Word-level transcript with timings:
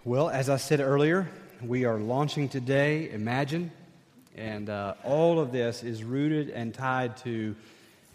Well, 0.05 0.29
as 0.29 0.51
I 0.51 0.57
said 0.57 0.81
earlier, 0.81 1.27
we 1.63 1.85
are 1.85 1.97
launching 1.97 2.47
today 2.47 3.09
Imagine, 3.09 3.71
and 4.35 4.69
uh, 4.69 4.93
all 5.03 5.39
of 5.39 5.51
this 5.51 5.81
is 5.81 6.03
rooted 6.03 6.51
and 6.51 6.75
tied 6.75 7.17
to 7.17 7.55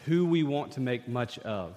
who 0.04 0.24
we 0.24 0.44
want 0.44 0.70
to 0.74 0.80
make 0.80 1.08
much 1.08 1.40
of. 1.40 1.74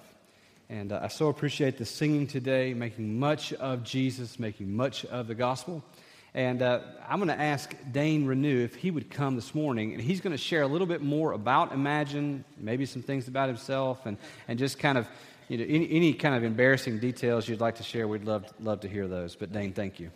And 0.68 0.92
uh, 0.92 1.00
I 1.02 1.08
so 1.08 1.30
appreciate 1.30 1.78
the 1.78 1.84
singing 1.84 2.28
today, 2.28 2.74
making 2.74 3.18
much 3.18 3.52
of 3.54 3.82
Jesus, 3.82 4.38
making 4.38 4.72
much 4.72 5.04
of 5.06 5.26
the 5.26 5.34
gospel. 5.34 5.82
And 6.36 6.60
uh, 6.60 6.80
I'm 7.08 7.18
going 7.18 7.34
to 7.34 7.42
ask 7.42 7.74
Dane 7.90 8.26
Renew 8.26 8.62
if 8.62 8.74
he 8.74 8.90
would 8.90 9.08
come 9.08 9.36
this 9.36 9.54
morning, 9.54 9.94
and 9.94 10.02
he's 10.02 10.20
going 10.20 10.32
to 10.32 10.38
share 10.38 10.60
a 10.60 10.66
little 10.66 10.86
bit 10.86 11.00
more 11.00 11.32
about 11.32 11.72
Imagine, 11.72 12.44
maybe 12.58 12.84
some 12.84 13.00
things 13.00 13.26
about 13.26 13.48
himself, 13.48 14.04
and, 14.04 14.18
and 14.46 14.58
just 14.58 14.78
kind 14.78 14.98
of, 14.98 15.08
you 15.48 15.56
know, 15.56 15.64
any, 15.64 15.90
any 15.90 16.12
kind 16.12 16.34
of 16.34 16.44
embarrassing 16.44 16.98
details 16.98 17.48
you'd 17.48 17.62
like 17.62 17.76
to 17.76 17.82
share, 17.82 18.06
we'd 18.06 18.24
love, 18.24 18.44
love 18.60 18.80
to 18.80 18.88
hear 18.88 19.08
those. 19.08 19.34
But 19.34 19.50
Dane, 19.50 19.72
thank 19.72 19.98
you. 19.98 20.10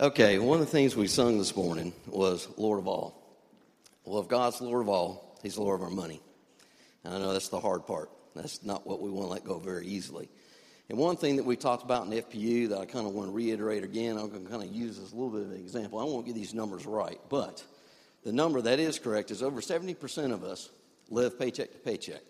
Okay, 0.00 0.40
one 0.40 0.58
of 0.58 0.66
the 0.66 0.72
things 0.72 0.96
we 0.96 1.06
sung 1.06 1.38
this 1.38 1.54
morning 1.54 1.92
was 2.08 2.48
Lord 2.56 2.80
of 2.80 2.88
all. 2.88 3.22
Well, 4.04 4.20
if 4.20 4.26
God's 4.26 4.60
Lord 4.60 4.82
of 4.82 4.88
all, 4.88 5.38
He's 5.44 5.56
Lord 5.56 5.80
of 5.80 5.84
our 5.84 5.90
money. 5.90 6.20
And 7.04 7.14
I 7.14 7.18
know 7.18 7.32
that's 7.32 7.50
the 7.50 7.60
hard 7.60 7.86
part. 7.86 8.10
That's 8.34 8.64
not 8.64 8.84
what 8.84 9.00
we 9.00 9.10
want 9.10 9.28
to 9.28 9.32
let 9.32 9.44
go 9.44 9.60
very 9.60 9.86
easily. 9.86 10.28
And 10.88 10.96
one 10.96 11.16
thing 11.16 11.36
that 11.36 11.44
we 11.44 11.56
talked 11.56 11.84
about 11.84 12.06
in 12.06 12.12
FPU 12.12 12.70
that 12.70 12.78
I 12.78 12.86
kind 12.86 13.06
of 13.06 13.12
want 13.12 13.28
to 13.28 13.32
reiterate 13.32 13.84
again, 13.84 14.16
I'm 14.16 14.30
going 14.30 14.44
to 14.44 14.50
kind 14.50 14.62
of 14.62 14.74
use 14.74 14.98
as 14.98 15.12
a 15.12 15.14
little 15.14 15.30
bit 15.30 15.42
of 15.42 15.50
an 15.50 15.58
example. 15.58 15.98
I 15.98 16.04
won't 16.04 16.24
get 16.24 16.34
these 16.34 16.54
numbers 16.54 16.86
right, 16.86 17.20
but 17.28 17.62
the 18.24 18.32
number 18.32 18.60
that 18.62 18.78
is 18.78 18.98
correct 18.98 19.30
is 19.30 19.42
over 19.42 19.60
70% 19.60 20.32
of 20.32 20.44
us 20.44 20.70
live 21.10 21.38
paycheck 21.38 21.72
to 21.72 21.78
paycheck. 21.78 22.22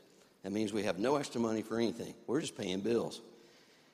That 0.42 0.52
means 0.52 0.72
we 0.72 0.82
have 0.84 0.98
no 0.98 1.16
extra 1.16 1.40
money 1.40 1.62
for 1.62 1.76
anything. 1.76 2.14
We're 2.26 2.40
just 2.40 2.56
paying 2.56 2.80
bills. 2.80 3.20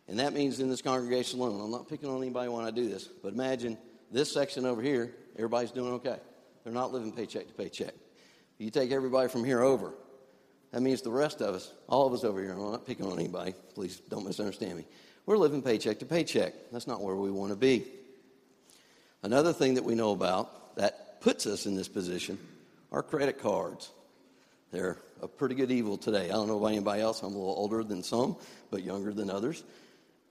And 0.08 0.18
that 0.18 0.32
means 0.32 0.60
in 0.60 0.68
this 0.68 0.82
congregation 0.82 1.40
alone, 1.40 1.60
I'm 1.60 1.70
not 1.70 1.88
picking 1.88 2.08
on 2.08 2.22
anybody 2.22 2.48
when 2.48 2.64
I 2.64 2.70
do 2.70 2.88
this, 2.88 3.04
but 3.04 3.32
imagine 3.32 3.78
this 4.10 4.32
section 4.32 4.66
over 4.66 4.82
here, 4.82 5.14
everybody's 5.36 5.70
doing 5.70 5.94
okay. 5.94 6.18
They're 6.62 6.72
not 6.72 6.92
living 6.92 7.12
paycheck 7.12 7.48
to 7.48 7.54
paycheck. 7.54 7.94
You 8.58 8.70
take 8.70 8.92
everybody 8.92 9.28
from 9.28 9.44
here 9.44 9.62
over, 9.62 9.94
that 10.74 10.80
means 10.80 11.02
the 11.02 11.10
rest 11.10 11.40
of 11.40 11.54
us, 11.54 11.70
all 11.88 12.08
of 12.08 12.12
us 12.14 12.24
over 12.24 12.42
here, 12.42 12.50
I'm 12.50 12.72
not 12.72 12.84
picking 12.84 13.06
on 13.06 13.16
anybody, 13.16 13.54
please 13.76 13.96
don't 14.10 14.26
misunderstand 14.26 14.76
me. 14.76 14.84
We're 15.24 15.36
living 15.36 15.62
paycheck 15.62 16.00
to 16.00 16.04
paycheck. 16.04 16.52
That's 16.72 16.88
not 16.88 17.00
where 17.00 17.14
we 17.14 17.30
want 17.30 17.52
to 17.52 17.56
be. 17.56 17.84
Another 19.22 19.52
thing 19.52 19.74
that 19.74 19.84
we 19.84 19.94
know 19.94 20.10
about 20.10 20.74
that 20.74 21.20
puts 21.20 21.46
us 21.46 21.66
in 21.66 21.76
this 21.76 21.86
position 21.86 22.40
are 22.90 23.04
credit 23.04 23.40
cards. 23.40 23.88
They're 24.72 24.98
a 25.22 25.28
pretty 25.28 25.54
good 25.54 25.70
evil 25.70 25.96
today. 25.96 26.24
I 26.24 26.32
don't 26.32 26.48
know 26.48 26.58
about 26.58 26.72
anybody 26.72 27.02
else. 27.02 27.22
I'm 27.22 27.34
a 27.34 27.38
little 27.38 27.54
older 27.56 27.84
than 27.84 28.02
some, 28.02 28.34
but 28.72 28.82
younger 28.82 29.12
than 29.12 29.30
others. 29.30 29.62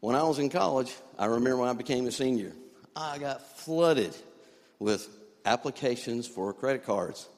When 0.01 0.17
I 0.17 0.23
was 0.23 0.39
in 0.39 0.49
college, 0.49 0.93
I 1.17 1.27
remember 1.27 1.55
when 1.55 1.69
I 1.69 1.73
became 1.73 2.05
a 2.05 2.11
senior, 2.11 2.51
I 2.97 3.17
got 3.17 3.59
flooded 3.59 4.13
with 4.77 5.07
applications 5.45 6.27
for 6.27 6.51
credit 6.51 6.85
cards. 6.85 7.29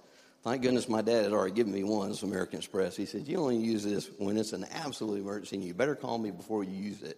Thank 0.45 0.61
goodness 0.61 0.88
my 0.88 1.01
dad 1.01 1.23
had 1.23 1.33
already 1.33 1.55
given 1.55 1.73
me 1.73 1.83
one, 1.83 2.11
it's 2.11 2.21
American 2.21 2.59
Express. 2.59 2.95
He 2.95 3.07
said, 3.07 3.27
You 3.27 3.39
only 3.39 3.57
use 3.57 3.83
this 3.83 4.11
when 4.19 4.38
it's 4.38 4.53
an 4.53 4.67
absolute 4.71 5.19
emergency, 5.19 5.55
and 5.55 5.65
you 5.65 5.73
better 5.73 5.95
call 5.95 6.19
me 6.19 6.29
before 6.29 6.63
you 6.63 6.71
use 6.71 7.01
it. 7.01 7.17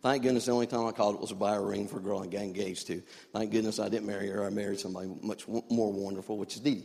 Thank 0.00 0.22
goodness 0.22 0.46
the 0.46 0.52
only 0.52 0.68
time 0.68 0.86
I 0.86 0.92
called 0.92 1.16
it 1.16 1.20
was 1.20 1.30
to 1.30 1.34
buy 1.34 1.56
a 1.56 1.60
ring 1.60 1.88
for 1.88 1.96
a 1.96 2.00
girl 2.00 2.20
I 2.20 2.26
got 2.26 2.42
engaged 2.42 2.86
to. 2.86 3.02
Thank 3.32 3.50
goodness 3.50 3.80
I 3.80 3.88
didn't 3.88 4.06
marry 4.06 4.28
her. 4.28 4.46
I 4.46 4.50
married 4.50 4.78
somebody 4.78 5.10
much 5.22 5.48
more 5.48 5.92
wonderful, 5.92 6.38
which 6.38 6.54
is 6.54 6.60
Dee. 6.60 6.84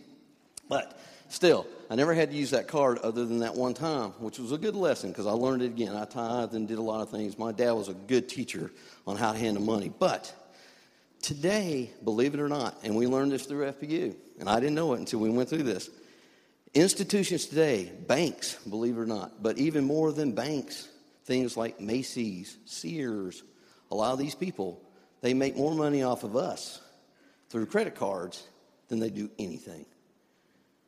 But 0.67 0.99
still, 1.29 1.67
I 1.91 1.95
never 1.95 2.15
had 2.15 2.31
to 2.31 2.35
use 2.35 2.49
that 2.49 2.67
card 2.67 2.97
other 2.97 3.23
than 3.23 3.41
that 3.41 3.53
one 3.53 3.75
time, 3.75 4.13
which 4.17 4.39
was 4.39 4.51
a 4.51 4.57
good 4.57 4.75
lesson 4.75 5.11
because 5.11 5.27
I 5.27 5.31
learned 5.33 5.61
it 5.61 5.67
again. 5.67 5.95
I 5.95 6.05
tithed 6.05 6.55
and 6.55 6.67
did 6.67 6.79
a 6.79 6.81
lot 6.81 7.01
of 7.01 7.11
things. 7.11 7.37
My 7.37 7.51
dad 7.51 7.73
was 7.73 7.87
a 7.87 7.93
good 7.93 8.27
teacher 8.27 8.71
on 9.05 9.15
how 9.15 9.31
to 9.31 9.37
handle 9.37 9.61
money. 9.61 9.93
But 9.99 10.33
today, 11.21 11.91
believe 12.03 12.33
it 12.33 12.39
or 12.39 12.49
not, 12.49 12.79
and 12.83 12.95
we 12.95 13.05
learned 13.05 13.31
this 13.31 13.45
through 13.45 13.71
FPU, 13.73 14.15
and 14.39 14.49
I 14.49 14.59
didn't 14.59 14.75
know 14.75 14.93
it 14.93 14.99
until 14.99 15.19
we 15.19 15.29
went 15.29 15.49
through 15.49 15.63
this. 15.63 15.89
Institutions 16.73 17.45
today, 17.45 17.91
banks, 18.07 18.55
believe 18.67 18.97
it 18.97 19.01
or 19.01 19.05
not, 19.05 19.43
but 19.43 19.57
even 19.57 19.85
more 19.85 20.11
than 20.11 20.31
banks, 20.31 20.87
things 21.25 21.55
like 21.55 21.79
Macy's, 21.79 22.57
Sears, 22.65 23.43
a 23.91 23.95
lot 23.95 24.13
of 24.13 24.19
these 24.19 24.35
people, 24.35 24.81
they 25.21 25.33
make 25.33 25.55
more 25.55 25.73
money 25.73 26.03
off 26.03 26.23
of 26.23 26.35
us 26.35 26.81
through 27.49 27.67
credit 27.67 27.95
cards 27.95 28.43
than 28.87 28.99
they 28.99 29.09
do 29.09 29.29
anything. 29.37 29.85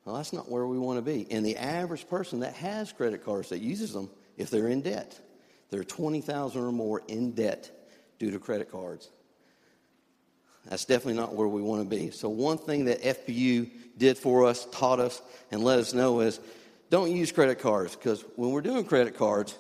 Well, 0.03 0.15
that's 0.15 0.33
not 0.33 0.49
where 0.49 0.65
we 0.65 0.77
want 0.77 0.97
to 0.97 1.01
be. 1.01 1.27
And 1.31 1.45
the 1.45 1.57
average 1.57 2.07
person 2.07 2.41
that 2.41 2.53
has 2.55 2.91
credit 2.91 3.23
cards 3.23 3.49
that 3.49 3.59
uses 3.59 3.93
them, 3.93 4.09
if 4.37 4.49
they're 4.49 4.67
in 4.67 4.81
debt, 4.81 5.19
they're 5.69 5.83
20,000 5.83 6.61
or 6.61 6.71
more 6.71 7.01
in 7.07 7.31
debt 7.31 7.71
due 8.19 8.31
to 8.31 8.39
credit 8.39 8.71
cards. 8.71 9.09
That's 10.69 10.85
definitely 10.85 11.19
not 11.19 11.33
where 11.33 11.47
we 11.47 11.61
want 11.61 11.87
to 11.87 11.95
be. 11.95 12.11
So, 12.11 12.29
one 12.29 12.57
thing 12.57 12.85
that 12.85 13.01
FPU 13.01 13.69
did 13.97 14.17
for 14.17 14.45
us, 14.45 14.67
taught 14.71 14.99
us, 14.99 15.21
and 15.51 15.63
let 15.63 15.79
us 15.79 15.93
know 15.93 16.21
is 16.21 16.39
don't 16.89 17.11
use 17.11 17.31
credit 17.31 17.59
cards 17.59 17.95
because 17.95 18.23
when 18.35 18.51
we're 18.51 18.61
doing 18.61 18.85
credit 18.85 19.17
cards, 19.17 19.57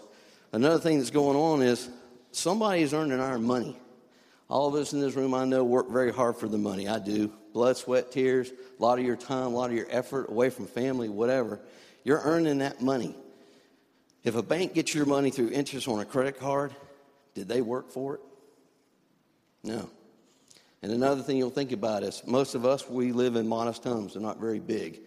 another 0.51 0.79
thing 0.79 0.97
that's 0.97 1.11
going 1.11 1.37
on 1.37 1.61
is 1.61 1.89
somebody 2.31 2.81
is 2.81 2.93
earning 2.93 3.19
our 3.19 3.37
money. 3.37 3.77
All 4.47 4.67
of 4.67 4.75
us 4.75 4.93
in 4.93 4.99
this 4.99 5.15
room, 5.15 5.33
I 5.33 5.45
know, 5.45 5.63
work 5.63 5.89
very 5.89 6.13
hard 6.13 6.37
for 6.37 6.47
the 6.47 6.57
money. 6.57 6.87
I 6.87 6.99
do. 6.99 7.31
Blood, 7.53 7.77
sweat, 7.77 8.11
tears, 8.11 8.51
a 8.51 8.81
lot 8.81 8.99
of 8.99 9.05
your 9.05 9.15
time, 9.15 9.47
a 9.47 9.49
lot 9.49 9.69
of 9.69 9.75
your 9.75 9.87
effort 9.89 10.29
away 10.29 10.49
from 10.49 10.67
family, 10.67 11.09
whatever. 11.09 11.59
You're 12.03 12.21
earning 12.23 12.59
that 12.59 12.81
money. 12.81 13.15
If 14.23 14.35
a 14.35 14.43
bank 14.43 14.73
gets 14.73 14.93
your 14.93 15.05
money 15.05 15.31
through 15.31 15.49
interest 15.49 15.87
on 15.87 15.99
a 15.99 16.05
credit 16.05 16.39
card, 16.39 16.75
did 17.33 17.47
they 17.47 17.61
work 17.61 17.91
for 17.91 18.15
it? 18.15 18.21
No. 19.63 19.89
And 20.85 20.93
another 20.93 21.23
thing 21.23 21.37
you'll 21.37 21.49
think 21.49 21.71
about 21.71 22.03
is 22.03 22.21
most 22.27 22.53
of 22.53 22.63
us, 22.63 22.87
we 22.87 23.11
live 23.11 23.37
in 23.37 23.47
modest 23.47 23.83
homes. 23.83 24.13
They're 24.13 24.21
not 24.21 24.39
very 24.39 24.59
big. 24.59 24.99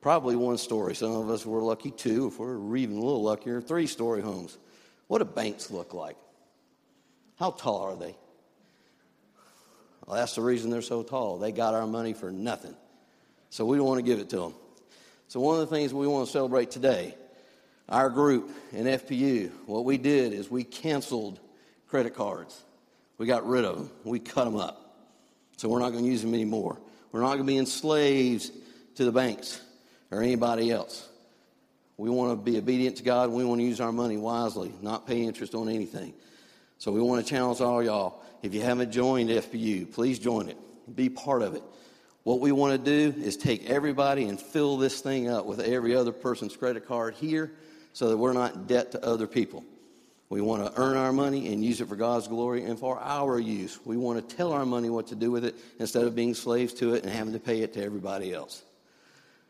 Probably 0.00 0.34
one 0.34 0.58
story. 0.58 0.96
Some 0.96 1.12
of 1.12 1.30
us 1.30 1.46
were 1.46 1.62
lucky 1.62 1.92
two. 1.92 2.26
If 2.26 2.40
we're 2.40 2.76
even 2.76 2.96
a 2.96 3.00
little 3.00 3.22
luckier, 3.22 3.60
three 3.60 3.86
story 3.86 4.22
homes. 4.22 4.58
What 5.06 5.18
do 5.18 5.24
banks 5.24 5.70
look 5.70 5.94
like? 5.94 6.16
How 7.38 7.52
tall 7.52 7.82
are 7.82 7.94
they? 7.94 8.16
Well, 10.04 10.16
that's 10.16 10.34
the 10.34 10.42
reason 10.42 10.68
they're 10.68 10.82
so 10.82 11.04
tall. 11.04 11.38
They 11.38 11.52
got 11.52 11.74
our 11.74 11.86
money 11.86 12.12
for 12.12 12.32
nothing. 12.32 12.74
So 13.50 13.64
we 13.64 13.76
don't 13.76 13.86
want 13.86 13.98
to 13.98 14.04
give 14.04 14.18
it 14.18 14.30
to 14.30 14.36
them. 14.36 14.54
So 15.28 15.38
one 15.38 15.60
of 15.60 15.70
the 15.70 15.72
things 15.72 15.94
we 15.94 16.08
want 16.08 16.26
to 16.26 16.32
celebrate 16.32 16.72
today, 16.72 17.14
our 17.88 18.10
group 18.10 18.50
in 18.72 18.84
FPU, 18.86 19.52
what 19.66 19.84
we 19.84 19.96
did 19.96 20.32
is 20.32 20.50
we 20.50 20.64
canceled 20.64 21.38
credit 21.86 22.16
cards. 22.16 22.60
We 23.16 23.26
got 23.26 23.46
rid 23.46 23.64
of 23.64 23.76
them. 23.76 23.90
We 24.02 24.18
cut 24.18 24.46
them 24.46 24.56
up. 24.56 24.88
So 25.60 25.68
we're 25.68 25.80
not 25.80 25.90
going 25.90 26.04
to 26.04 26.10
use 26.10 26.22
them 26.22 26.32
anymore. 26.32 26.80
We're 27.12 27.20
not 27.20 27.34
going 27.34 27.40
to 27.40 27.52
be 27.52 27.58
enslaved 27.58 28.50
to 28.94 29.04
the 29.04 29.12
banks 29.12 29.60
or 30.10 30.22
anybody 30.22 30.70
else. 30.70 31.06
We 31.98 32.08
want 32.08 32.32
to 32.32 32.50
be 32.50 32.56
obedient 32.56 32.96
to 32.96 33.02
God. 33.02 33.28
We 33.28 33.44
want 33.44 33.60
to 33.60 33.66
use 33.66 33.78
our 33.78 33.92
money 33.92 34.16
wisely, 34.16 34.72
not 34.80 35.06
pay 35.06 35.20
interest 35.20 35.54
on 35.54 35.68
anything. 35.68 36.14
So 36.78 36.92
we 36.92 37.02
want 37.02 37.22
to 37.22 37.30
challenge 37.30 37.60
all 37.60 37.82
y'all. 37.82 38.22
If 38.42 38.54
you 38.54 38.62
haven't 38.62 38.90
joined 38.90 39.28
FPU, 39.28 39.92
please 39.92 40.18
join 40.18 40.48
it. 40.48 40.56
Be 40.96 41.10
part 41.10 41.42
of 41.42 41.54
it. 41.54 41.62
What 42.22 42.40
we 42.40 42.52
want 42.52 42.82
to 42.82 43.12
do 43.12 43.20
is 43.20 43.36
take 43.36 43.68
everybody 43.68 44.28
and 44.28 44.40
fill 44.40 44.78
this 44.78 45.02
thing 45.02 45.28
up 45.28 45.44
with 45.44 45.60
every 45.60 45.94
other 45.94 46.12
person's 46.12 46.56
credit 46.56 46.88
card 46.88 47.16
here 47.16 47.52
so 47.92 48.08
that 48.08 48.16
we're 48.16 48.32
not 48.32 48.54
in 48.54 48.64
debt 48.64 48.92
to 48.92 49.04
other 49.04 49.26
people. 49.26 49.62
We 50.30 50.40
want 50.40 50.64
to 50.64 50.80
earn 50.80 50.96
our 50.96 51.12
money 51.12 51.52
and 51.52 51.62
use 51.62 51.80
it 51.80 51.88
for 51.88 51.96
God's 51.96 52.28
glory 52.28 52.62
and 52.64 52.78
for 52.78 52.98
our 53.00 53.40
use. 53.40 53.80
We 53.84 53.96
want 53.96 54.26
to 54.28 54.36
tell 54.36 54.52
our 54.52 54.64
money 54.64 54.88
what 54.88 55.08
to 55.08 55.16
do 55.16 55.32
with 55.32 55.44
it 55.44 55.56
instead 55.80 56.04
of 56.04 56.14
being 56.14 56.34
slaves 56.34 56.72
to 56.74 56.94
it 56.94 57.02
and 57.02 57.12
having 57.12 57.32
to 57.32 57.40
pay 57.40 57.62
it 57.62 57.74
to 57.74 57.82
everybody 57.82 58.32
else. 58.32 58.62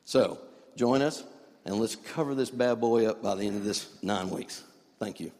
So, 0.06 0.38
join 0.76 1.02
us 1.02 1.22
and 1.66 1.74
let's 1.76 1.96
cover 1.96 2.34
this 2.34 2.48
bad 2.50 2.80
boy 2.80 3.06
up 3.06 3.22
by 3.22 3.34
the 3.34 3.46
end 3.46 3.56
of 3.56 3.64
this 3.64 3.90
nine 4.02 4.30
weeks. 4.30 4.64
Thank 4.98 5.20
you. 5.20 5.30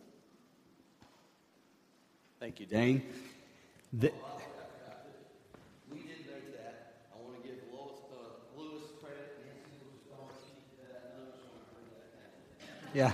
Thank 2.38 2.60
you, 2.60 2.66
Dane. 2.66 3.02
The- 3.94 4.12
We 5.90 6.00
did 6.00 6.08
make 6.26 6.52
that. 6.54 7.04
I 7.14 7.22
want 7.24 7.42
to 7.42 7.48
give 7.48 7.56
Lois, 7.72 7.96
uh, 8.12 8.60
Lewis 8.60 8.82
credit. 9.02 9.40
Yeah. 12.92 13.12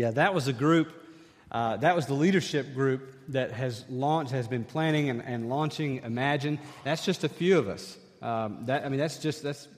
Yeah, 0.00 0.12
that 0.12 0.32
was 0.32 0.48
a 0.48 0.54
group, 0.54 0.94
uh, 1.52 1.76
that 1.76 1.94
was 1.94 2.06
the 2.06 2.14
leadership 2.14 2.72
group 2.72 3.12
that 3.28 3.52
has 3.52 3.84
launched, 3.90 4.32
has 4.32 4.48
been 4.48 4.64
planning 4.64 5.10
and, 5.10 5.22
and 5.22 5.50
launching 5.50 5.98
Imagine. 5.98 6.58
That's 6.84 7.04
just 7.04 7.22
a 7.22 7.28
few 7.28 7.58
of 7.58 7.68
us. 7.68 7.98
Um, 8.22 8.64
that, 8.64 8.86
I 8.86 8.88
mean, 8.88 8.98
that's 8.98 9.18
just, 9.18 9.42
that's 9.42 9.68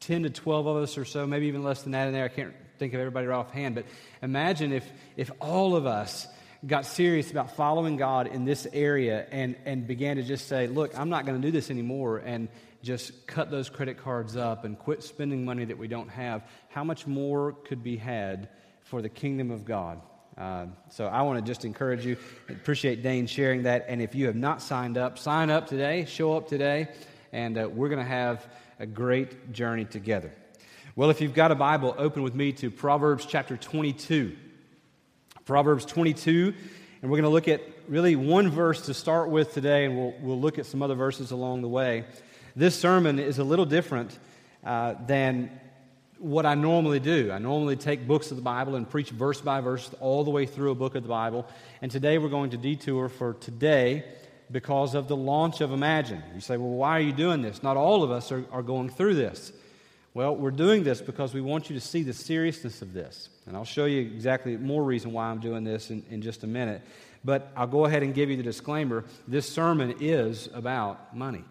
10 0.00 0.22
to 0.22 0.30
12 0.30 0.66
of 0.66 0.76
us 0.78 0.96
or 0.96 1.04
so, 1.04 1.26
maybe 1.26 1.48
even 1.48 1.62
less 1.62 1.82
than 1.82 1.92
that 1.92 2.06
in 2.06 2.14
there. 2.14 2.24
I 2.24 2.28
can't 2.28 2.54
think 2.78 2.94
of 2.94 3.00
everybody 3.00 3.26
offhand, 3.28 3.74
but 3.74 3.84
imagine 4.22 4.72
if, 4.72 4.90
if 5.18 5.30
all 5.38 5.76
of 5.76 5.84
us 5.84 6.26
got 6.66 6.86
serious 6.86 7.30
about 7.30 7.54
following 7.54 7.98
God 7.98 8.28
in 8.28 8.46
this 8.46 8.66
area 8.72 9.26
and, 9.30 9.54
and 9.66 9.86
began 9.86 10.16
to 10.16 10.22
just 10.22 10.48
say, 10.48 10.66
look, 10.66 10.98
I'm 10.98 11.10
not 11.10 11.26
going 11.26 11.38
to 11.38 11.46
do 11.46 11.52
this 11.52 11.70
anymore. 11.70 12.22
And, 12.24 12.48
just 12.82 13.28
cut 13.28 13.48
those 13.48 13.70
credit 13.70 13.96
cards 13.96 14.36
up 14.36 14.64
and 14.64 14.76
quit 14.76 15.04
spending 15.04 15.44
money 15.44 15.64
that 15.64 15.78
we 15.78 15.86
don't 15.86 16.08
have, 16.08 16.42
how 16.68 16.82
much 16.82 17.06
more 17.06 17.52
could 17.52 17.80
be 17.80 17.96
had 17.96 18.48
for 18.84 19.02
the 19.02 19.08
kingdom 19.08 19.50
of 19.50 19.64
God? 19.64 20.00
Uh, 20.36 20.66
so 20.90 21.06
I 21.06 21.22
want 21.22 21.38
to 21.38 21.44
just 21.44 21.64
encourage 21.64 22.06
you. 22.06 22.16
Appreciate 22.48 23.02
Dane 23.02 23.26
sharing 23.26 23.64
that. 23.64 23.84
And 23.88 24.00
if 24.00 24.14
you 24.14 24.26
have 24.26 24.36
not 24.36 24.62
signed 24.62 24.96
up, 24.96 25.18
sign 25.18 25.50
up 25.50 25.66
today, 25.66 26.06
show 26.06 26.36
up 26.36 26.48
today, 26.48 26.88
and 27.32 27.58
uh, 27.58 27.68
we're 27.70 27.88
going 27.88 27.98
to 27.98 28.04
have 28.04 28.46
a 28.78 28.86
great 28.86 29.52
journey 29.52 29.84
together. 29.84 30.32
Well, 30.96 31.10
if 31.10 31.20
you've 31.20 31.34
got 31.34 31.52
a 31.52 31.54
Bible, 31.54 31.94
open 31.96 32.22
with 32.22 32.34
me 32.34 32.52
to 32.52 32.70
Proverbs 32.70 33.26
chapter 33.26 33.56
22. 33.56 34.36
Proverbs 35.44 35.84
22, 35.84 36.54
and 37.02 37.10
we're 37.10 37.16
going 37.16 37.24
to 37.24 37.28
look 37.28 37.48
at 37.48 37.62
really 37.88 38.14
one 38.14 38.48
verse 38.48 38.82
to 38.86 38.94
start 38.94 39.28
with 39.28 39.52
today, 39.52 39.84
and 39.84 39.96
we'll, 39.96 40.14
we'll 40.20 40.40
look 40.40 40.58
at 40.58 40.66
some 40.66 40.82
other 40.82 40.94
verses 40.94 41.30
along 41.30 41.62
the 41.62 41.68
way. 41.68 42.04
This 42.54 42.78
sermon 42.78 43.18
is 43.18 43.38
a 43.38 43.44
little 43.44 43.64
different 43.64 44.16
uh, 44.64 44.94
than 45.06 45.50
what 46.22 46.46
I 46.46 46.54
normally 46.54 47.00
do. 47.00 47.32
I 47.32 47.38
normally 47.38 47.74
take 47.74 48.06
books 48.06 48.30
of 48.30 48.36
the 48.36 48.44
Bible 48.44 48.76
and 48.76 48.88
preach 48.88 49.10
verse 49.10 49.40
by 49.40 49.60
verse 49.60 49.90
all 49.98 50.22
the 50.22 50.30
way 50.30 50.46
through 50.46 50.70
a 50.70 50.74
book 50.76 50.94
of 50.94 51.02
the 51.02 51.08
Bible. 51.08 51.48
And 51.82 51.90
today 51.90 52.16
we're 52.18 52.28
going 52.28 52.50
to 52.50 52.56
detour 52.56 53.08
for 53.08 53.34
today 53.34 54.04
because 54.48 54.94
of 54.94 55.08
the 55.08 55.16
launch 55.16 55.60
of 55.60 55.72
Imagine. 55.72 56.22
You 56.32 56.40
say, 56.40 56.56
well, 56.56 56.70
why 56.70 56.90
are 56.90 57.00
you 57.00 57.12
doing 57.12 57.42
this? 57.42 57.64
Not 57.64 57.76
all 57.76 58.04
of 58.04 58.12
us 58.12 58.30
are, 58.30 58.44
are 58.52 58.62
going 58.62 58.88
through 58.88 59.16
this. 59.16 59.52
Well, 60.14 60.36
we're 60.36 60.52
doing 60.52 60.84
this 60.84 61.00
because 61.00 61.34
we 61.34 61.40
want 61.40 61.68
you 61.68 61.74
to 61.74 61.84
see 61.84 62.04
the 62.04 62.12
seriousness 62.12 62.82
of 62.82 62.92
this. 62.92 63.28
And 63.46 63.56
I'll 63.56 63.64
show 63.64 63.86
you 63.86 64.00
exactly 64.00 64.56
more 64.56 64.84
reason 64.84 65.12
why 65.12 65.24
I'm 65.24 65.40
doing 65.40 65.64
this 65.64 65.90
in, 65.90 66.04
in 66.08 66.22
just 66.22 66.44
a 66.44 66.46
minute. 66.46 66.82
But 67.24 67.50
I'll 67.56 67.66
go 67.66 67.84
ahead 67.84 68.04
and 68.04 68.14
give 68.14 68.30
you 68.30 68.36
the 68.36 68.44
disclaimer 68.44 69.04
this 69.26 69.48
sermon 69.52 69.96
is 69.98 70.48
about 70.54 71.16
money. 71.16 71.42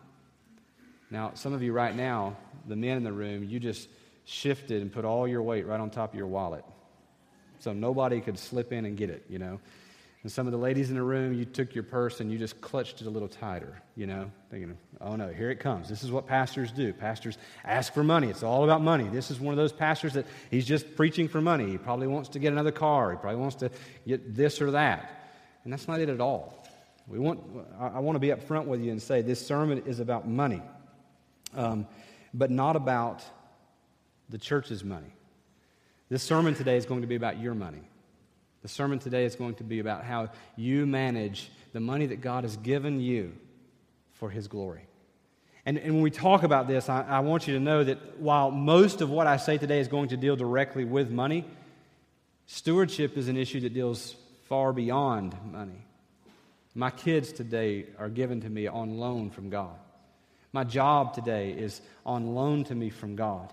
Now, 1.10 1.32
some 1.34 1.52
of 1.52 1.62
you 1.62 1.74
right 1.74 1.94
now, 1.94 2.38
the 2.68 2.78
men 2.78 2.96
in 2.96 3.04
the 3.04 3.12
room, 3.12 3.44
you 3.44 3.60
just 3.60 3.90
shifted 4.32 4.82
and 4.82 4.92
put 4.92 5.04
all 5.04 5.28
your 5.28 5.42
weight 5.42 5.68
right 5.68 5.80
on 5.80 5.90
top 5.90 6.14
of 6.14 6.18
your 6.18 6.28
wallet. 6.28 6.64
So 7.60 7.74
nobody 7.74 8.22
could 8.22 8.40
slip 8.40 8.72
in 8.72 8.86
and 8.86 8.98
get 8.98 9.10
it, 9.10 9.26
you 9.30 9.38
know. 9.38 9.60
And 10.24 10.32
some 10.32 10.46
of 10.46 10.52
the 10.52 10.58
ladies 10.58 10.90
in 10.90 10.96
the 10.96 11.04
room, 11.04 11.34
you 11.34 11.46
took 11.46 11.74
your 11.74 11.84
purse 11.84 12.20
and 12.20 12.32
you 12.32 12.38
just 12.38 12.62
clutched 12.62 13.02
it 13.02 13.08
a 13.08 13.10
little 13.10 13.28
tighter, 13.28 13.82
you 13.96 14.06
know, 14.06 14.32
thinking, 14.52 14.78
oh 15.02 15.16
no, 15.16 15.30
here 15.30 15.50
it 15.50 15.60
comes. 15.60 15.90
This 15.90 16.04
is 16.04 16.12
what 16.12 16.28
pastors 16.28 16.72
do. 16.72 16.94
Pastors 16.94 17.38
ask 17.66 17.92
for 17.94 18.04
money. 18.04 18.30
It's 18.30 18.44
all 18.44 18.64
about 18.64 18.82
money. 18.82 19.08
This 19.10 19.32
is 19.32 19.40
one 19.40 19.52
of 19.52 19.58
those 19.58 19.72
pastors 19.72 20.14
that 20.14 20.28
he's 20.52 20.66
just 20.66 20.96
preaching 20.96 21.28
for 21.28 21.42
money. 21.42 21.70
He 21.70 21.78
probably 21.78 22.08
wants 22.08 22.30
to 22.30 22.40
get 22.40 22.54
another 22.54 22.72
car. 22.72 23.12
He 23.12 23.18
probably 23.18 23.42
wants 23.42 23.56
to 23.58 23.72
get 24.08 24.36
this 24.36 24.62
or 24.62 24.72
that. 24.72 25.10
And 25.64 25.74
that's 25.74 25.88
not 25.88 26.00
it 26.00 26.10
at 26.10 26.22
all. 26.22 26.66
We 27.08 27.20
want, 27.20 27.42
I, 27.80 28.00
want 28.00 28.16
to 28.16 28.20
be 28.20 28.32
up 28.32 28.44
front 28.44 28.68
with 28.68 28.82
you 28.82 28.92
and 28.92 29.02
say 29.02 29.22
this 29.22 29.46
sermon 29.46 29.84
is 29.88 30.00
about 30.00 30.28
money, 30.28 30.62
um, 31.56 31.88
but 32.34 32.52
not 32.52 32.76
about 32.76 33.24
the 34.32 34.38
church's 34.38 34.84
money. 34.84 35.14
This 36.10 36.24
sermon 36.24 36.56
today 36.56 36.78
is 36.78 36.86
going 36.86 37.02
to 37.02 37.08
be 37.08 37.16
about 37.16 37.40
your 37.40 37.54
money. 37.54 37.84
The 38.62 38.68
sermon 38.68 39.00
today 39.00 39.26
is 39.26 39.36
going 39.36 39.56
to 39.56 39.64
be 39.64 39.80
about 39.80 40.04
how 40.04 40.30
you 40.56 40.86
manage 40.86 41.52
the 41.74 41.80
money 41.80 42.06
that 42.08 42.22
God 42.22 42.44
has 42.44 42.58
given 42.58 43.00
you 43.00 43.34
for 44.14 44.30
His 44.30 44.48
glory. 44.48 44.88
And, 45.66 45.78
and 45.78 45.94
when 45.94 46.02
we 46.02 46.12
talk 46.12 46.44
about 46.44 46.68
this, 46.68 46.90
I, 46.90 47.02
I 47.02 47.20
want 47.20 47.48
you 47.48 47.54
to 47.56 47.60
know 47.60 47.84
that 47.84 48.20
while 48.20 48.52
most 48.52 49.02
of 49.02 49.10
what 49.10 49.28
I 49.28 49.38
say 49.38 49.58
today 49.58 49.80
is 49.80 49.88
going 49.88 50.10
to 50.10 50.18
deal 50.18 50.36
directly 50.36 50.86
with 50.86 51.12
money, 51.12 51.46
stewardship 52.46 53.18
is 53.18 53.28
an 53.28 53.38
issue 53.38 53.60
that 53.62 53.74
deals 53.74 54.16
far 54.48 54.74
beyond 54.74 55.36
money. 55.52 55.86
My 56.74 56.90
kids 56.90 57.32
today 57.34 57.86
are 58.00 58.10
given 58.10 58.42
to 58.42 58.50
me 58.50 58.68
on 58.68 58.98
loan 58.98 59.30
from 59.30 59.50
God. 59.50 59.76
My 60.54 60.64
job 60.64 61.14
today 61.14 61.52
is 61.52 61.82
on 62.06 62.34
loan 62.34 62.64
to 62.66 62.76
me 62.76 62.90
from 62.90 63.16
God 63.16 63.52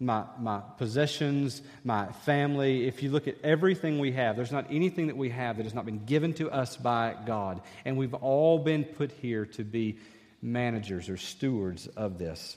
my, 0.00 0.24
my 0.38 0.60
possessions, 0.76 1.62
my 1.84 2.06
family. 2.24 2.86
If 2.86 3.02
you 3.02 3.10
look 3.10 3.26
at 3.26 3.36
everything 3.42 3.98
we 3.98 4.12
have, 4.12 4.36
there's 4.36 4.52
not 4.52 4.66
anything 4.70 5.08
that 5.08 5.16
we 5.16 5.30
have 5.30 5.56
that 5.56 5.64
has 5.64 5.74
not 5.74 5.86
been 5.86 6.04
given 6.04 6.34
to 6.34 6.50
us 6.50 6.76
by 6.76 7.16
God. 7.26 7.60
And 7.84 7.96
we've 7.96 8.14
all 8.14 8.58
been 8.58 8.84
put 8.84 9.10
here 9.10 9.46
to 9.46 9.64
be 9.64 9.98
managers 10.40 11.08
or 11.08 11.16
stewards 11.16 11.88
of 11.88 12.18
this. 12.18 12.56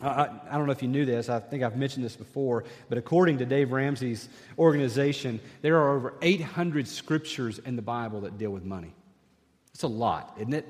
I, 0.00 0.28
I, 0.48 0.56
don't 0.56 0.66
know 0.66 0.72
if 0.72 0.82
you 0.82 0.88
knew 0.88 1.04
this. 1.04 1.28
I 1.28 1.40
think 1.40 1.62
I've 1.62 1.76
mentioned 1.76 2.04
this 2.04 2.16
before, 2.16 2.64
but 2.88 2.98
according 2.98 3.38
to 3.38 3.46
Dave 3.46 3.72
Ramsey's 3.72 4.28
organization, 4.56 5.40
there 5.60 5.76
are 5.78 5.96
over 5.96 6.14
800 6.22 6.86
scriptures 6.86 7.58
in 7.58 7.76
the 7.76 7.82
Bible 7.82 8.22
that 8.22 8.38
deal 8.38 8.50
with 8.50 8.64
money. 8.64 8.94
It's 9.74 9.82
a 9.82 9.88
lot, 9.88 10.34
isn't 10.38 10.54
it? 10.54 10.66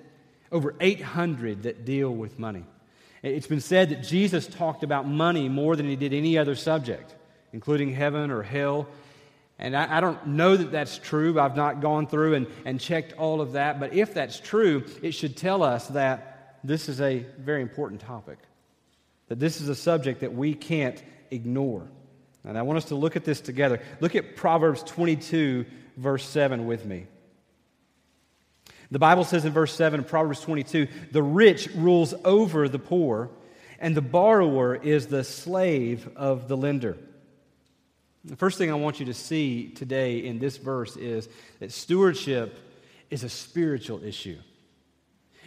Over 0.50 0.74
800 0.81 1.64
that 1.64 1.84
deal 1.84 2.10
with 2.10 2.38
money. 2.38 2.64
It's 3.23 3.47
been 3.47 3.61
said 3.61 3.88
that 3.91 4.03
Jesus 4.03 4.47
talked 4.47 4.82
about 4.82 5.06
money 5.06 5.49
more 5.49 5.75
than 5.76 5.87
he 5.87 5.97
did 5.97 6.12
any 6.12 6.38
other 6.38 6.55
subject, 6.55 7.15
including 7.53 7.93
heaven 7.93 8.31
or 8.31 8.43
hell. 8.43 8.87
And 9.59 9.76
I, 9.76 9.97
I, 9.97 10.00
don't 10.00 10.25
know 10.29 10.56
that 10.56 10.70
that's 10.70 10.99
true. 10.99 11.41
I've 11.41 11.56
not 11.56 11.81
gone 11.81 12.06
through 12.06 12.35
and, 12.35 12.47
and 12.65 12.81
checked 12.81 13.15
all 13.15 13.41
of 13.41 13.53
that. 13.53 13.81
But 13.81 13.93
if 13.93 14.15
that's 14.15 14.38
true, 14.38 14.85
it 15.03 15.12
should 15.12 15.37
tell 15.37 15.65
us 15.65 15.88
that 15.88 16.59
this 16.62 16.88
is 16.88 17.00
a 17.00 17.26
very 17.38 17.62
important 17.62 18.00
topic, 18.00 18.38
that 19.26 19.41
this 19.41 19.61
is 19.61 19.69
a 19.69 19.75
subject 19.75 20.20
that 20.20 20.32
we 20.32 20.55
can't 20.55 21.03
ignore. 21.32 21.88
And 22.44 22.56
I 22.56 22.62
want 22.62 22.76
us 22.76 22.87
to 22.87 22.94
look 22.94 23.17
at 23.17 23.25
this 23.25 23.41
together. 23.41 23.81
Look 24.00 24.15
at 24.15 24.37
Proverbs 24.37 24.82
22, 24.85 25.67
verse 25.97 26.25
7 26.25 26.67
with 26.67 26.87
me. 26.87 27.06
The 28.90 28.99
Bible 28.99 29.25
says 29.25 29.44
in 29.44 29.52
verse 29.52 29.75
7 29.75 30.00
of 30.00 30.08
Proverbs 30.08 30.40
22 30.40 30.88
the 31.12 31.23
rich 31.23 31.69
rules 31.75 32.14
over 32.25 32.69
the 32.69 32.79
poor, 32.79 33.31
and 33.79 33.96
the 33.96 34.02
borrower 34.02 34.75
is 34.75 35.06
the 35.06 35.25
slave 35.25 36.08
of 36.17 36.49
the 36.49 36.56
lender. 36.56 36.96
The 38.25 38.37
first 38.37 38.58
thing 38.58 38.70
I 38.70 38.75
want 38.75 38.99
you 38.99 39.06
to 39.06 39.14
see 39.14 39.70
today 39.70 40.19
in 40.19 40.38
this 40.38 40.56
verse 40.56 40.96
is 40.96 41.29
that 41.61 41.73
stewardship 41.73 42.58
is 43.11 43.25
a 43.25 43.29
spiritual 43.29 44.02
issue. 44.02 44.38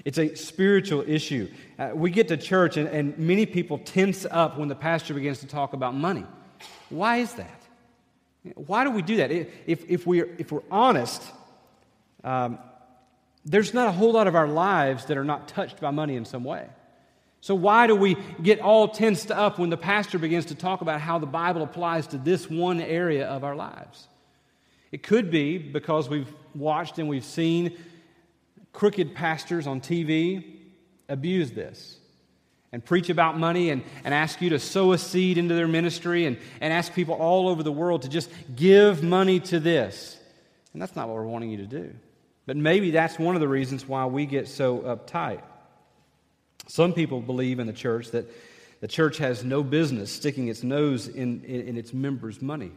It's 0.05 0.17
a 0.17 0.33
spiritual 0.35 1.03
issue. 1.05 1.49
Uh, 1.77 1.91
we 1.93 2.09
get 2.09 2.27
to 2.29 2.37
church, 2.37 2.77
and, 2.77 2.87
and 2.87 3.17
many 3.19 3.45
people 3.45 3.77
tense 3.77 4.25
up 4.29 4.57
when 4.57 4.67
the 4.67 4.75
pastor 4.75 5.13
begins 5.13 5.39
to 5.39 5.47
talk 5.47 5.73
about 5.73 5.93
money. 5.93 6.25
Why 6.89 7.17
is 7.17 7.33
that? 7.33 7.61
Why 8.55 8.83
do 8.83 8.91
we 8.91 9.03
do 9.03 9.17
that? 9.17 9.31
If, 9.31 9.89
if, 9.89 10.07
we're, 10.07 10.29
if 10.39 10.51
we're 10.51 10.63
honest, 10.71 11.21
um, 12.23 12.57
there's 13.45 13.73
not 13.73 13.87
a 13.87 13.91
whole 13.91 14.11
lot 14.11 14.27
of 14.27 14.35
our 14.35 14.47
lives 14.47 15.05
that 15.05 15.17
are 15.17 15.23
not 15.23 15.47
touched 15.47 15.79
by 15.79 15.91
money 15.91 16.15
in 16.15 16.25
some 16.25 16.43
way. 16.43 16.67
So, 17.41 17.55
why 17.55 17.87
do 17.87 17.95
we 17.95 18.17
get 18.41 18.59
all 18.59 18.87
tensed 18.87 19.31
up 19.31 19.57
when 19.57 19.71
the 19.71 19.77
pastor 19.77 20.19
begins 20.19 20.45
to 20.45 20.55
talk 20.55 20.81
about 20.81 21.01
how 21.01 21.17
the 21.17 21.25
Bible 21.25 21.63
applies 21.63 22.07
to 22.07 22.17
this 22.17 22.47
one 22.47 22.79
area 22.79 23.27
of 23.27 23.43
our 23.43 23.55
lives? 23.55 24.07
It 24.91 25.01
could 25.01 25.31
be 25.31 25.57
because 25.57 26.07
we've 26.07 26.31
watched 26.53 26.99
and 26.99 27.09
we've 27.09 27.25
seen 27.25 27.77
crooked 28.73 29.15
pastors 29.15 29.65
on 29.65 29.81
TV 29.81 30.57
abuse 31.09 31.51
this 31.51 31.97
and 32.71 32.83
preach 32.83 33.09
about 33.09 33.37
money 33.37 33.69
and, 33.69 33.83
and 34.03 34.13
ask 34.13 34.41
you 34.41 34.51
to 34.51 34.59
sow 34.59 34.93
a 34.93 34.97
seed 34.97 35.37
into 35.37 35.55
their 35.55 35.67
ministry 35.67 36.25
and, 36.25 36.37
and 36.61 36.71
ask 36.71 36.93
people 36.93 37.15
all 37.15 37.49
over 37.49 37.63
the 37.63 37.71
world 37.71 38.03
to 38.03 38.09
just 38.09 38.29
give 38.55 39.03
money 39.03 39.39
to 39.39 39.59
this. 39.59 40.17
And 40.73 40.81
that's 40.81 40.95
not 40.95 41.07
what 41.07 41.15
we're 41.15 41.25
wanting 41.25 41.49
you 41.49 41.57
to 41.57 41.65
do. 41.65 41.93
But 42.51 42.57
maybe 42.57 42.91
that's 42.91 43.17
one 43.17 43.35
of 43.35 43.39
the 43.39 43.47
reasons 43.47 43.87
why 43.87 44.05
we 44.07 44.25
get 44.25 44.45
so 44.45 44.79
uptight. 44.79 45.41
Some 46.67 46.91
people 46.91 47.21
believe 47.21 47.59
in 47.59 47.65
the 47.65 47.71
church 47.71 48.11
that 48.11 48.29
the 48.81 48.89
church 48.89 49.19
has 49.19 49.45
no 49.45 49.63
business 49.63 50.11
sticking 50.11 50.49
its 50.49 50.61
nose 50.61 51.07
in, 51.07 51.45
in, 51.45 51.61
in 51.61 51.77
its 51.77 51.93
members' 51.93 52.41
money. 52.41 52.73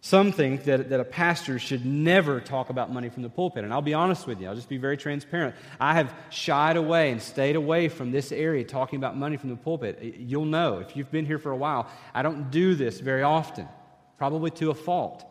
Some 0.00 0.32
think 0.32 0.64
that, 0.64 0.88
that 0.88 1.00
a 1.00 1.04
pastor 1.04 1.58
should 1.58 1.84
never 1.84 2.40
talk 2.40 2.70
about 2.70 2.90
money 2.90 3.10
from 3.10 3.22
the 3.22 3.28
pulpit. 3.28 3.62
And 3.62 3.74
I'll 3.74 3.82
be 3.82 3.92
honest 3.92 4.26
with 4.26 4.40
you, 4.40 4.48
I'll 4.48 4.54
just 4.54 4.70
be 4.70 4.78
very 4.78 4.96
transparent. 4.96 5.54
I 5.78 5.92
have 5.92 6.14
shied 6.30 6.78
away 6.78 7.10
and 7.10 7.20
stayed 7.20 7.56
away 7.56 7.90
from 7.90 8.10
this 8.10 8.32
area 8.32 8.64
talking 8.64 8.96
about 8.96 9.18
money 9.18 9.36
from 9.36 9.50
the 9.50 9.56
pulpit. 9.56 10.16
You'll 10.18 10.46
know, 10.46 10.78
if 10.78 10.96
you've 10.96 11.10
been 11.10 11.26
here 11.26 11.38
for 11.38 11.52
a 11.52 11.56
while, 11.58 11.90
I 12.14 12.22
don't 12.22 12.50
do 12.50 12.74
this 12.74 13.00
very 13.00 13.22
often, 13.22 13.68
probably 14.16 14.50
to 14.52 14.70
a 14.70 14.74
fault 14.74 15.26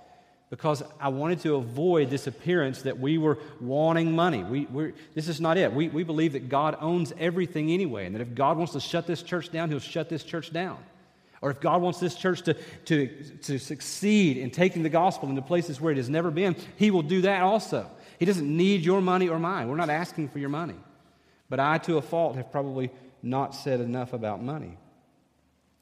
because 0.51 0.83
I 0.99 1.07
wanted 1.07 1.39
to 1.39 1.55
avoid 1.55 2.09
this 2.09 2.27
appearance 2.27 2.81
that 2.81 2.99
we 2.99 3.17
were 3.17 3.39
wanting 3.61 4.11
money. 4.11 4.43
We, 4.43 4.93
this 5.15 5.29
is 5.29 5.39
not 5.39 5.57
it. 5.57 5.71
We, 5.71 5.87
we 5.87 6.03
believe 6.03 6.33
that 6.33 6.49
God 6.49 6.77
owns 6.81 7.13
everything 7.17 7.71
anyway, 7.71 8.05
and 8.05 8.13
that 8.13 8.21
if 8.21 8.35
God 8.35 8.57
wants 8.57 8.73
to 8.73 8.81
shut 8.81 9.07
this 9.07 9.23
church 9.23 9.49
down, 9.49 9.69
He'll 9.69 9.79
shut 9.79 10.09
this 10.09 10.25
church 10.25 10.51
down. 10.51 10.77
Or 11.41 11.51
if 11.51 11.61
God 11.61 11.81
wants 11.81 12.01
this 12.01 12.15
church 12.15 12.41
to, 12.43 12.53
to, 12.85 13.07
to 13.43 13.57
succeed 13.59 14.35
in 14.35 14.51
taking 14.51 14.83
the 14.83 14.89
gospel 14.89 15.29
into 15.29 15.41
places 15.41 15.79
where 15.79 15.93
it 15.93 15.97
has 15.97 16.09
never 16.09 16.29
been, 16.29 16.57
He 16.75 16.91
will 16.91 17.01
do 17.01 17.21
that 17.21 17.43
also. 17.43 17.89
He 18.19 18.25
doesn't 18.25 18.45
need 18.45 18.81
your 18.81 18.99
money 18.99 19.29
or 19.29 19.39
mine. 19.39 19.69
We're 19.69 19.77
not 19.77 19.89
asking 19.89 20.29
for 20.29 20.39
your 20.39 20.49
money. 20.49 20.75
But 21.49 21.61
I, 21.61 21.77
to 21.79 21.95
a 21.95 22.01
fault, 22.01 22.35
have 22.35 22.51
probably 22.51 22.91
not 23.23 23.55
said 23.55 23.79
enough 23.79 24.11
about 24.11 24.43
money. 24.43 24.77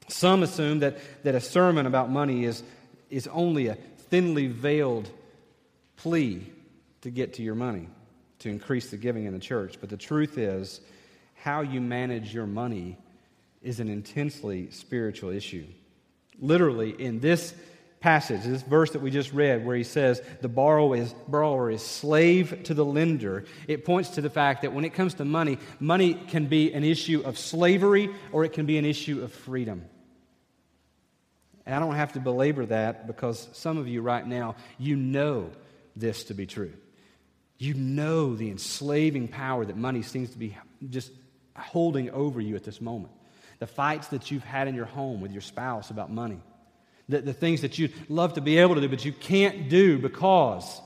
Some 0.06 0.44
assume 0.44 0.78
that, 0.78 0.98
that 1.24 1.34
a 1.34 1.40
sermon 1.40 1.86
about 1.86 2.08
money 2.08 2.44
is, 2.44 2.62
is 3.10 3.26
only 3.26 3.66
a 3.66 3.76
thinly 4.10 4.48
veiled 4.48 5.08
plea 5.96 6.44
to 7.02 7.10
get 7.10 7.34
to 7.34 7.42
your 7.42 7.54
money, 7.54 7.88
to 8.40 8.48
increase 8.48 8.90
the 8.90 8.96
giving 8.96 9.24
in 9.24 9.32
the 9.32 9.38
church. 9.38 9.76
But 9.80 9.88
the 9.88 9.96
truth 9.96 10.36
is, 10.36 10.80
how 11.36 11.62
you 11.62 11.80
manage 11.80 12.34
your 12.34 12.46
money 12.46 12.98
is 13.62 13.80
an 13.80 13.88
intensely 13.88 14.70
spiritual 14.70 15.30
issue. 15.30 15.66
Literally, 16.38 16.90
in 16.90 17.20
this 17.20 17.54
passage, 18.00 18.42
this 18.44 18.62
verse 18.62 18.92
that 18.92 19.02
we 19.02 19.10
just 19.10 19.32
read, 19.32 19.64
where 19.64 19.76
he 19.76 19.84
says 19.84 20.22
the 20.40 20.48
borrower 20.48 20.96
is, 20.96 21.14
borrower 21.28 21.70
is 21.70 21.84
slave 21.84 22.62
to 22.64 22.74
the 22.74 22.84
lender, 22.84 23.44
it 23.68 23.84
points 23.84 24.10
to 24.10 24.22
the 24.22 24.30
fact 24.30 24.62
that 24.62 24.72
when 24.72 24.84
it 24.84 24.94
comes 24.94 25.14
to 25.14 25.24
money, 25.24 25.58
money 25.78 26.14
can 26.14 26.46
be 26.46 26.72
an 26.72 26.82
issue 26.82 27.22
of 27.24 27.38
slavery 27.38 28.10
or 28.32 28.44
it 28.44 28.54
can 28.54 28.64
be 28.64 28.78
an 28.78 28.86
issue 28.86 29.22
of 29.22 29.32
freedom. 29.32 29.84
And 31.70 31.76
I 31.76 31.86
don't 31.86 31.94
have 31.94 32.14
to 32.14 32.20
belabor 32.20 32.66
that 32.66 33.06
because 33.06 33.48
some 33.52 33.78
of 33.78 33.86
you 33.86 34.02
right 34.02 34.26
now, 34.26 34.56
you 34.76 34.96
know 34.96 35.50
this 35.94 36.24
to 36.24 36.34
be 36.34 36.44
true. 36.44 36.72
You 37.58 37.74
know 37.74 38.34
the 38.34 38.50
enslaving 38.50 39.28
power 39.28 39.64
that 39.64 39.76
money 39.76 40.02
seems 40.02 40.30
to 40.30 40.38
be 40.38 40.56
just 40.88 41.12
holding 41.56 42.10
over 42.10 42.40
you 42.40 42.56
at 42.56 42.64
this 42.64 42.80
moment. 42.80 43.12
The 43.60 43.68
fights 43.68 44.08
that 44.08 44.32
you've 44.32 44.42
had 44.42 44.66
in 44.66 44.74
your 44.74 44.86
home 44.86 45.20
with 45.20 45.30
your 45.30 45.42
spouse 45.42 45.90
about 45.90 46.10
money 46.10 46.40
the, 47.08 47.20
the 47.20 47.32
things 47.32 47.60
that 47.60 47.78
you'd 47.78 47.92
love 48.08 48.34
to 48.34 48.40
be 48.40 48.58
able 48.58 48.74
to 48.74 48.80
do, 48.80 48.88
but 48.88 49.04
you 49.04 49.12
can't 49.12 49.68
do 49.68 49.96
because 49.96 50.80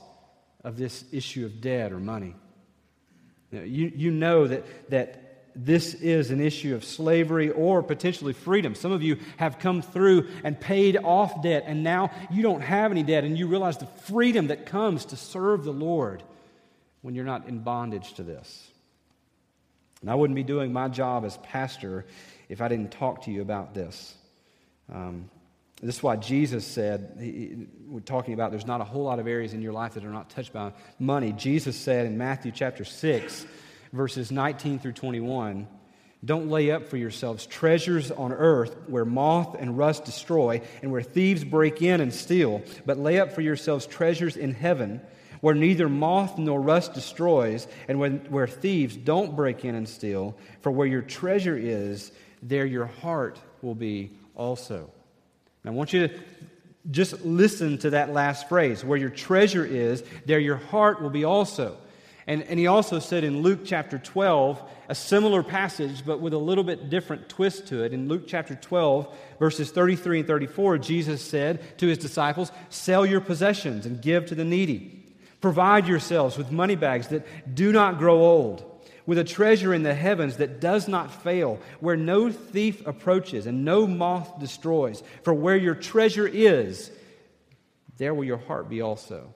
of 0.63 0.77
this 0.77 1.03
issue 1.11 1.45
of 1.45 1.61
debt 1.61 1.93
or 1.93 1.99
money. 1.99 2.35
You, 3.51 3.91
you 3.95 4.11
know 4.11 4.45
that, 4.45 4.89
that 4.91 5.24
this 5.55 5.93
is 5.93 6.31
an 6.31 6.41
issue 6.41 6.75
of 6.75 6.83
slavery 6.83 7.49
or 7.49 7.81
potentially 7.81 8.33
freedom. 8.33 8.75
Some 8.75 8.91
of 8.91 9.01
you 9.01 9.17
have 9.37 9.59
come 9.59 9.81
through 9.81 10.27
and 10.43 10.59
paid 10.59 10.97
off 10.97 11.41
debt, 11.41 11.63
and 11.65 11.83
now 11.83 12.11
you 12.29 12.43
don't 12.43 12.61
have 12.61 12.91
any 12.91 13.03
debt, 13.03 13.23
and 13.23 13.37
you 13.37 13.47
realize 13.47 13.77
the 13.77 13.85
freedom 13.85 14.47
that 14.47 14.65
comes 14.65 15.05
to 15.05 15.15
serve 15.15 15.63
the 15.63 15.71
Lord 15.71 16.23
when 17.01 17.15
you're 17.15 17.25
not 17.25 17.47
in 17.47 17.59
bondage 17.59 18.13
to 18.15 18.23
this. 18.23 18.67
And 20.01 20.09
I 20.09 20.15
wouldn't 20.15 20.35
be 20.35 20.43
doing 20.43 20.73
my 20.73 20.87
job 20.87 21.23
as 21.23 21.37
pastor 21.37 22.05
if 22.49 22.61
I 22.61 22.67
didn't 22.67 22.91
talk 22.91 23.23
to 23.23 23.31
you 23.31 23.41
about 23.41 23.73
this. 23.73 24.13
Um, 24.93 25.29
this 25.81 25.97
is 25.97 26.03
why 26.03 26.15
Jesus 26.15 26.65
said, 26.65 27.17
he, 27.19 27.67
we're 27.87 27.99
talking 27.99 28.33
about 28.33 28.51
there's 28.51 28.65
not 28.65 28.81
a 28.81 28.85
whole 28.85 29.03
lot 29.03 29.19
of 29.19 29.27
areas 29.27 29.53
in 29.53 29.61
your 29.61 29.73
life 29.73 29.93
that 29.93 30.03
are 30.03 30.09
not 30.09 30.29
touched 30.29 30.53
by 30.53 30.73
money. 30.99 31.31
Jesus 31.31 31.75
said 31.75 32.05
in 32.05 32.17
Matthew 32.17 32.51
chapter 32.51 32.85
6, 32.85 33.45
verses 33.95 34.31
19 34.31 34.79
through 34.79 34.93
21, 34.93 35.67
don't 36.23 36.49
lay 36.49 36.71
up 36.71 36.87
for 36.87 36.97
yourselves 36.97 37.45
treasures 37.45 38.11
on 38.11 38.31
earth 38.33 38.75
where 38.87 39.05
moth 39.05 39.55
and 39.59 39.77
rust 39.77 40.05
destroy 40.05 40.61
and 40.81 40.91
where 40.91 41.03
thieves 41.03 41.43
break 41.43 41.81
in 41.81 42.01
and 42.01 42.13
steal, 42.13 42.63
but 42.85 42.97
lay 42.97 43.19
up 43.19 43.31
for 43.31 43.41
yourselves 43.41 43.85
treasures 43.85 44.35
in 44.35 44.53
heaven 44.53 45.01
where 45.41 45.53
neither 45.53 45.87
moth 45.87 46.39
nor 46.39 46.59
rust 46.59 46.93
destroys 46.93 47.67
and 47.87 47.99
when, 47.99 48.17
where 48.29 48.47
thieves 48.47 48.97
don't 48.97 49.35
break 49.35 49.63
in 49.63 49.75
and 49.75 49.87
steal. 49.87 50.35
For 50.61 50.71
where 50.71 50.87
your 50.87 51.03
treasure 51.03 51.55
is, 51.55 52.11
there 52.41 52.65
your 52.65 52.87
heart 52.87 53.39
will 53.61 53.75
be 53.75 54.17
also. 54.33 54.89
I 55.63 55.69
want 55.71 55.93
you 55.93 56.07
to 56.07 56.19
just 56.91 57.23
listen 57.25 57.77
to 57.79 57.91
that 57.91 58.13
last 58.13 58.49
phrase 58.49 58.83
where 58.83 58.97
your 58.97 59.09
treasure 59.09 59.65
is, 59.65 60.03
there 60.25 60.39
your 60.39 60.57
heart 60.57 61.01
will 61.01 61.09
be 61.09 61.25
also. 61.25 61.77
And, 62.27 62.43
and 62.43 62.57
he 62.57 62.67
also 62.67 62.99
said 62.99 63.23
in 63.23 63.43
Luke 63.43 63.61
chapter 63.65 63.99
12, 63.99 64.61
a 64.89 64.95
similar 64.95 65.43
passage, 65.43 66.03
but 66.05 66.19
with 66.19 66.33
a 66.33 66.39
little 66.39 66.63
bit 66.63 66.89
different 66.89 67.29
twist 67.29 67.67
to 67.67 67.83
it. 67.83 67.93
In 67.93 68.07
Luke 68.07 68.23
chapter 68.27 68.55
12, 68.55 69.15
verses 69.37 69.71
33 69.71 70.19
and 70.19 70.27
34, 70.27 70.79
Jesus 70.79 71.21
said 71.21 71.77
to 71.77 71.87
his 71.87 71.99
disciples, 71.99 72.51
Sell 72.69 73.05
your 73.05 73.21
possessions 73.21 73.85
and 73.85 74.01
give 74.01 74.25
to 74.27 74.35
the 74.35 74.43
needy. 74.43 75.03
Provide 75.39 75.87
yourselves 75.87 76.37
with 76.37 76.51
money 76.51 76.75
bags 76.75 77.09
that 77.09 77.53
do 77.53 77.71
not 77.71 77.99
grow 77.99 78.19
old 78.19 78.71
with 79.05 79.17
a 79.19 79.23
treasure 79.23 79.73
in 79.73 79.83
the 79.83 79.93
heavens 79.93 80.37
that 80.37 80.59
does 80.59 80.87
not 80.87 81.11
fail, 81.23 81.59
where 81.79 81.95
no 81.95 82.31
thief 82.31 82.85
approaches 82.87 83.45
and 83.45 83.63
no 83.63 83.85
moth 83.85 84.39
destroys. 84.39 85.03
For 85.23 85.33
where 85.33 85.57
your 85.57 85.75
treasure 85.75 86.27
is, 86.27 86.91
there 87.97 88.13
will 88.13 88.23
your 88.23 88.37
heart 88.37 88.69
be 88.69 88.81
also. 88.81 89.33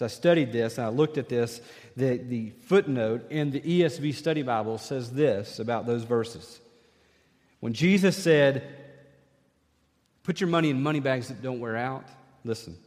So 0.00 0.06
I 0.06 0.08
studied 0.08 0.50
this 0.50 0.78
and 0.78 0.86
I 0.86 0.88
looked 0.88 1.18
at 1.18 1.28
this. 1.28 1.60
The, 1.94 2.16
the 2.16 2.52
footnote 2.64 3.30
in 3.30 3.50
the 3.50 3.60
ESV 3.60 4.14
Study 4.14 4.40
Bible 4.40 4.78
says 4.78 5.12
this 5.12 5.58
about 5.58 5.84
those 5.84 6.04
verses. 6.04 6.58
When 7.60 7.74
Jesus 7.74 8.16
said, 8.16 8.66
Put 10.22 10.40
your 10.40 10.48
money 10.48 10.70
in 10.70 10.82
money 10.82 11.00
bags 11.00 11.28
that 11.28 11.42
don't 11.42 11.60
wear 11.60 11.76
out, 11.76 12.06
listen. 12.44 12.78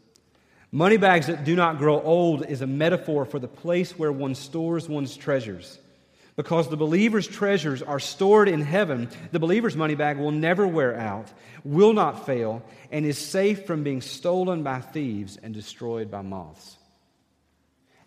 Money 0.72 0.98
bags 0.98 1.28
that 1.28 1.44
do 1.44 1.56
not 1.56 1.78
grow 1.78 2.02
old 2.02 2.48
is 2.48 2.64
a 2.64 2.68
metaphor 2.68 3.26
for 3.26 3.38
the 3.38 3.48
place 3.48 3.92
where 3.92 4.12
one 4.12 4.34
stores 4.34 4.90
one's 4.90 5.16
treasures. 5.16 5.78
Because 6.36 6.68
the 6.68 6.78
believer's 6.78 7.28
treasures 7.28 7.84
are 7.84 8.00
stored 8.00 8.50
in 8.50 8.62
heaven, 8.62 9.08
the 9.32 9.40
believer's 9.40 9.76
money 9.76 9.94
bag 9.94 10.18
will 10.18 10.32
never 10.32 10.66
wear 10.66 10.98
out, 10.98 11.32
will 11.64 11.94
not 11.94 12.26
fail, 12.26 12.64
and 12.92 13.06
is 13.06 13.20
safe 13.20 13.68
from 13.68 13.84
being 13.84 14.02
stolen 14.02 14.64
by 14.64 14.80
thieves 14.80 15.38
and 15.38 15.54
destroyed 15.54 16.10
by 16.10 16.24
moths. 16.24 16.78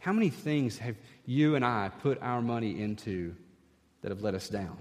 How 0.06 0.12
many 0.12 0.30
things 0.30 0.78
have 0.78 0.94
you 1.24 1.56
and 1.56 1.64
I 1.64 1.90
put 2.00 2.22
our 2.22 2.40
money 2.40 2.80
into 2.80 3.34
that 4.02 4.12
have 4.12 4.22
let 4.22 4.36
us 4.36 4.48
down? 4.48 4.78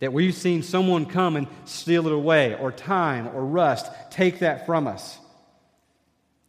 That 0.00 0.12
we've 0.12 0.34
seen 0.34 0.62
someone 0.62 1.06
come 1.06 1.36
and 1.36 1.46
steal 1.64 2.06
it 2.06 2.12
away, 2.12 2.54
or 2.54 2.70
time, 2.70 3.28
or 3.28 3.42
rust 3.42 3.90
take 4.10 4.40
that 4.40 4.66
from 4.66 4.88
us. 4.88 5.18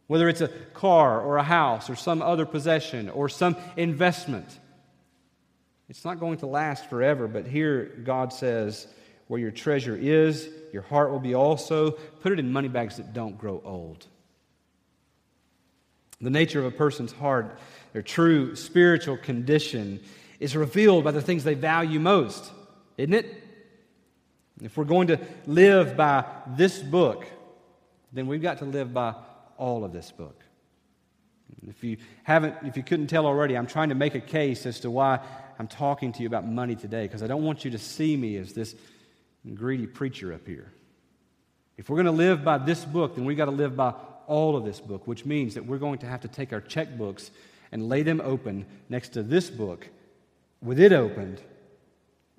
Whether 0.06 0.28
it's 0.28 0.42
a 0.42 0.48
car 0.48 1.22
or 1.22 1.38
a 1.38 1.42
house 1.42 1.88
or 1.88 1.96
some 1.96 2.20
other 2.20 2.44
possession 2.44 3.08
or 3.08 3.30
some 3.30 3.56
investment. 3.78 4.58
It's 5.88 6.04
not 6.04 6.20
going 6.20 6.40
to 6.40 6.46
last 6.46 6.90
forever, 6.90 7.26
but 7.26 7.46
here 7.46 7.86
God 8.04 8.34
says, 8.34 8.86
where 9.28 9.40
your 9.40 9.50
treasure 9.50 9.96
is, 9.96 10.46
your 10.74 10.82
heart 10.82 11.10
will 11.10 11.20
be 11.20 11.34
also. 11.34 11.92
Put 11.92 12.32
it 12.32 12.38
in 12.38 12.52
money 12.52 12.68
bags 12.68 12.98
that 12.98 13.14
don't 13.14 13.38
grow 13.38 13.62
old. 13.64 14.06
The 16.20 16.30
nature 16.30 16.58
of 16.58 16.66
a 16.66 16.76
person's 16.76 17.12
heart, 17.12 17.60
their 17.92 18.02
true 18.02 18.54
spiritual 18.56 19.16
condition, 19.16 20.00
is 20.40 20.56
revealed 20.56 21.04
by 21.04 21.10
the 21.10 21.22
things 21.22 21.44
they 21.44 21.54
value 21.54 21.98
most, 21.98 22.50
isn't 22.96 23.14
it? 23.14 23.42
If 24.62 24.76
we're 24.76 24.84
going 24.84 25.08
to 25.08 25.20
live 25.46 25.96
by 25.96 26.24
this 26.46 26.78
book, 26.78 27.26
then 28.12 28.26
we've 28.26 28.42
got 28.42 28.58
to 28.58 28.64
live 28.64 28.92
by 28.92 29.14
all 29.56 29.84
of 29.84 29.92
this 29.92 30.10
book. 30.10 30.42
If 31.66 31.82
you 31.82 31.96
haven't, 32.24 32.56
if 32.64 32.76
you 32.76 32.82
couldn't 32.82 33.08
tell 33.08 33.26
already, 33.26 33.56
I'm 33.56 33.66
trying 33.66 33.88
to 33.88 33.94
make 33.94 34.14
a 34.14 34.20
case 34.20 34.66
as 34.66 34.80
to 34.80 34.90
why 34.90 35.20
I'm 35.58 35.68
talking 35.68 36.12
to 36.12 36.22
you 36.22 36.26
about 36.26 36.46
money 36.46 36.76
today, 36.76 37.02
because 37.02 37.22
I 37.22 37.26
don't 37.26 37.44
want 37.44 37.64
you 37.64 37.70
to 37.72 37.78
see 37.78 38.16
me 38.16 38.36
as 38.36 38.52
this 38.52 38.74
greedy 39.54 39.86
preacher 39.86 40.32
up 40.32 40.46
here. 40.46 40.72
If 41.76 41.88
we're 41.88 41.96
going 41.96 42.06
to 42.06 42.12
live 42.12 42.44
by 42.44 42.58
this 42.58 42.84
book, 42.84 43.14
then 43.14 43.24
we've 43.24 43.36
got 43.36 43.46
to 43.46 43.50
live 43.50 43.76
by 43.76 43.94
all 44.26 44.56
of 44.56 44.64
this 44.64 44.80
book, 44.80 45.06
which 45.06 45.24
means 45.24 45.54
that 45.54 45.64
we're 45.64 45.78
going 45.78 45.98
to 45.98 46.06
have 46.06 46.20
to 46.20 46.28
take 46.28 46.52
our 46.52 46.60
checkbooks 46.60 47.30
and 47.72 47.88
lay 47.88 48.02
them 48.02 48.20
open 48.22 48.66
next 48.88 49.10
to 49.10 49.22
this 49.22 49.50
book 49.50 49.88
with 50.62 50.80
it 50.80 50.92
opened 50.92 51.40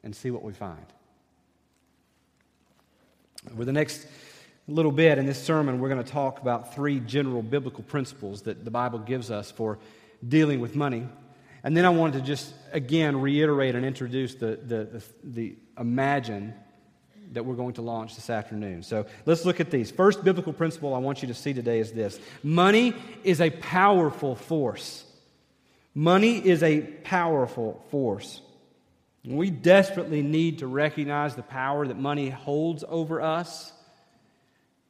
and 0.04 0.16
see 0.16 0.32
what 0.32 0.44
we 0.44 0.54
find. 0.54 0.86
Over 3.52 3.66
the 3.66 3.72
next 3.72 4.06
little 4.68 4.92
bit 4.92 5.18
in 5.18 5.26
this 5.26 5.42
sermon, 5.42 5.80
we're 5.80 5.90
going 5.90 6.04
to 6.04 6.12
talk 6.12 6.40
about 6.42 6.76
three 6.76 7.00
general 7.00 7.42
biblical 7.42 7.84
principles 7.84 8.44
that 8.44 8.64
the 8.66 8.72
Bible 8.72 9.00
gives 9.00 9.32
us 9.32 9.50
for 9.50 9.80
dealing 10.28 10.60
with 10.60 10.76
money. 10.76 11.08
And 11.64 11.76
then 11.76 11.86
I 11.86 11.90
wanted 11.90 12.20
to 12.20 12.26
just 12.26 12.54
again 12.72 13.20
reiterate 13.20 13.76
and 13.76 13.86
introduce 13.86 14.36
the, 14.36 14.60
the, 14.66 14.86
the, 14.86 15.04
the 15.24 15.56
imagine 15.78 16.54
that 17.32 17.46
we're 17.46 17.56
going 17.56 17.74
to 17.74 17.82
launch 17.82 18.16
this 18.16 18.30
afternoon. 18.30 18.82
So 18.82 19.06
let's 19.26 19.46
look 19.46 19.60
at 19.60 19.70
these. 19.70 19.92
First 19.92 20.24
biblical 20.24 20.54
principle 20.54 20.96
I 20.96 21.00
want 21.00 21.22
you 21.22 21.28
to 21.28 21.34
see 21.34 21.54
today 21.54 21.80
is 21.80 21.92
this 21.92 22.20
money 22.44 22.94
is 23.24 23.42
a 23.42 23.50
powerful 23.50 24.36
force. 24.36 25.06
Money 26.00 26.38
is 26.38 26.64
a 26.64 26.80
powerful 26.80 27.84
force. 27.92 28.40
We 29.26 29.50
desperately 29.50 30.22
need 30.22 30.60
to 30.60 30.68
recognize 30.68 31.36
the 31.36 31.44
power 31.44 31.86
that 31.86 31.98
money 31.98 32.30
holds 32.30 32.86
over 32.88 33.22
us 33.22 33.74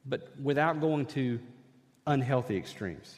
but 0.06 0.28
without 0.40 0.80
going 0.80 1.06
to 1.06 1.40
unhealthy 2.06 2.56
extremes. 2.56 3.12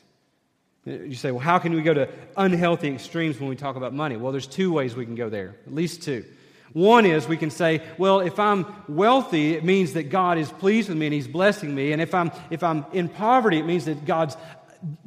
You 0.86 1.14
say, 1.14 1.32
well, 1.32 1.40
how 1.40 1.58
can 1.58 1.74
we 1.74 1.82
go 1.82 1.92
to 1.92 2.08
unhealthy 2.34 2.88
extremes 2.88 3.38
when 3.38 3.50
we 3.50 3.56
talk 3.56 3.76
about 3.76 3.92
money? 3.92 4.16
Well, 4.16 4.32
there's 4.32 4.46
two 4.46 4.72
ways 4.72 4.96
we 4.96 5.04
can 5.04 5.14
go 5.14 5.28
there, 5.28 5.54
at 5.66 5.74
least 5.74 6.02
two. 6.02 6.24
One 6.72 7.04
is 7.04 7.28
we 7.28 7.36
can 7.36 7.50
say, 7.50 7.82
well, 7.98 8.20
if 8.20 8.38
I'm 8.38 8.64
wealthy, 8.88 9.54
it 9.54 9.64
means 9.64 9.92
that 9.92 10.04
God 10.04 10.38
is 10.38 10.50
pleased 10.50 10.88
with 10.88 10.96
me 10.96 11.04
and 11.04 11.12
He's 11.12 11.28
blessing 11.28 11.74
me. 11.74 11.92
And 11.92 12.00
if 12.00 12.14
I'm, 12.14 12.32
if 12.48 12.62
I'm 12.62 12.86
in 12.94 13.10
poverty, 13.10 13.58
it 13.58 13.66
means 13.66 13.84
that 13.84 14.06
God's 14.06 14.34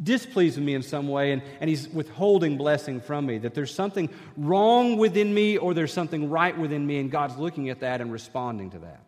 displeased 0.01 0.57
with 0.57 0.65
me 0.65 0.73
in 0.73 0.83
some 0.83 1.07
way 1.07 1.31
and, 1.31 1.41
and 1.59 1.69
He's 1.69 1.87
withholding 1.89 2.57
blessing 2.57 3.01
from 3.01 3.25
me. 3.25 3.37
That 3.37 3.53
there's 3.53 3.73
something 3.73 4.09
wrong 4.37 4.97
within 4.97 5.33
me 5.33 5.57
or 5.57 5.73
there's 5.73 5.93
something 5.93 6.29
right 6.29 6.57
within 6.57 6.85
me, 6.85 6.99
and 6.99 7.11
God's 7.11 7.37
looking 7.37 7.69
at 7.69 7.81
that 7.81 8.01
and 8.01 8.11
responding 8.11 8.71
to 8.71 8.79
that. 8.79 9.01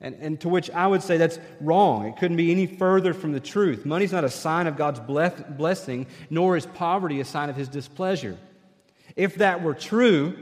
And, 0.00 0.14
and 0.20 0.40
to 0.42 0.48
which 0.48 0.70
I 0.70 0.86
would 0.86 1.02
say 1.02 1.16
that's 1.16 1.40
wrong. 1.60 2.06
It 2.06 2.16
couldn't 2.18 2.36
be 2.36 2.52
any 2.52 2.66
further 2.66 3.12
from 3.12 3.32
the 3.32 3.40
truth. 3.40 3.84
Money's 3.84 4.12
not 4.12 4.22
a 4.22 4.30
sign 4.30 4.68
of 4.68 4.76
God's 4.76 5.00
blessing, 5.00 6.06
nor 6.30 6.56
is 6.56 6.66
poverty 6.66 7.20
a 7.20 7.24
sign 7.24 7.50
of 7.50 7.56
his 7.56 7.68
displeasure. 7.68 8.38
If 9.16 9.36
that 9.36 9.62
were 9.62 9.74
true, 9.74 10.36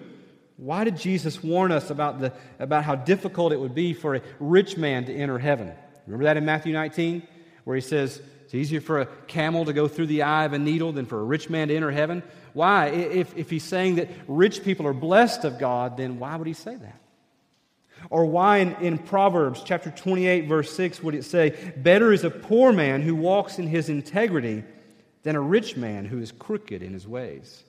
Why 0.57 0.85
did 0.85 0.97
Jesus 0.97 1.43
warn 1.43 1.71
us 1.71 1.91
about, 1.91 2.21
the, 2.21 2.33
about 2.59 2.85
how 2.85 2.95
difficult 2.95 3.53
it 3.53 3.61
would 3.61 3.75
be 3.75 3.93
for 3.93 4.17
a 4.17 4.23
rich 4.41 4.77
man 4.77 5.05
to 5.05 5.15
enter 5.15 5.39
heaven? 5.39 5.73
Remember 6.07 6.25
that 6.25 6.37
in 6.37 6.45
Matthew 6.45 6.73
19, 6.73 7.23
where 7.65 7.77
he 7.77 7.83
says, 7.83 8.23
easier 8.57 8.81
for 8.81 9.01
a 9.01 9.07
camel 9.27 9.65
to 9.67 9.73
go 9.73 9.89
through 9.89 10.07
the 10.07 10.23
eye 10.23 10.45
of 10.45 10.53
a 10.53 10.59
needle 10.59 10.93
than 10.93 11.07
for 11.07 11.21
a 11.21 11.25
rich 11.25 11.49
man 11.49 11.69
to 11.69 11.77
enter 11.77 11.91
heaven? 11.91 12.23
Why? 12.53 12.89
If, 12.89 13.37
if 13.37 13.51
he's 13.51 13.65
saying 13.65 13.97
that 13.97 14.09
rich 14.27 14.65
people 14.65 14.87
are 14.87 14.93
blessed 14.93 15.45
of 15.45 15.59
God, 15.59 15.97
then 15.97 16.19
why 16.19 16.37
would 16.37 16.47
he 16.47 16.53
say 16.53 16.75
that? 16.77 17.01
Or 18.11 18.27
why 18.27 18.59
in, 18.59 18.77
in 18.77 18.99
Proverbs 18.99 19.63
chapter 19.65 19.91
28, 19.91 20.47
verse 20.47 20.73
6, 20.75 21.03
would 21.03 21.15
it 21.15 21.25
say, 21.25 21.73
Better 21.77 22.13
is 22.13 22.25
a 22.25 22.31
poor 22.31 22.73
man 22.73 23.03
who 23.03 23.15
walks 23.15 23.59
in 23.59 23.67
his 23.67 23.89
integrity 23.89 24.65
than 25.23 25.37
a 25.37 25.41
rich 25.41 25.77
man 25.77 26.05
who 26.05 26.19
is 26.19 26.33
crooked 26.33 26.83
in 26.83 26.93
his 26.93 27.07
ways? 27.07 27.65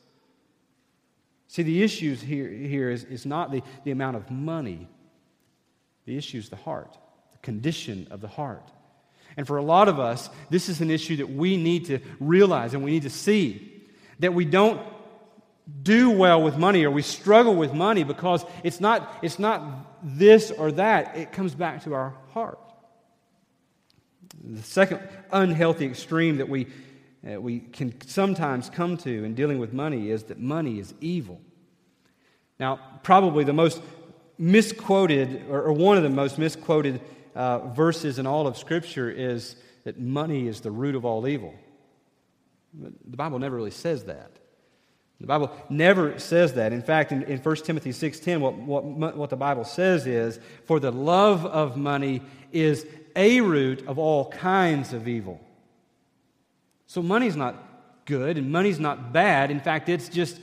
See, 1.47 1.63
the 1.63 1.81
issue 1.81 2.15
here, 2.15 2.49
here 2.49 2.89
is, 2.89 3.03
is 3.05 3.25
not 3.25 3.51
the, 3.51 3.63
the 3.83 3.91
amount 3.91 4.17
of 4.17 4.29
money, 4.29 4.87
the 6.05 6.17
issue 6.17 6.37
is 6.37 6.49
the 6.49 6.55
heart, 6.55 6.97
the 7.31 7.37
condition 7.39 8.07
of 8.11 8.21
the 8.21 8.27
heart. 8.27 8.71
And 9.37 9.45
for 9.45 9.57
a 9.57 9.63
lot 9.63 9.87
of 9.87 9.99
us, 9.99 10.29
this 10.49 10.67
is 10.67 10.81
an 10.81 10.89
issue 10.89 11.17
that 11.17 11.29
we 11.29 11.57
need 11.57 11.85
to 11.85 11.99
realize 12.19 12.73
and 12.73 12.83
we 12.83 12.91
need 12.91 13.03
to 13.03 13.09
see 13.09 13.85
that 14.19 14.33
we 14.33 14.45
don't 14.45 14.81
do 15.83 16.09
well 16.09 16.41
with 16.41 16.57
money 16.57 16.83
or 16.83 16.91
we 16.91 17.03
struggle 17.03 17.53
with 17.53 17.73
money 17.73 18.03
because 18.03 18.43
it's 18.63 18.79
not, 18.79 19.19
it's 19.21 19.37
not 19.37 19.95
this 20.01 20.49
or 20.49 20.71
that. 20.71 21.15
It 21.15 21.31
comes 21.31 21.53
back 21.53 21.83
to 21.83 21.93
our 21.93 22.15
heart. 22.33 22.59
The 24.43 24.63
second 24.63 25.01
unhealthy 25.31 25.85
extreme 25.85 26.37
that 26.37 26.49
we, 26.49 26.67
we 27.23 27.59
can 27.59 27.99
sometimes 28.07 28.69
come 28.69 28.97
to 28.97 29.23
in 29.23 29.35
dealing 29.35 29.59
with 29.59 29.71
money 29.71 30.09
is 30.09 30.23
that 30.23 30.39
money 30.39 30.79
is 30.79 30.93
evil. 30.99 31.41
Now, 32.59 32.79
probably 33.03 33.43
the 33.43 33.53
most 33.53 33.81
misquoted, 34.37 35.45
or, 35.49 35.63
or 35.63 35.73
one 35.73 35.97
of 35.97 36.03
the 36.03 36.09
most 36.09 36.37
misquoted 36.37 37.01
uh, 37.37 37.59
verses 37.67 38.17
in 38.17 38.25
all 38.25 38.47
of 38.47 38.57
Scripture 38.57 39.11
is 39.11 39.55
that 39.83 39.99
money 39.99 40.47
is 40.47 40.61
the 40.61 40.71
root 40.71 40.95
of 40.95 41.05
all 41.05 41.27
evil. 41.27 41.53
But 42.73 42.93
the 43.05 43.15
Bible 43.15 43.37
never 43.37 43.55
really 43.55 43.71
says 43.71 44.05
that. 44.05 44.31
The 45.21 45.27
Bible 45.27 45.51
never 45.69 46.17
says 46.19 46.53
that. 46.53 46.73
In 46.73 46.81
fact, 46.81 47.11
in, 47.11 47.23
in 47.23 47.37
1 47.39 47.55
Timothy 47.57 47.91
6.10, 47.91 48.39
what, 48.39 48.55
what, 48.55 49.15
what 49.15 49.29
the 49.29 49.35
Bible 49.35 49.63
says 49.63 50.07
is, 50.07 50.39
For 50.65 50.79
the 50.79 50.91
love 50.91 51.45
of 51.45 51.77
money 51.77 52.23
is 52.51 52.85
a 53.15 53.41
root 53.41 53.87
of 53.87 53.99
all 53.99 54.29
kinds 54.29 54.93
of 54.93 55.07
evil. 55.07 55.39
So 56.87 57.03
money's 57.03 57.35
not 57.35 57.55
good 58.05 58.37
and 58.37 58.51
money's 58.51 58.79
not 58.79 59.13
bad. 59.13 59.51
In 59.51 59.59
fact, 59.59 59.89
it's 59.89 60.09
just 60.09 60.39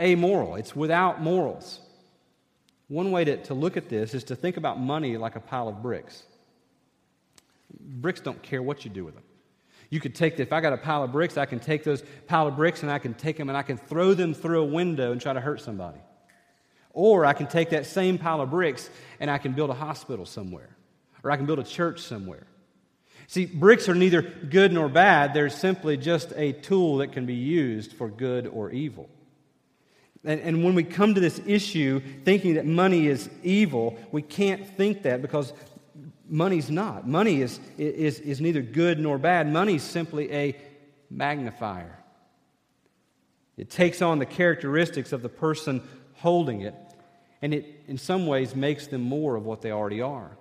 amoral, 0.00 0.56
it's 0.56 0.74
without 0.74 1.20
morals. 1.20 1.80
One 2.88 3.10
way 3.10 3.24
to, 3.24 3.36
to 3.44 3.54
look 3.54 3.76
at 3.76 3.88
this 3.88 4.14
is 4.14 4.24
to 4.24 4.36
think 4.36 4.56
about 4.56 4.80
money 4.80 5.16
like 5.16 5.36
a 5.36 5.40
pile 5.40 5.68
of 5.68 5.82
bricks. 5.82 6.24
Bricks 7.78 8.20
don't 8.20 8.42
care 8.42 8.62
what 8.62 8.84
you 8.84 8.90
do 8.90 9.04
with 9.04 9.14
them. 9.14 9.24
You 9.90 10.00
could 10.00 10.14
take, 10.14 10.36
the, 10.36 10.42
if 10.42 10.52
I 10.52 10.60
got 10.60 10.72
a 10.72 10.76
pile 10.76 11.02
of 11.02 11.12
bricks, 11.12 11.36
I 11.36 11.46
can 11.46 11.58
take 11.58 11.82
those 11.82 12.02
pile 12.28 12.46
of 12.46 12.56
bricks 12.56 12.82
and 12.82 12.90
I 12.90 12.98
can 12.98 13.12
take 13.14 13.36
them 13.36 13.48
and 13.48 13.58
I 13.58 13.62
can 13.62 13.76
throw 13.76 14.14
them 14.14 14.34
through 14.34 14.62
a 14.62 14.64
window 14.64 15.10
and 15.10 15.20
try 15.20 15.32
to 15.32 15.40
hurt 15.40 15.60
somebody. 15.60 15.98
Or 16.92 17.26
I 17.26 17.32
can 17.32 17.48
take 17.48 17.70
that 17.70 17.86
same 17.86 18.16
pile 18.16 18.40
of 18.40 18.50
bricks 18.50 18.88
and 19.18 19.30
I 19.30 19.38
can 19.38 19.52
build 19.52 19.70
a 19.70 19.74
hospital 19.74 20.26
somewhere. 20.26 20.76
Or 21.24 21.30
I 21.30 21.36
can 21.36 21.44
build 21.44 21.58
a 21.58 21.64
church 21.64 22.00
somewhere. 22.02 22.46
See, 23.26 23.46
bricks 23.46 23.88
are 23.88 23.94
neither 23.94 24.22
good 24.22 24.72
nor 24.72 24.88
bad, 24.88 25.34
they're 25.34 25.50
simply 25.50 25.96
just 25.96 26.32
a 26.34 26.52
tool 26.52 26.96
that 26.98 27.12
can 27.12 27.26
be 27.26 27.34
used 27.34 27.92
for 27.92 28.08
good 28.08 28.46
or 28.46 28.70
evil. 28.70 29.08
And, 30.24 30.40
and 30.40 30.64
when 30.64 30.74
we 30.74 30.82
come 30.82 31.14
to 31.14 31.20
this 31.20 31.40
issue 31.46 32.00
thinking 32.24 32.54
that 32.54 32.66
money 32.66 33.06
is 33.06 33.30
evil, 33.42 33.96
we 34.12 34.22
can't 34.22 34.66
think 34.76 35.02
that 35.02 35.22
because 35.22 35.52
Money's 36.30 36.70
not. 36.70 37.08
Money 37.08 37.42
is, 37.42 37.58
is, 37.76 38.20
is 38.20 38.40
neither 38.40 38.62
good 38.62 39.00
nor 39.00 39.18
bad. 39.18 39.52
Money's 39.52 39.82
simply 39.82 40.32
a 40.32 40.56
magnifier. 41.10 41.98
It 43.56 43.68
takes 43.68 44.00
on 44.00 44.20
the 44.20 44.26
characteristics 44.26 45.12
of 45.12 45.22
the 45.22 45.28
person 45.28 45.82
holding 46.14 46.60
it, 46.60 46.74
and 47.42 47.52
it, 47.52 47.82
in 47.88 47.98
some 47.98 48.26
ways, 48.26 48.54
makes 48.54 48.86
them 48.86 49.02
more 49.02 49.34
of 49.34 49.44
what 49.44 49.60
they 49.60 49.72
already 49.72 50.00
are. 50.00 50.36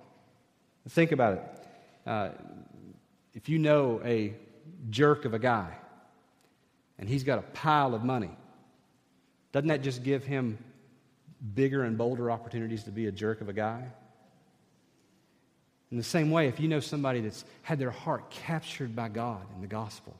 Think 0.88 1.12
about 1.12 1.34
it. 1.34 1.44
Uh, 2.06 2.30
if 3.34 3.50
you 3.50 3.58
know 3.58 4.00
a 4.06 4.36
jerk 4.90 5.26
of 5.26 5.34
a 5.34 5.40
guy, 5.40 5.74
and 7.00 7.10
he's 7.10 7.24
got 7.24 7.40
a 7.40 7.44
pile 7.44 7.96
of 7.96 8.04
money, 8.04 8.32
doesn't 9.52 9.70
that 9.70 9.82
just 9.82 10.04
give 10.04 10.24
him 10.24 10.60
bigger 11.56 11.84
and 11.84 11.98
bolder 11.98 12.30
opportunities 12.30 12.84
to 12.84 12.92
be 12.92 13.08
a 13.08 13.12
jerk 13.12 13.42
of 13.42 13.50
a 13.50 13.54
guy? 13.54 13.88
In 15.92 15.98
the 15.98 16.04
same 16.04 16.30
way, 16.30 16.48
if 16.48 16.60
you 16.60 16.68
know 16.68 16.80
somebody 16.80 17.22
that's 17.22 17.44
had 17.64 17.80
their 17.80 17.92
heart 17.92 18.30
captured 18.30 18.96
by 18.96 19.10
God 19.10 19.42
in 19.56 19.62
the 19.62 19.68
gospel, 19.68 20.16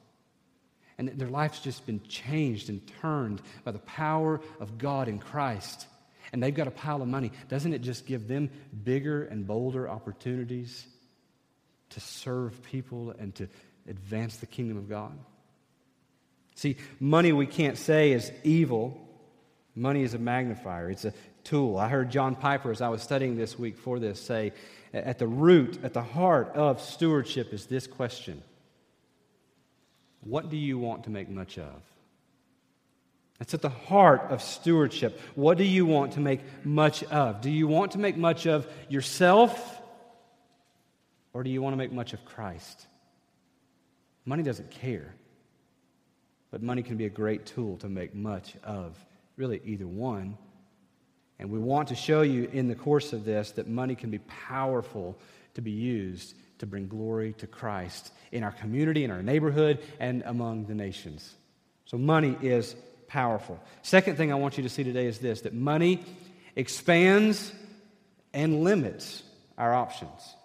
and 0.98 1.10
their 1.10 1.30
life's 1.30 1.60
just 1.60 1.86
been 1.86 2.02
changed 2.08 2.70
and 2.70 2.82
turned 3.02 3.42
by 3.64 3.72
the 3.72 3.80
power 3.80 4.42
of 4.60 4.78
God 4.78 5.08
in 5.08 5.20
Christ, 5.20 5.88
and 6.34 6.42
they've 6.42 6.54
got 6.54 6.68
a 6.68 6.72
pile 6.72 7.02
of 7.02 7.08
money, 7.08 7.32
doesn't 7.48 7.74
it 7.74 7.80
just 7.80 8.06
give 8.06 8.28
them 8.28 8.50
bigger 8.84 9.24
and 9.24 9.48
bolder 9.48 9.88
opportunities 9.88 10.86
to 11.92 12.00
serve 12.00 12.62
people 12.64 13.12
and 13.18 13.34
to 13.36 13.48
advance 13.88 14.38
the 14.38 14.46
kingdom 14.46 14.78
of 14.78 14.90
God? 14.90 15.18
See, 16.56 16.78
money 17.00 17.32
we 17.32 17.46
can't 17.46 17.78
say 17.78 18.12
is 18.12 18.32
evil. 18.44 19.00
Money 19.76 20.04
is 20.04 20.14
a 20.14 20.20
magnifier, 20.20 20.90
it's 20.90 21.06
a 21.06 21.14
tool. 21.46 21.78
I 21.78 21.88
heard 21.88 22.10
John 22.10 22.36
Piper, 22.36 22.72
as 22.72 22.82
I 22.82 22.90
was 22.90 23.02
studying 23.02 23.38
this 23.38 23.58
week 23.58 23.78
for 23.78 23.98
this, 23.98 24.20
say, 24.20 24.52
at 24.94 25.20
the 25.20 25.28
root, 25.28 25.80
at 25.84 25.94
the 25.94 26.02
heart 26.02 26.52
of 26.56 26.82
stewardship 26.82 27.54
is 27.54 27.66
this 27.66 27.88
question 27.88 28.42
What 30.22 30.50
do 30.50 30.58
you 30.58 30.78
want 30.78 31.06
to 31.06 31.10
make 31.10 31.30
much 31.30 31.58
of? 31.58 31.82
That's 33.40 33.54
at 33.54 33.62
the 33.62 33.70
heart 33.70 34.24
of 34.30 34.42
stewardship. 34.42 35.20
What 35.34 35.58
do 35.58 35.64
you 35.64 35.86
want 35.86 36.14
to 36.14 36.20
make 36.20 36.42
much 36.66 37.04
of? 37.06 37.40
Do 37.40 37.50
you 37.50 37.68
want 37.68 37.94
to 37.94 37.98
make 37.98 38.18
much 38.18 38.46
of 38.46 38.68
yourself 38.90 39.80
or 41.34 41.44
do 41.44 41.50
you 41.50 41.62
want 41.62 41.74
to 41.74 41.78
make 41.78 41.94
much 41.94 42.14
of 42.14 42.26
Christ? 42.26 42.88
Money 44.26 44.44
doesn't 44.44 44.70
care, 44.72 45.16
but 46.52 46.62
money 46.62 46.84
can 46.84 46.98
be 46.98 47.06
a 47.06 47.10
great 47.10 47.46
tool 47.46 47.78
to 47.78 47.88
make 47.88 48.14
much 48.14 48.56
of 48.64 48.98
really 49.38 49.62
either 49.64 49.88
one. 49.88 50.38
And 51.40 51.50
we 51.50 51.58
want 51.58 51.88
to 51.88 51.96
show 51.96 52.22
you 52.22 52.50
in 52.52 52.68
the 52.68 52.76
course 52.76 53.14
of 53.14 53.24
this 53.24 53.52
that 53.52 53.68
money 53.68 53.96
can 53.96 54.10
be 54.10 54.20
powerful 54.20 55.18
to 55.54 55.62
be 55.62 55.72
used 55.72 56.36
to 56.60 56.66
bring 56.66 56.88
glory 56.88 57.34
to 57.38 57.48
Christ 57.48 58.12
in 58.32 58.44
our 58.44 58.52
community, 58.52 59.06
in 59.06 59.12
our 59.12 59.24
neighborhood, 59.24 59.80
and 60.00 60.22
among 60.26 60.66
the 60.66 60.76
nations. 60.76 61.34
So, 61.86 61.98
money 61.98 62.38
is 62.42 62.76
powerful. 63.08 63.60
Second 63.82 64.18
thing 64.18 64.32
I 64.32 64.36
want 64.36 64.58
you 64.58 64.64
to 64.64 64.70
see 64.70 64.84
today 64.84 65.08
is 65.08 65.20
this 65.20 65.42
that 65.42 65.54
money 65.54 66.04
expands 66.58 67.54
and 68.34 68.64
limits 68.64 69.24
our 69.58 69.74
options. 69.74 70.36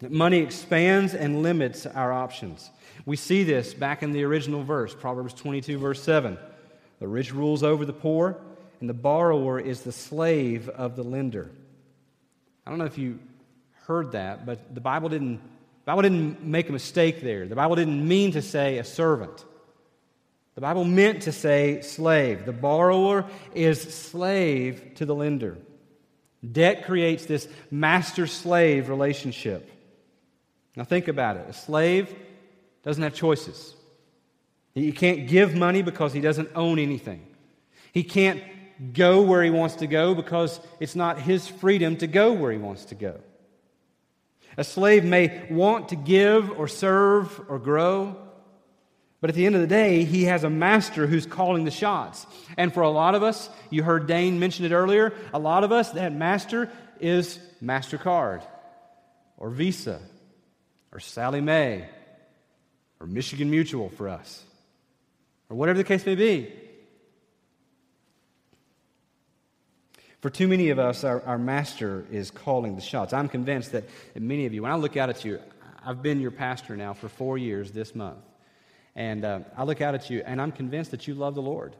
That 0.00 0.10
money 0.10 0.38
expands 0.38 1.14
and 1.14 1.42
limits 1.42 1.86
our 1.86 2.12
options. 2.12 2.70
We 3.04 3.16
see 3.16 3.44
this 3.44 3.74
back 3.74 4.02
in 4.02 4.12
the 4.12 4.24
original 4.24 4.64
verse, 4.64 4.94
Proverbs 4.94 5.34
22, 5.34 5.78
verse 5.78 6.02
7. 6.02 6.38
The 6.98 7.06
rich 7.06 7.32
rules 7.32 7.62
over 7.62 7.84
the 7.84 7.92
poor 7.92 8.40
and 8.82 8.88
the 8.88 8.94
borrower 8.94 9.60
is 9.60 9.82
the 9.82 9.92
slave 9.92 10.68
of 10.68 10.96
the 10.96 11.04
lender. 11.04 11.48
I 12.66 12.70
don't 12.70 12.80
know 12.80 12.84
if 12.84 12.98
you 12.98 13.20
heard 13.86 14.10
that, 14.10 14.44
but 14.44 14.74
the 14.74 14.80
Bible 14.80 15.08
didn't, 15.08 15.36
the 15.36 15.84
Bible 15.84 16.02
didn't 16.02 16.42
make 16.42 16.68
a 16.68 16.72
mistake 16.72 17.20
there. 17.20 17.46
The 17.46 17.54
Bible 17.54 17.76
didn't 17.76 18.08
mean 18.08 18.32
to 18.32 18.42
say 18.42 18.78
a 18.78 18.84
servant. 18.84 19.44
The 20.56 20.62
Bible 20.62 20.82
meant 20.82 21.22
to 21.22 21.32
say 21.32 21.80
slave. 21.82 22.44
The 22.44 22.52
borrower 22.52 23.24
is 23.54 23.80
slave 23.80 24.94
to 24.96 25.06
the 25.06 25.14
lender. 25.14 25.58
Debt 26.50 26.84
creates 26.84 27.24
this 27.26 27.46
master 27.70 28.26
slave 28.26 28.88
relationship. 28.88 29.70
Now, 30.74 30.82
think 30.82 31.06
about 31.06 31.36
it. 31.36 31.46
A 31.48 31.52
slave 31.52 32.12
doesn't 32.82 33.04
have 33.04 33.14
choices. 33.14 33.76
He 34.74 34.90
can't 34.90 35.28
give 35.28 35.54
money 35.54 35.82
because 35.82 36.12
he 36.12 36.20
doesn't 36.20 36.50
own 36.56 36.80
anything. 36.80 37.24
He 37.92 38.02
can't 38.02 38.42
go 38.92 39.22
where 39.22 39.42
he 39.42 39.50
wants 39.50 39.76
to 39.76 39.86
go 39.86 40.14
because 40.14 40.60
it's 40.80 40.96
not 40.96 41.18
his 41.18 41.46
freedom 41.48 41.96
to 41.98 42.06
go 42.06 42.32
where 42.32 42.52
he 42.52 42.58
wants 42.58 42.86
to 42.86 42.94
go. 42.94 43.20
A 44.56 44.64
slave 44.64 45.04
may 45.04 45.46
want 45.50 45.90
to 45.90 45.96
give 45.96 46.50
or 46.58 46.68
serve 46.68 47.40
or 47.48 47.58
grow, 47.58 48.16
but 49.20 49.30
at 49.30 49.36
the 49.36 49.46
end 49.46 49.54
of 49.54 49.60
the 49.60 49.66
day, 49.66 50.04
he 50.04 50.24
has 50.24 50.44
a 50.44 50.50
master 50.50 51.06
who's 51.06 51.26
calling 51.26 51.64
the 51.64 51.70
shots. 51.70 52.26
And 52.58 52.74
for 52.74 52.82
a 52.82 52.90
lot 52.90 53.14
of 53.14 53.22
us, 53.22 53.48
you 53.70 53.82
heard 53.82 54.06
Dane 54.06 54.38
mention 54.38 54.64
it 54.64 54.72
earlier, 54.72 55.14
a 55.32 55.38
lot 55.38 55.64
of 55.64 55.72
us, 55.72 55.90
that 55.92 56.12
master 56.12 56.70
is 57.00 57.38
MasterCard 57.62 58.42
or 59.38 59.50
Visa 59.50 60.00
or 60.92 61.00
Sallie 61.00 61.40
Mae 61.40 61.88
or 63.00 63.06
Michigan 63.06 63.50
Mutual 63.50 63.88
for 63.90 64.08
us 64.08 64.42
or 65.48 65.56
whatever 65.56 65.78
the 65.78 65.84
case 65.84 66.04
may 66.04 66.14
be. 66.14 66.52
For 70.22 70.30
too 70.30 70.46
many 70.46 70.70
of 70.70 70.78
us, 70.78 71.02
our, 71.02 71.20
our 71.22 71.36
master 71.36 72.06
is 72.12 72.30
calling 72.30 72.76
the 72.76 72.80
shots. 72.80 73.12
I'm 73.12 73.28
convinced 73.28 73.72
that, 73.72 73.88
many 74.14 74.46
of 74.46 74.54
you, 74.54 74.62
when 74.62 74.70
I 74.70 74.76
look 74.76 74.96
out 74.96 75.10
at 75.10 75.24
you, 75.24 75.40
I've 75.84 76.00
been 76.00 76.20
your 76.20 76.30
pastor 76.30 76.76
now 76.76 76.94
for 76.94 77.08
four 77.08 77.36
years 77.38 77.72
this 77.72 77.92
month. 77.92 78.20
And 78.94 79.24
uh, 79.24 79.40
I 79.56 79.64
look 79.64 79.80
out 79.80 79.96
at 79.96 80.10
you, 80.10 80.22
and 80.24 80.40
I'm 80.40 80.52
convinced 80.52 80.92
that 80.92 81.08
you 81.08 81.14
love 81.14 81.34
the 81.34 81.42
Lord. 81.42 81.74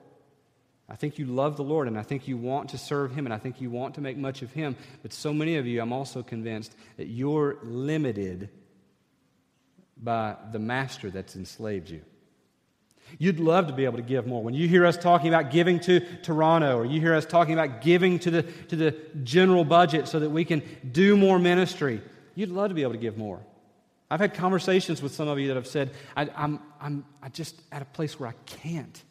I 0.89 0.97
think 0.97 1.21
you 1.21 1.27
love 1.27 1.57
the 1.57 1.63
Lord, 1.63 1.87
and 1.87 1.97
I 1.97 2.03
think 2.03 2.27
you 2.27 2.37
want 2.37 2.71
to 2.71 2.79
serve 2.79 3.15
Him, 3.15 3.27
and 3.27 3.33
I 3.33 3.39
think 3.39 3.61
you 3.61 3.71
want 3.71 3.95
to 3.95 4.01
make 4.01 4.17
much 4.17 4.43
of 4.43 4.51
Him. 4.51 4.75
But 5.03 5.13
so 5.13 5.33
many 5.33 5.57
of 5.57 5.67
you, 5.69 5.81
I'm 5.81 5.93
also 5.93 6.25
convinced 6.25 6.75
that 6.97 7.07
you're 7.07 7.59
limited 7.63 8.49
by 9.97 10.35
the 10.51 10.59
master 10.59 11.11
that's 11.11 11.37
enslaved 11.37 11.91
you. 11.91 12.03
You'd 13.19 13.41
love 13.41 13.67
to 13.69 13.73
be 13.73 13.85
able 13.85 13.99
to 13.99 14.03
give 14.03 14.27
more. 14.27 14.43
When 14.43 14.55
you 14.55 14.69
hear 14.69 14.87
us 14.87 14.97
talking 14.97 15.29
about 15.29 15.51
giving 15.51 15.81
to 15.81 16.01
Toronto, 16.23 16.79
or 16.79 16.85
you 16.85 17.01
hear 17.01 17.15
us 17.15 17.27
talking 17.27 17.55
about 17.55 17.81
giving 17.83 18.19
to 18.21 18.31
the, 18.31 18.43
to 18.43 18.77
the 18.77 18.97
general 19.23 19.65
budget 19.65 20.09
so 20.09 20.21
that 20.21 20.31
we 20.31 20.45
can 20.45 20.63
do 20.91 21.17
more 21.17 21.39
ministry, 21.39 22.01
you'd 22.35 22.51
love 22.51 22.69
to 22.69 22.75
be 22.75 22.83
able 22.83 22.93
to 22.93 22.99
give 22.99 23.17
more. 23.17 23.41
I've 24.11 24.21
had 24.21 24.35
conversations 24.35 25.01
with 25.01 25.15
some 25.15 25.29
of 25.29 25.39
you 25.39 25.49
that 25.49 25.57
have 25.57 25.67
said, 25.67 25.91
I, 26.17 26.29
I'm, 26.37 26.61
I'm 26.81 27.05
I 27.23 27.31
just 27.31 27.61
at 27.73 27.81
a 27.81 27.87
place 27.87 28.21
where 28.21 28.29
I 28.29 28.35
can't. 28.45 29.03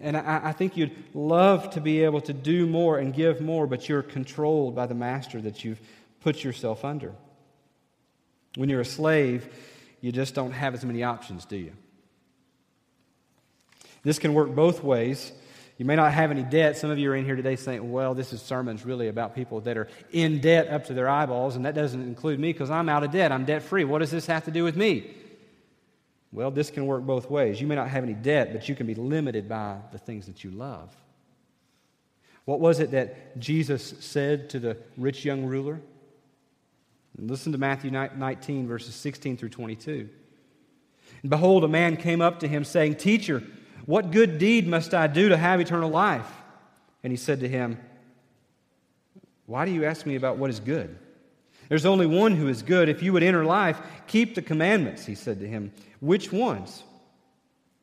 And 0.00 0.16
I, 0.16 0.40
I 0.44 0.52
think 0.52 0.76
you'd 0.76 0.94
love 1.14 1.70
to 1.70 1.80
be 1.80 2.04
able 2.04 2.20
to 2.22 2.32
do 2.32 2.66
more 2.66 2.98
and 2.98 3.14
give 3.14 3.40
more, 3.40 3.66
but 3.66 3.88
you're 3.88 4.02
controlled 4.02 4.74
by 4.74 4.86
the 4.86 4.94
master 4.94 5.40
that 5.40 5.64
you've 5.64 5.80
put 6.20 6.44
yourself 6.44 6.84
under. 6.84 7.14
When 8.56 8.68
you're 8.68 8.80
a 8.80 8.84
slave, 8.84 9.48
you 10.00 10.12
just 10.12 10.34
don't 10.34 10.52
have 10.52 10.74
as 10.74 10.84
many 10.84 11.02
options, 11.02 11.44
do 11.44 11.56
you? 11.56 11.72
This 14.06 14.20
can 14.20 14.34
work 14.34 14.54
both 14.54 14.84
ways. 14.84 15.32
You 15.78 15.84
may 15.84 15.96
not 15.96 16.12
have 16.12 16.30
any 16.30 16.44
debt. 16.44 16.76
Some 16.76 16.90
of 16.90 16.98
you 17.00 17.10
are 17.10 17.16
in 17.16 17.24
here 17.24 17.34
today 17.34 17.56
saying, 17.56 17.90
well, 17.90 18.14
this 18.14 18.32
is 18.32 18.40
sermons 18.40 18.84
really 18.84 19.08
about 19.08 19.34
people 19.34 19.60
that 19.62 19.76
are 19.76 19.88
in 20.12 20.40
debt 20.40 20.68
up 20.68 20.84
to 20.84 20.94
their 20.94 21.08
eyeballs, 21.08 21.56
and 21.56 21.64
that 21.64 21.74
doesn't 21.74 22.00
include 22.00 22.38
me 22.38 22.52
because 22.52 22.70
I'm 22.70 22.88
out 22.88 23.02
of 23.02 23.10
debt. 23.10 23.32
I'm 23.32 23.44
debt 23.44 23.64
free. 23.64 23.82
What 23.82 23.98
does 23.98 24.12
this 24.12 24.26
have 24.26 24.44
to 24.44 24.52
do 24.52 24.62
with 24.62 24.76
me? 24.76 25.12
Well, 26.30 26.52
this 26.52 26.70
can 26.70 26.86
work 26.86 27.02
both 27.02 27.28
ways. 27.28 27.60
You 27.60 27.66
may 27.66 27.74
not 27.74 27.88
have 27.88 28.04
any 28.04 28.14
debt, 28.14 28.52
but 28.52 28.68
you 28.68 28.76
can 28.76 28.86
be 28.86 28.94
limited 28.94 29.48
by 29.48 29.78
the 29.90 29.98
things 29.98 30.26
that 30.26 30.44
you 30.44 30.52
love. 30.52 30.94
What 32.44 32.60
was 32.60 32.78
it 32.78 32.92
that 32.92 33.40
Jesus 33.40 33.92
said 33.98 34.50
to 34.50 34.60
the 34.60 34.76
rich 34.96 35.24
young 35.24 35.46
ruler? 35.46 35.80
Listen 37.18 37.50
to 37.50 37.58
Matthew 37.58 37.90
19, 37.90 38.68
verses 38.68 38.94
16 38.94 39.36
through 39.36 39.48
22. 39.48 40.08
And 41.22 41.28
behold, 41.28 41.64
a 41.64 41.68
man 41.68 41.96
came 41.96 42.20
up 42.20 42.38
to 42.38 42.46
him, 42.46 42.62
saying, 42.62 42.94
Teacher, 42.94 43.42
what 43.86 44.10
good 44.10 44.38
deed 44.38 44.66
must 44.66 44.92
I 44.94 45.06
do 45.06 45.30
to 45.30 45.36
have 45.36 45.60
eternal 45.60 45.90
life? 45.90 46.30
And 47.02 47.12
he 47.12 47.16
said 47.16 47.40
to 47.40 47.48
him, 47.48 47.78
Why 49.46 49.64
do 49.64 49.70
you 49.70 49.84
ask 49.84 50.04
me 50.04 50.16
about 50.16 50.38
what 50.38 50.50
is 50.50 50.60
good? 50.60 50.98
There's 51.68 51.86
only 51.86 52.06
one 52.06 52.34
who 52.34 52.48
is 52.48 52.62
good. 52.62 52.88
If 52.88 53.02
you 53.02 53.12
would 53.12 53.22
enter 53.22 53.44
life, 53.44 53.80
keep 54.06 54.34
the 54.34 54.42
commandments, 54.42 55.06
he 55.06 55.14
said 55.14 55.40
to 55.40 55.48
him. 55.48 55.72
Which 56.00 56.32
ones? 56.32 56.82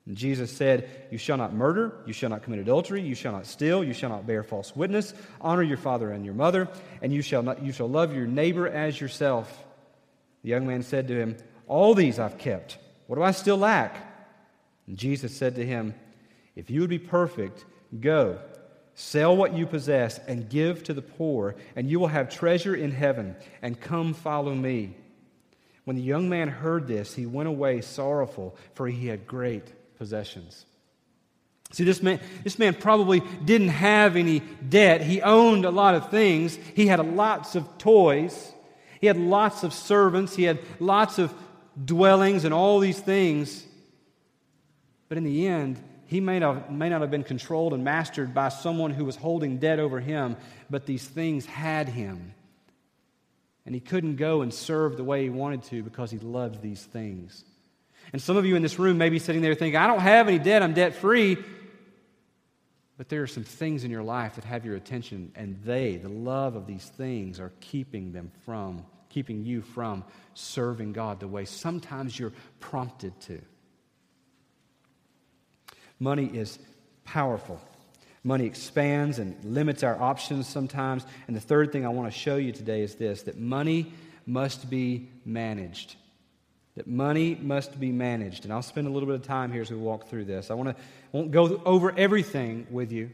And 0.06 0.18
Jesus 0.18 0.52
said, 0.52 0.90
You 1.12 1.18
shall 1.18 1.38
not 1.38 1.54
murder, 1.54 1.94
you 2.06 2.14
shall 2.14 2.30
not 2.30 2.44
commit 2.44 2.60
adultery, 2.60 3.02
you 3.02 3.16
shall 3.16 3.32
not 3.32 3.46
steal, 3.46 3.84
you 3.84 3.94
shall 3.94 4.10
not 4.10 4.28
bear 4.28 4.44
false 4.44 4.76
witness, 4.76 5.14
honor 5.40 5.64
your 5.64 5.78
father 5.78 6.12
and 6.12 6.26
your 6.26 6.34
mother, 6.34 6.68
and 7.02 7.14
you 7.14 7.22
shall, 7.22 7.44
not, 7.44 7.64
you 7.64 7.72
shall 7.72 7.90
love 7.90 8.14
your 8.14 8.28
neighbor 8.28 8.68
as 8.68 9.00
yourself. 9.00 9.64
The 10.44 10.50
young 10.50 10.68
man 10.68 10.84
said 10.84 11.08
to 11.08 11.16
him, 11.16 11.38
All 11.68 11.94
these 11.94 12.20
I've 12.20 12.38
kept. 12.38 12.78
What 13.08 13.16
do 13.16 13.24
I 13.24 13.32
still 13.32 13.58
lack? 13.58 14.13
And 14.88 14.98
Jesus 14.98 15.36
said 15.36 15.56
to 15.56 15.66
him, 15.66 15.94
If 16.56 16.70
you 16.70 16.82
would 16.82 16.90
be 16.90 17.00
perfect, 17.00 17.66
go, 18.00 18.40
sell 18.96 19.36
what 19.36 19.54
you 19.54 19.66
possess, 19.66 20.20
and 20.28 20.50
give 20.50 20.84
to 20.84 20.94
the 20.94 21.02
poor, 21.02 21.56
and 21.76 21.90
you 21.90 22.00
will 22.00 22.08
have 22.08 22.30
treasure 22.30 22.76
in 22.76 22.92
heaven, 22.92 23.36
and 23.62 23.80
come 23.80 24.14
follow 24.14 24.54
me. 24.54 24.96
When 25.86 25.96
the 25.96 26.02
young 26.02 26.30
man 26.30 26.48
heard 26.48 26.88
this, 26.88 27.14
he 27.14 27.26
went 27.26 27.50
away 27.50 27.82
sorrowful, 27.82 28.56
for 28.74 28.88
he 28.88 29.08
had 29.08 29.28
great 29.28 29.72
possessions. 29.98 30.66
See, 31.74 31.84
this 31.84 32.04
man, 32.04 32.20
this 32.44 32.60
man 32.60 32.76
probably 32.76 33.22
didn't 33.44 33.70
have 33.70 34.16
any 34.16 34.40
debt. 34.70 35.02
He 35.02 35.22
owned 35.22 35.66
a 35.66 35.72
lot 35.72 35.96
of 35.96 36.12
things. 36.12 36.56
He 36.76 36.86
had 36.86 37.00
lots 37.00 37.56
of 37.56 37.80
toys. 37.80 38.54
He 39.02 39.08
had 39.08 39.18
lots 39.18 39.64
of 39.64 39.74
servants. 39.74 40.36
He 40.36 40.44
had 40.44 40.60
lots 40.80 41.18
of 41.18 41.34
dwellings 41.84 42.46
and 42.46 42.54
all 42.54 42.80
these 42.80 43.00
things. 43.00 43.66
But 45.10 45.18
in 45.18 45.24
the 45.24 45.48
end, 45.48 45.82
he 46.06 46.20
may 46.20 46.40
not, 46.40 46.72
may 46.72 46.90
not 46.90 47.02
have 47.02 47.12
been 47.12 47.24
controlled 47.24 47.74
and 47.74 47.84
mastered 47.84 48.34
by 48.34 48.50
someone 48.50 48.92
who 48.92 49.06
was 49.06 49.16
holding 49.16 49.58
debt 49.58 49.80
over 49.80 50.00
him, 50.00 50.38
but 50.70 50.86
these 50.86 51.08
things 51.08 51.46
had 51.46 51.90
him. 51.90 52.34
And 53.66 53.74
he 53.74 53.82
couldn't 53.82 54.18
go 54.18 54.42
and 54.42 54.54
serve 54.54 54.98
the 54.98 55.04
way 55.04 55.24
he 55.24 55.30
wanted 55.30 55.64
to 55.64 55.84
because 55.84 56.12
he 56.12 56.20
loved 56.20 56.62
these 56.62 56.84
things. 56.84 57.46
And 58.12 58.22
some 58.22 58.36
of 58.36 58.46
you 58.46 58.56
in 58.56 58.62
this 58.62 58.78
room 58.78 58.98
may 58.98 59.10
be 59.10 59.20
sitting 59.20 59.42
there 59.42 59.56
thinking, 59.56 59.78
I 59.78 59.88
don't 59.88 60.02
have 60.02 60.28
any 60.28 60.40
debt, 60.40 60.62
I'm 60.62 60.74
debt 60.74 60.96
free. 60.96 61.38
But 62.98 63.10
there 63.10 63.24
are 63.24 63.28
some 63.28 63.44
things 63.44 63.84
in 63.84 63.92
your 63.92 64.04
life 64.04 64.36
that 64.36 64.44
have 64.44 64.66
your 64.66 64.76
attention, 64.76 65.32
and 65.36 65.60
they, 65.64 65.96
the 65.96 66.10
love 66.10 66.56
of 66.56 66.68
these 66.68 66.86
things, 66.86 67.40
are 67.40 67.52
keeping 67.60 68.12
them 68.12 68.32
from, 68.46 68.86
keeping 69.10 69.44
you 69.44 69.62
from 69.62 70.04
serving 70.36 70.94
God 70.94 71.20
the 71.20 71.28
way 71.28 71.46
sometimes 71.46 72.20
you're 72.20 72.34
prompted 72.60 73.20
to. 73.22 73.42
Money 76.04 76.26
is 76.26 76.60
powerful. 77.06 77.62
Money 78.26 78.46
expands 78.46 79.20
and 79.20 79.42
limits 79.46 79.84
our 79.84 80.00
options 80.02 80.50
sometimes. 80.50 81.06
And 81.28 81.36
the 81.36 81.40
third 81.40 81.72
thing 81.72 81.86
I 81.86 81.90
want 81.90 82.12
to 82.12 82.20
show 82.20 82.36
you 82.36 82.52
today 82.52 82.82
is 82.82 82.96
this 82.96 83.22
that 83.24 83.40
money 83.40 83.94
must 84.26 84.70
be 84.70 85.08
managed. 85.24 85.96
That 86.76 86.88
money 86.88 87.38
must 87.42 87.80
be 87.80 87.94
managed. 87.94 88.44
And 88.44 88.52
I'll 88.52 88.62
spend 88.62 88.88
a 88.88 88.90
little 88.90 89.08
bit 89.08 89.16
of 89.16 89.24
time 89.24 89.50
here 89.54 89.62
as 89.62 89.72
we 89.72 89.78
walk 89.78 90.10
through 90.10 90.26
this. 90.26 90.52
I 90.52 90.56
want 90.56 90.76
to, 90.76 90.84
won't 91.14 91.32
go 91.32 91.62
over 91.64 91.98
everything 91.98 92.68
with 92.70 92.92
you, 92.92 93.10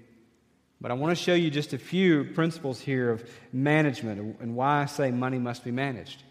but 0.82 0.90
I 0.90 0.96
want 0.96 1.16
to 1.16 1.24
show 1.24 1.36
you 1.36 1.52
just 1.52 1.74
a 1.74 1.78
few 1.78 2.24
principles 2.24 2.80
here 2.80 3.12
of 3.12 3.24
management 3.54 4.38
and 4.42 4.56
why 4.56 4.82
I 4.82 4.86
say 4.88 5.12
money 5.12 5.38
must 5.38 5.64
be 5.64 5.72
managed. 5.72 6.24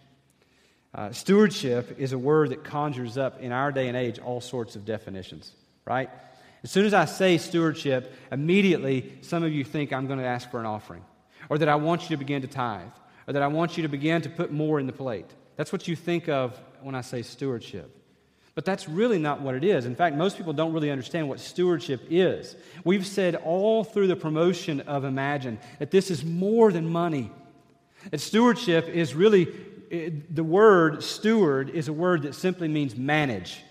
Uh, 0.93 1.13
stewardship 1.13 2.01
is 2.01 2.13
a 2.13 2.19
word 2.19 2.51
that 2.51 2.65
conjures 2.65 3.17
up 3.17 3.41
in 3.41 3.53
our 3.53 3.71
day 3.71 3.87
and 3.87 3.97
age 3.97 4.19
all 4.19 4.41
sorts 4.41 4.75
of 4.75 4.85
definitions, 4.85 5.53
right? 5.85 6.11
As 6.63 6.71
soon 6.71 6.87
as 6.87 6.95
I 6.95 7.05
say 7.05 7.39
stewardship, 7.39 8.13
immediately 8.33 9.19
some 9.21 9.43
of 9.43 9.53
you 9.53 9.65
think 9.65 9.93
I'm 9.93 10.07
going 10.07 10.19
to 10.19 10.25
ask 10.25 10.51
for 10.51 10.61
an 10.61 10.67
offering, 10.67 11.05
or 11.49 11.59
that 11.59 11.69
I 11.69 11.77
want 11.77 12.03
you 12.03 12.09
to 12.09 12.17
begin 12.17 12.43
to 12.43 12.49
tithe, 12.49 12.89
or 13.27 13.33
that 13.33 13.43
I 13.43 13.47
want 13.47 13.77
you 13.77 13.83
to 13.85 13.89
begin 13.89 14.23
to 14.23 14.31
put 14.31 14.53
more 14.53 14.81
in 14.81 14.87
the 14.87 14.93
plate. 14.93 15.27
That's 15.57 15.73
what 15.73 15.87
you 15.87 15.97
think 15.97 16.29
of 16.29 16.59
when 16.83 16.95
I 16.95 17.01
say 17.01 17.23
stewardship. 17.23 17.95
But 18.55 18.65
that's 18.65 18.89
really 18.89 19.21
not 19.21 19.41
what 19.41 19.55
it 19.55 19.63
is. 19.63 19.87
In 19.87 19.95
fact, 19.95 20.17
most 20.17 20.37
people 20.37 20.53
don't 20.53 20.73
really 20.73 20.91
understand 20.91 21.29
what 21.29 21.39
stewardship 21.39 22.03
is. 22.11 22.57
We've 22.83 23.07
said 23.07 23.37
all 23.37 23.85
through 23.85 24.09
the 24.09 24.17
promotion 24.17 24.81
of 24.81 25.05
Imagine 25.05 25.61
that 25.79 25.93
this 25.93 26.11
is 26.11 26.25
more 26.25 26.73
than 26.73 26.89
money. 26.89 27.31
That 28.11 28.21
stewardship 28.21 28.89
is 28.89 29.15
really, 29.15 29.47
eh, 29.93 30.11
the 30.31 30.43
word 30.43 31.05
steward 31.05 31.71
is 31.71 31.87
a 31.87 31.93
word 31.93 32.23
that 32.23 32.35
simply 32.35 32.67
means 32.67 32.97
manage. 32.97 33.63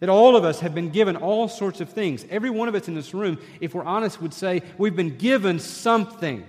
That 0.00 0.08
all 0.08 0.36
of 0.36 0.44
us 0.44 0.60
have 0.60 0.74
been 0.74 0.90
given 0.90 1.16
all 1.16 1.48
sorts 1.48 1.80
of 1.80 1.88
things. 1.88 2.24
Every 2.30 2.50
one 2.50 2.68
of 2.68 2.74
us 2.74 2.86
in 2.86 2.94
this 2.94 3.12
room, 3.12 3.38
if 3.60 3.74
we're 3.74 3.82
honest, 3.84 4.22
would 4.22 4.34
say 4.34 4.62
we've 4.76 4.94
been 4.94 5.16
given 5.16 5.58
something. 5.58 6.46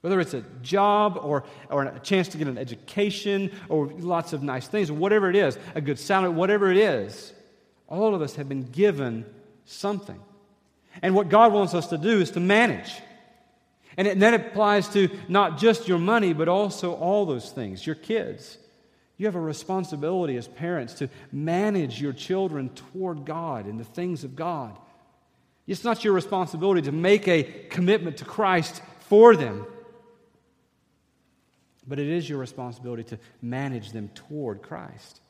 Whether 0.00 0.20
it's 0.20 0.34
a 0.34 0.44
job 0.62 1.18
or, 1.22 1.44
or 1.70 1.84
a 1.84 1.98
chance 2.00 2.28
to 2.28 2.38
get 2.38 2.46
an 2.46 2.58
education 2.58 3.52
or 3.68 3.86
lots 3.86 4.32
of 4.32 4.42
nice 4.42 4.68
things, 4.68 4.90
whatever 4.90 5.30
it 5.30 5.36
is, 5.36 5.58
a 5.74 5.80
good 5.80 5.98
salary, 5.98 6.30
whatever 6.30 6.70
it 6.70 6.76
is, 6.76 7.32
all 7.86 8.14
of 8.14 8.22
us 8.22 8.36
have 8.36 8.48
been 8.48 8.64
given 8.64 9.24
something. 9.64 10.20
And 11.02 11.14
what 11.14 11.28
God 11.28 11.52
wants 11.52 11.74
us 11.74 11.88
to 11.88 11.98
do 11.98 12.20
is 12.20 12.30
to 12.32 12.40
manage. 12.40 12.92
And 13.96 14.22
that 14.22 14.34
applies 14.34 14.88
to 14.90 15.08
not 15.28 15.58
just 15.58 15.86
your 15.86 15.98
money, 15.98 16.32
but 16.32 16.48
also 16.48 16.94
all 16.94 17.26
those 17.26 17.50
things 17.50 17.86
your 17.86 17.94
kids, 17.94 18.58
you 19.16 19.26
have 19.26 19.36
a 19.36 19.40
responsibility 19.40 20.36
as 20.36 20.48
parents 20.48 20.94
to 20.94 21.08
manage 21.30 22.00
your 22.00 22.12
children 22.12 22.70
toward 22.70 23.24
God 23.24 23.66
and 23.66 23.78
the 23.78 23.84
things 23.84 24.24
of 24.24 24.34
God. 24.34 24.76
It's 25.66 25.84
not 25.84 26.04
your 26.04 26.12
responsibility 26.12 26.82
to 26.82 26.92
make 26.92 27.28
a 27.28 27.42
commitment 27.70 28.18
to 28.18 28.24
Christ 28.24 28.82
for 29.00 29.36
them, 29.36 29.66
but 31.86 31.98
it 31.98 32.08
is 32.08 32.28
your 32.28 32.38
responsibility 32.38 33.04
to 33.04 33.18
manage 33.40 33.92
them 33.92 34.08
toward 34.14 34.62
Christ. 34.62 35.20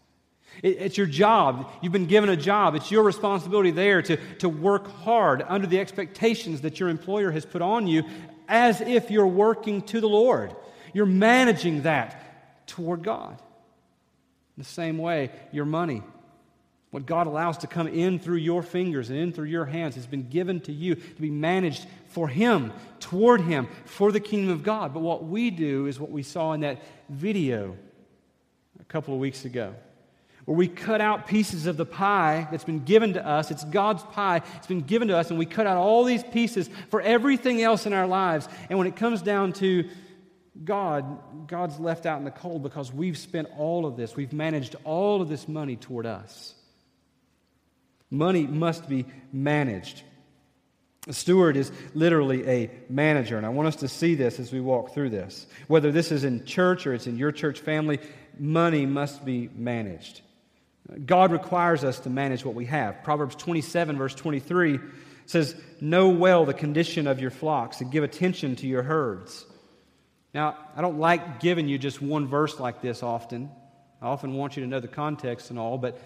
It, 0.63 0.79
it's 0.79 0.97
your 0.97 1.07
job. 1.07 1.71
You've 1.83 1.93
been 1.93 2.07
given 2.07 2.31
a 2.31 2.37
job. 2.37 2.75
It's 2.75 2.91
your 2.91 3.03
responsibility 3.03 3.71
there 3.71 4.03
to, 4.03 4.17
to 4.39 4.49
work 4.49 4.91
hard 5.03 5.45
under 5.47 5.67
the 5.67 5.79
expectations 5.79 6.63
that 6.63 6.81
your 6.81 6.89
employer 6.89 7.31
has 7.31 7.45
put 7.45 7.63
on 7.63 7.87
you 7.87 8.05
as 8.49 8.81
if 8.81 9.11
you're 9.11 9.27
working 9.27 9.83
to 9.83 10.01
the 10.01 10.09
Lord. 10.09 10.55
You're 10.93 11.07
managing 11.07 11.83
that 11.83 12.67
toward 12.67 13.03
God. 13.03 13.41
The 14.57 14.65
same 14.65 14.99
way, 14.99 15.31
your 15.53 15.65
money. 15.65 16.03
What 16.91 17.07
God 17.07 17.27
allows 17.27 17.59
to 17.59 17.67
come 17.67 17.89
in 17.89 18.21
through 18.21 18.37
your 18.37 18.63
fingers 18.63 19.11
and 19.11 19.19
in 19.19 19.33
through 19.33 19.47
your 19.47 19.65
hands 19.65 19.97
has 19.97 20.07
been 20.07 20.29
given 20.29 20.61
to 20.61 20.73
you 20.73 20.95
to 20.95 21.21
be 21.21 21.31
managed 21.31 21.87
for 22.07 22.29
Him, 22.29 22.73
toward 23.01 23.41
Him, 23.41 23.67
for 23.85 24.13
the 24.13 24.21
kingdom 24.21 24.53
of 24.53 24.63
God. 24.63 24.95
But 24.95 25.01
what 25.01 25.25
we 25.25 25.51
do 25.51 25.87
is 25.87 25.99
what 25.99 26.13
we 26.13 26.23
saw 26.23 26.53
in 26.53 26.61
that 26.61 26.83
video 27.09 27.77
a 28.79 28.85
couple 28.85 29.13
of 29.13 29.19
weeks 29.19 29.45
ago, 29.45 29.75
where 30.45 30.57
we 30.57 30.69
cut 30.69 31.01
out 31.01 31.27
pieces 31.27 31.67
of 31.67 31.77
the 31.77 31.85
pie 31.85 32.47
that's 32.53 32.63
been 32.63 32.85
given 32.85 33.15
to 33.15 33.27
us. 33.27 33.51
It's 33.51 33.65
God's 33.65 34.05
pie, 34.05 34.43
it's 34.57 34.69
been 34.69 34.83
given 34.83 35.09
to 35.09 35.17
us, 35.17 35.31
and 35.31 35.39
we 35.39 35.47
cut 35.47 35.67
out 35.67 35.77
all 35.77 36.05
these 36.05 36.23
pieces 36.23 36.71
for 36.91 37.01
everything 37.01 37.61
else 37.61 37.87
in 37.87 37.93
our 37.93 38.07
lives. 38.07 38.49
And 38.71 38.79
when 38.79 38.87
it 38.87 38.95
comes 38.95 39.21
down 39.21 39.53
to 39.55 39.89
God, 40.63 41.49
God's 41.49 41.81
left 41.81 42.07
out 42.07 42.19
in 42.19 42.25
the 42.25 42.31
cold 42.31 42.63
because 42.63 42.93
we've 42.93 43.19
spent 43.19 43.49
all 43.59 43.87
of 43.87 43.97
this, 43.97 44.15
we've 44.15 44.33
managed 44.33 44.77
all 44.85 45.21
of 45.21 45.29
this 45.29 45.49
money 45.49 45.77
toward 45.77 46.07
us. 46.07 46.55
Money 48.11 48.47
must 48.47 48.89
be 48.89 49.07
managed. 49.33 50.03
A 51.09 51.13
steward 51.13 51.57
is 51.57 51.73
literally 51.93 52.49
a 52.49 52.71
manager, 52.89 53.37
and 53.37 53.45
I 53.45 53.51
want 53.51 53.69
us 53.69 53.77
to 53.77 53.89
see 53.89 54.15
this 54.15 54.39
as 54.39 54.53
we 54.53 54.61
walk 54.61 54.95
through 54.95 55.11
this. 55.11 55.47
Whether 55.67 55.91
this 55.91 56.13
is 56.13 56.25
in 56.25 56.45
church 56.47 56.87
or 56.87 56.95
it's 56.95 57.07
in 57.07 57.19
your 57.19 57.33
church 57.33 57.61
family, 57.61 57.99
money 58.39 58.87
must 58.87 59.25
be 59.25 59.51
managed. 59.55 60.23
God 61.05 61.33
requires 61.33 61.83
us 61.83 61.99
to 62.01 62.11
manage 62.11 62.45
what 62.45 62.55
we 62.55 62.67
have. 62.67 63.03
Proverbs 63.03 63.35
27, 63.35 63.99
verse 63.99 64.15
23 64.15 64.79
says, 65.27 65.57
Know 65.81 66.09
well 66.09 66.45
the 66.45 66.55
condition 66.55 67.07
of 67.07 67.21
your 67.21 67.31
flocks 67.31 67.81
and 67.81 67.91
give 67.91 68.05
attention 68.05 68.57
to 68.57 68.67
your 68.67 68.83
herds. 68.83 69.45
Now, 70.35 70.57
I 70.77 70.81
don't 70.81 70.99
like 70.99 71.41
giving 71.41 71.69
you 71.69 71.79
just 71.79 72.03
one 72.03 72.27
verse 72.27 72.59
like 72.59 72.83
this 72.83 73.03
often. 73.03 73.51
I 74.03 74.07
often 74.07 74.35
want 74.35 74.57
you 74.57 74.65
to 74.65 74.69
know 74.69 74.81
the 74.81 74.89
context 74.89 75.51
and 75.51 75.59
all, 75.59 75.79
but 75.79 75.99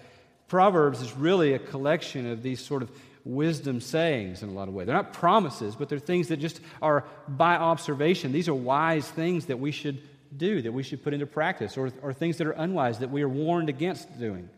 Proverbs 0.47 1.01
is 1.01 1.13
really 1.13 1.53
a 1.53 1.59
collection 1.59 2.31
of 2.31 2.43
these 2.43 2.63
sort 2.63 2.83
of 2.83 2.91
wisdom 3.25 3.81
sayings 3.81 4.41
in 4.43 4.49
a 4.49 4.51
lot 4.51 4.67
of 4.67 4.73
ways. 4.73 4.85
They're 4.85 4.95
not 4.95 5.13
promises, 5.13 5.75
but 5.75 5.89
they're 5.89 5.99
things 5.99 6.29
that 6.29 6.37
just 6.37 6.61
are 6.81 7.05
by 7.27 7.55
observation. 7.55 8.31
These 8.31 8.47
are 8.47 8.53
wise 8.53 9.07
things 9.09 9.47
that 9.47 9.59
we 9.59 9.71
should 9.71 10.01
do, 10.35 10.61
that 10.61 10.71
we 10.71 10.83
should 10.83 11.03
put 11.03 11.13
into 11.13 11.25
practice, 11.25 11.75
or, 11.75 11.91
or 12.01 12.13
things 12.13 12.37
that 12.37 12.47
are 12.47 12.51
unwise 12.51 12.99
that 12.99 13.09
we 13.09 13.23
are 13.23 13.29
warned 13.29 13.67
against 13.67 14.19
doing. 14.19 14.49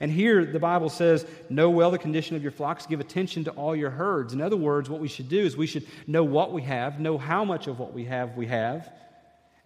And 0.00 0.10
here 0.10 0.44
the 0.44 0.60
Bible 0.60 0.88
says, 0.88 1.26
Know 1.48 1.70
well 1.70 1.90
the 1.90 1.98
condition 1.98 2.36
of 2.36 2.42
your 2.42 2.52
flocks, 2.52 2.86
give 2.86 3.00
attention 3.00 3.44
to 3.44 3.50
all 3.52 3.74
your 3.74 3.90
herds. 3.90 4.32
In 4.32 4.40
other 4.40 4.56
words, 4.56 4.88
what 4.88 5.00
we 5.00 5.08
should 5.08 5.28
do 5.28 5.40
is 5.40 5.56
we 5.56 5.66
should 5.66 5.86
know 6.06 6.24
what 6.24 6.52
we 6.52 6.62
have, 6.62 7.00
know 7.00 7.18
how 7.18 7.44
much 7.44 7.66
of 7.66 7.78
what 7.78 7.92
we 7.92 8.04
have 8.04 8.36
we 8.36 8.46
have, 8.46 8.90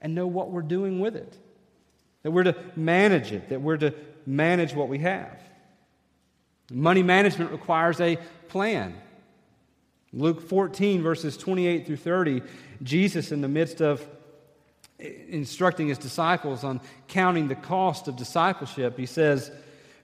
and 0.01 0.15
know 0.15 0.27
what 0.27 0.51
we're 0.51 0.63
doing 0.63 1.01
with 1.01 1.17
it. 1.17 1.37
That 2.23 2.31
we're 2.31 2.45
to 2.45 2.57
manage 2.77 3.33
it, 3.33 3.49
that 3.51 3.61
we're 3.61 3.77
to 3.79 3.95
manage 4.27 4.75
what 4.75 4.89
we 4.89 4.99
have. 4.99 5.41
Money 6.71 7.03
management 7.03 7.51
requires 7.51 8.01
a 8.01 8.17
plan. 8.49 8.95
Luke 10.13 10.41
14, 10.49 11.03
verses 11.03 11.37
28 11.37 11.87
through 11.87 11.97
30, 11.97 12.43
Jesus, 12.83 13.33
in 13.33 13.41
the 13.41 13.49
midst 13.49 13.81
of 13.81 14.07
instructing 14.99 15.89
his 15.89 15.99
disciples 15.99 16.65
on 16.65 16.81
counting 17.09 17.49
the 17.49 17.55
cost 17.55 18.09
of 18.09 18.17
discipleship, 18.17 18.99
he 18.99 19.07
says, 19.07 19.51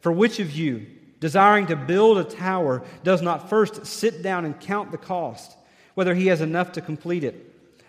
For 0.01 0.13
which 0.13 0.39
of 0.41 0.51
you, 0.51 0.87
desiring 1.21 1.67
to 1.67 1.77
build 1.77 2.19
a 2.19 2.25
tower, 2.25 2.83
does 3.03 3.23
not 3.23 3.49
first 3.49 3.87
sit 3.87 4.23
down 4.23 4.45
and 4.45 4.59
count 4.59 4.93
the 4.93 4.99
cost, 4.99 5.57
whether 5.95 6.15
he 6.15 6.29
has 6.29 6.41
enough 6.41 6.73
to 6.73 6.81
complete 6.81 7.25
it? 7.25 7.45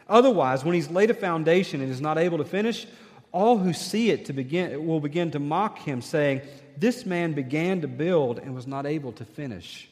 Otherwise, 0.08 0.65
when 0.65 0.74
he's 0.74 0.89
laid 0.89 1.12
a 1.12 1.13
foundation 1.13 1.82
and 1.82 1.91
is 1.91 2.02
not 2.02 2.17
able 2.17 2.39
to 2.39 2.45
finish, 2.45 2.88
all 3.32 3.58
who 3.60 3.74
see 3.74 4.10
it 4.10 4.26
to 4.26 4.34
begin, 4.34 4.86
will 4.88 5.00
begin 5.00 5.32
to 5.32 5.39
mock 5.39 5.78
him, 5.80 6.02
saying, 6.02 6.41
This 6.78 7.06
man 7.06 7.34
began 7.34 7.82
to 7.82 7.88
build 7.88 8.39
and 8.39 8.56
was 8.56 8.65
not 8.65 8.88
able 8.88 9.12
to 9.13 9.26
finish. 9.26 9.88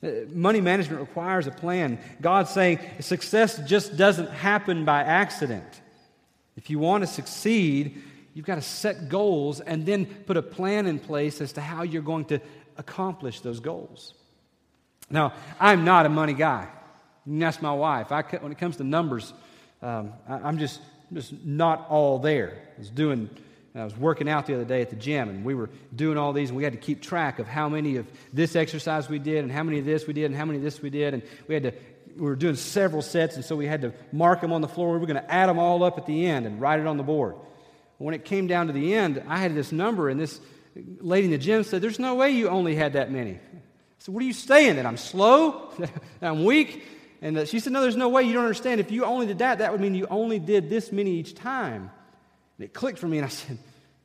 Uh, 0.00 0.10
money 0.32 0.60
management 0.60 1.00
requires 1.00 1.48
a 1.48 1.50
plan. 1.50 1.98
God's 2.20 2.50
saying 2.50 2.78
success 3.00 3.58
just 3.66 3.96
doesn't 3.96 4.30
happen 4.30 4.84
by 4.84 5.02
accident. 5.02 5.80
If 6.56 6.70
you 6.70 6.78
want 6.78 7.02
to 7.02 7.08
succeed, 7.08 8.00
you've 8.38 8.46
got 8.46 8.54
to 8.54 8.62
set 8.62 9.08
goals 9.08 9.58
and 9.58 9.84
then 9.84 10.06
put 10.06 10.36
a 10.36 10.42
plan 10.42 10.86
in 10.86 11.00
place 11.00 11.40
as 11.40 11.54
to 11.54 11.60
how 11.60 11.82
you're 11.82 12.00
going 12.00 12.24
to 12.24 12.38
accomplish 12.76 13.40
those 13.40 13.58
goals. 13.58 14.14
Now, 15.10 15.32
I'm 15.58 15.84
not 15.84 16.06
a 16.06 16.08
money 16.08 16.34
guy. 16.34 16.68
Can 17.24 17.42
ask 17.42 17.60
my 17.60 17.72
wife. 17.72 18.12
I, 18.12 18.22
when 18.22 18.52
it 18.52 18.58
comes 18.58 18.76
to 18.76 18.84
numbers, 18.84 19.32
um, 19.82 20.12
I, 20.28 20.48
am 20.48 20.56
just 20.56 20.80
just 21.12 21.32
not 21.44 21.88
all 21.90 22.20
there. 22.20 22.62
I 22.76 22.78
was 22.78 22.90
doing, 22.90 23.28
I 23.74 23.82
was 23.82 23.96
working 23.96 24.28
out 24.28 24.46
the 24.46 24.54
other 24.54 24.64
day 24.64 24.82
at 24.82 24.90
the 24.90 24.96
gym, 24.96 25.28
and 25.30 25.44
we 25.44 25.56
were 25.56 25.68
doing 25.96 26.16
all 26.16 26.32
these, 26.32 26.50
and 26.50 26.56
we 26.56 26.62
had 26.62 26.74
to 26.74 26.78
keep 26.78 27.02
track 27.02 27.40
of 27.40 27.48
how 27.48 27.68
many 27.68 27.96
of 27.96 28.06
this 28.32 28.54
exercise 28.54 29.08
we 29.08 29.18
did, 29.18 29.38
and 29.38 29.50
how 29.50 29.64
many 29.64 29.80
of 29.80 29.84
this 29.84 30.06
we 30.06 30.12
did, 30.12 30.26
and 30.26 30.36
how 30.36 30.44
many 30.44 30.58
of 30.58 30.62
this 30.62 30.80
we 30.80 30.90
did, 30.90 31.12
and 31.12 31.24
we 31.48 31.54
had 31.54 31.64
to. 31.64 31.72
We 32.16 32.22
were 32.22 32.36
doing 32.36 32.54
several 32.54 33.02
sets, 33.02 33.34
and 33.34 33.44
so 33.44 33.56
we 33.56 33.66
had 33.66 33.82
to 33.82 33.92
mark 34.12 34.42
them 34.42 34.52
on 34.52 34.60
the 34.60 34.68
floor. 34.68 34.92
We 34.92 35.00
were 35.00 35.06
going 35.06 35.20
to 35.20 35.28
add 35.32 35.48
them 35.48 35.58
all 35.58 35.82
up 35.82 35.98
at 35.98 36.06
the 36.06 36.26
end 36.26 36.46
and 36.46 36.60
write 36.60 36.78
it 36.78 36.86
on 36.86 36.98
the 36.98 37.02
board. 37.02 37.34
When 37.98 38.14
it 38.14 38.24
came 38.24 38.46
down 38.46 38.68
to 38.68 38.72
the 38.72 38.94
end, 38.94 39.22
I 39.28 39.38
had 39.38 39.54
this 39.54 39.72
number, 39.72 40.08
and 40.08 40.20
this 40.20 40.40
lady 41.00 41.26
in 41.26 41.30
the 41.32 41.38
gym 41.38 41.64
said, 41.64 41.82
There's 41.82 41.98
no 41.98 42.14
way 42.14 42.30
you 42.30 42.48
only 42.48 42.74
had 42.74 42.92
that 42.92 43.10
many. 43.10 43.32
I 43.34 43.38
said, 43.98 44.14
What 44.14 44.22
are 44.22 44.26
you 44.26 44.32
saying? 44.32 44.76
That 44.76 44.86
I'm 44.86 44.96
slow? 44.96 45.72
that 45.78 45.90
I'm 46.22 46.44
weak? 46.44 46.84
And 47.20 47.48
she 47.48 47.58
said, 47.58 47.72
No, 47.72 47.82
there's 47.82 47.96
no 47.96 48.08
way. 48.08 48.22
You 48.22 48.34
don't 48.34 48.44
understand. 48.44 48.80
If 48.80 48.92
you 48.92 49.04
only 49.04 49.26
did 49.26 49.38
that, 49.38 49.58
that 49.58 49.72
would 49.72 49.80
mean 49.80 49.94
you 49.94 50.06
only 50.08 50.38
did 50.38 50.70
this 50.70 50.92
many 50.92 51.10
each 51.12 51.34
time. 51.34 51.90
And 52.58 52.64
it 52.64 52.72
clicked 52.72 52.98
for 52.98 53.08
me, 53.08 53.18
and 53.18 53.26
I 53.26 53.28
said, 53.30 53.58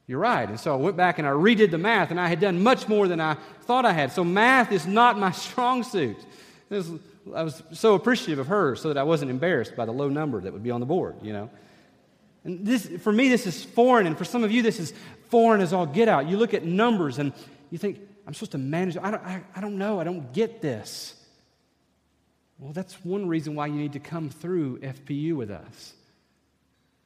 You're 0.08 0.19
right. 0.19 0.49
And 0.49 0.60
so 0.60 0.73
I 0.73 0.77
went 0.77 0.97
back 0.97 1.19
and 1.19 1.27
I 1.27 1.32
redid 1.32 1.69
the 1.69 1.77
math, 1.77 2.10
and 2.10 2.19
I 2.19 2.27
had 2.27 2.39
done 2.39 2.63
much 2.63 2.88
more 2.88 3.08
than 3.08 3.21
I 3.21 3.38
thought 3.62 3.86
I 3.86 3.93
had. 3.93 4.12
So 4.12 4.23
math 4.23 4.71
is 4.71 4.88
not 4.88 5.19
my 5.19 5.32
strong 5.45 5.84
suit. 5.84 6.17
I 6.71 7.43
was 7.43 7.62
so 7.71 7.93
appreciative 7.93 8.39
of 8.39 8.47
her 8.47 8.75
so 8.75 8.88
that 8.88 8.97
I 8.97 9.03
wasn't 9.03 9.29
embarrassed 9.29 9.75
by 9.75 9.86
the 9.86 9.91
low 9.91 10.10
number 10.10 10.41
that 10.41 10.51
would 10.51 10.63
be 10.63 10.71
on 10.71 10.79
the 10.79 10.88
board, 10.88 11.17
you 11.21 11.32
know. 11.32 11.49
And 12.43 12.65
this, 12.65 12.86
for 13.01 13.12
me, 13.12 13.29
this 13.29 13.47
is 13.47 13.63
foreign, 13.63 14.06
and 14.06 14.17
for 14.17 14.25
some 14.25 14.43
of 14.43 14.51
you, 14.51 14.62
this 14.62 14.79
is 14.79 14.93
foreign 15.29 15.62
as 15.62 15.73
all 15.73 15.86
get 15.86 16.10
out. 16.10 16.27
You 16.27 16.38
look 16.38 16.53
at 16.53 16.65
numbers 16.65 17.17
and 17.19 17.34
you 17.71 17.77
think, 17.77 17.99
I'm 18.27 18.34
supposed 18.34 18.51
to 18.53 18.58
manage. 18.58 18.97
I 18.97 19.12
don't, 19.12 19.23
I, 19.23 19.43
I 19.56 19.62
don't 19.62 19.77
know. 19.77 19.99
I 19.99 20.03
don't 20.03 20.32
get 20.34 20.62
this. 20.62 21.15
Well, 22.60 22.71
that's 22.71 22.93
one 23.03 23.27
reason 23.27 23.56
why 23.56 23.67
you 23.67 23.75
need 23.75 23.93
to 23.93 23.99
come 23.99 24.29
through 24.29 24.79
FPU 24.79 25.34
with 25.36 25.51
us. 25.51 25.93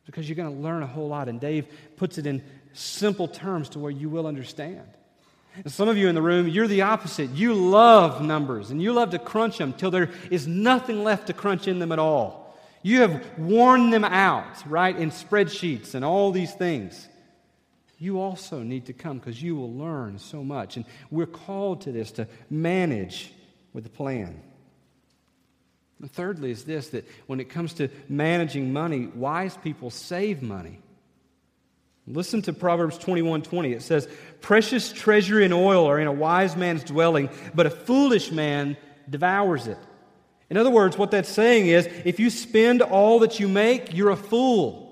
Because 0.06 0.28
you're 0.28 0.36
going 0.36 0.56
to 0.56 0.62
learn 0.62 0.84
a 0.84 0.88
whole 0.88 1.08
lot. 1.08 1.30
And 1.30 1.40
Dave 1.40 1.68
puts 1.96 2.18
it 2.18 2.28
in 2.28 2.44
simple 2.74 3.28
terms 3.28 3.70
to 3.70 3.80
where 3.80 3.92
you 3.92 4.10
will 4.10 4.28
understand. 4.28 4.88
And 5.56 5.72
some 5.72 5.90
of 5.90 5.98
you 5.98 6.08
in 6.08 6.16
the 6.16 6.22
room, 6.22 6.48
you're 6.48 6.68
the 6.68 6.84
opposite. 6.84 7.32
You 7.32 7.54
love 7.54 8.22
numbers 8.22 8.70
and 8.70 8.82
you 8.82 8.94
love 8.94 9.10
to 9.12 9.20
crunch 9.20 9.58
them 9.58 9.74
till 9.74 9.90
there 9.90 10.12
is 10.30 10.48
nothing 10.48 11.04
left 11.04 11.28
to 11.28 11.34
crunch 11.34 11.68
in 11.68 11.80
them 11.80 11.92
at 11.92 12.00
all. 12.00 12.47
You 12.88 13.02
have 13.02 13.38
worn 13.38 13.90
them 13.90 14.06
out, 14.06 14.66
right, 14.66 14.96
in 14.96 15.12
spreadsheets 15.12 15.94
and 15.94 16.06
all 16.06 16.32
these 16.32 16.54
things. 16.54 17.10
You 17.98 18.22
also 18.22 18.64
need 18.64 18.86
to 18.86 18.94
come 18.94 19.18
because 19.18 19.44
you 19.44 19.58
will 19.58 19.74
learn 19.74 20.20
so 20.20 20.42
much. 20.42 20.78
And 20.78 20.86
we're 21.12 21.26
called 21.26 21.82
to 21.82 21.92
this 21.92 22.12
to 22.14 22.30
manage 22.50 23.34
with 23.74 23.86
a 23.86 23.90
plan. 23.90 24.42
And 26.00 26.10
thirdly, 26.10 26.50
is 26.50 26.64
this 26.64 26.88
that 26.92 27.06
when 27.26 27.42
it 27.42 27.50
comes 27.50 27.74
to 27.74 27.90
managing 28.08 28.72
money, 28.72 29.08
wise 29.08 29.58
people 29.58 29.90
save 29.90 30.42
money. 30.42 30.80
Listen 32.08 32.42
to 32.44 32.54
Proverbs 32.54 32.98
21 32.98 33.42
20. 33.42 33.74
It 33.74 33.82
says, 33.82 34.08
Precious 34.40 34.94
treasure 34.94 35.42
and 35.42 35.54
oil 35.54 35.88
are 35.88 36.00
in 36.00 36.08
a 36.08 36.14
wise 36.14 36.56
man's 36.56 36.86
dwelling, 36.86 37.30
but 37.54 37.66
a 37.66 37.70
foolish 37.70 38.32
man 38.32 38.78
devours 39.10 39.68
it. 39.68 39.78
In 40.50 40.58
other 40.58 40.70
words, 40.70 40.98
what 40.98 41.12
that's 41.12 41.30
saying 41.30 41.68
is 41.68 41.88
if 42.06 42.20
you 42.20 42.30
spend 42.30 42.82
all 42.82 43.20
that 43.20 43.40
you 43.40 43.48
make, 43.48 43.94
you're 43.94 44.12
a 44.12 44.18
fool. 44.18 44.88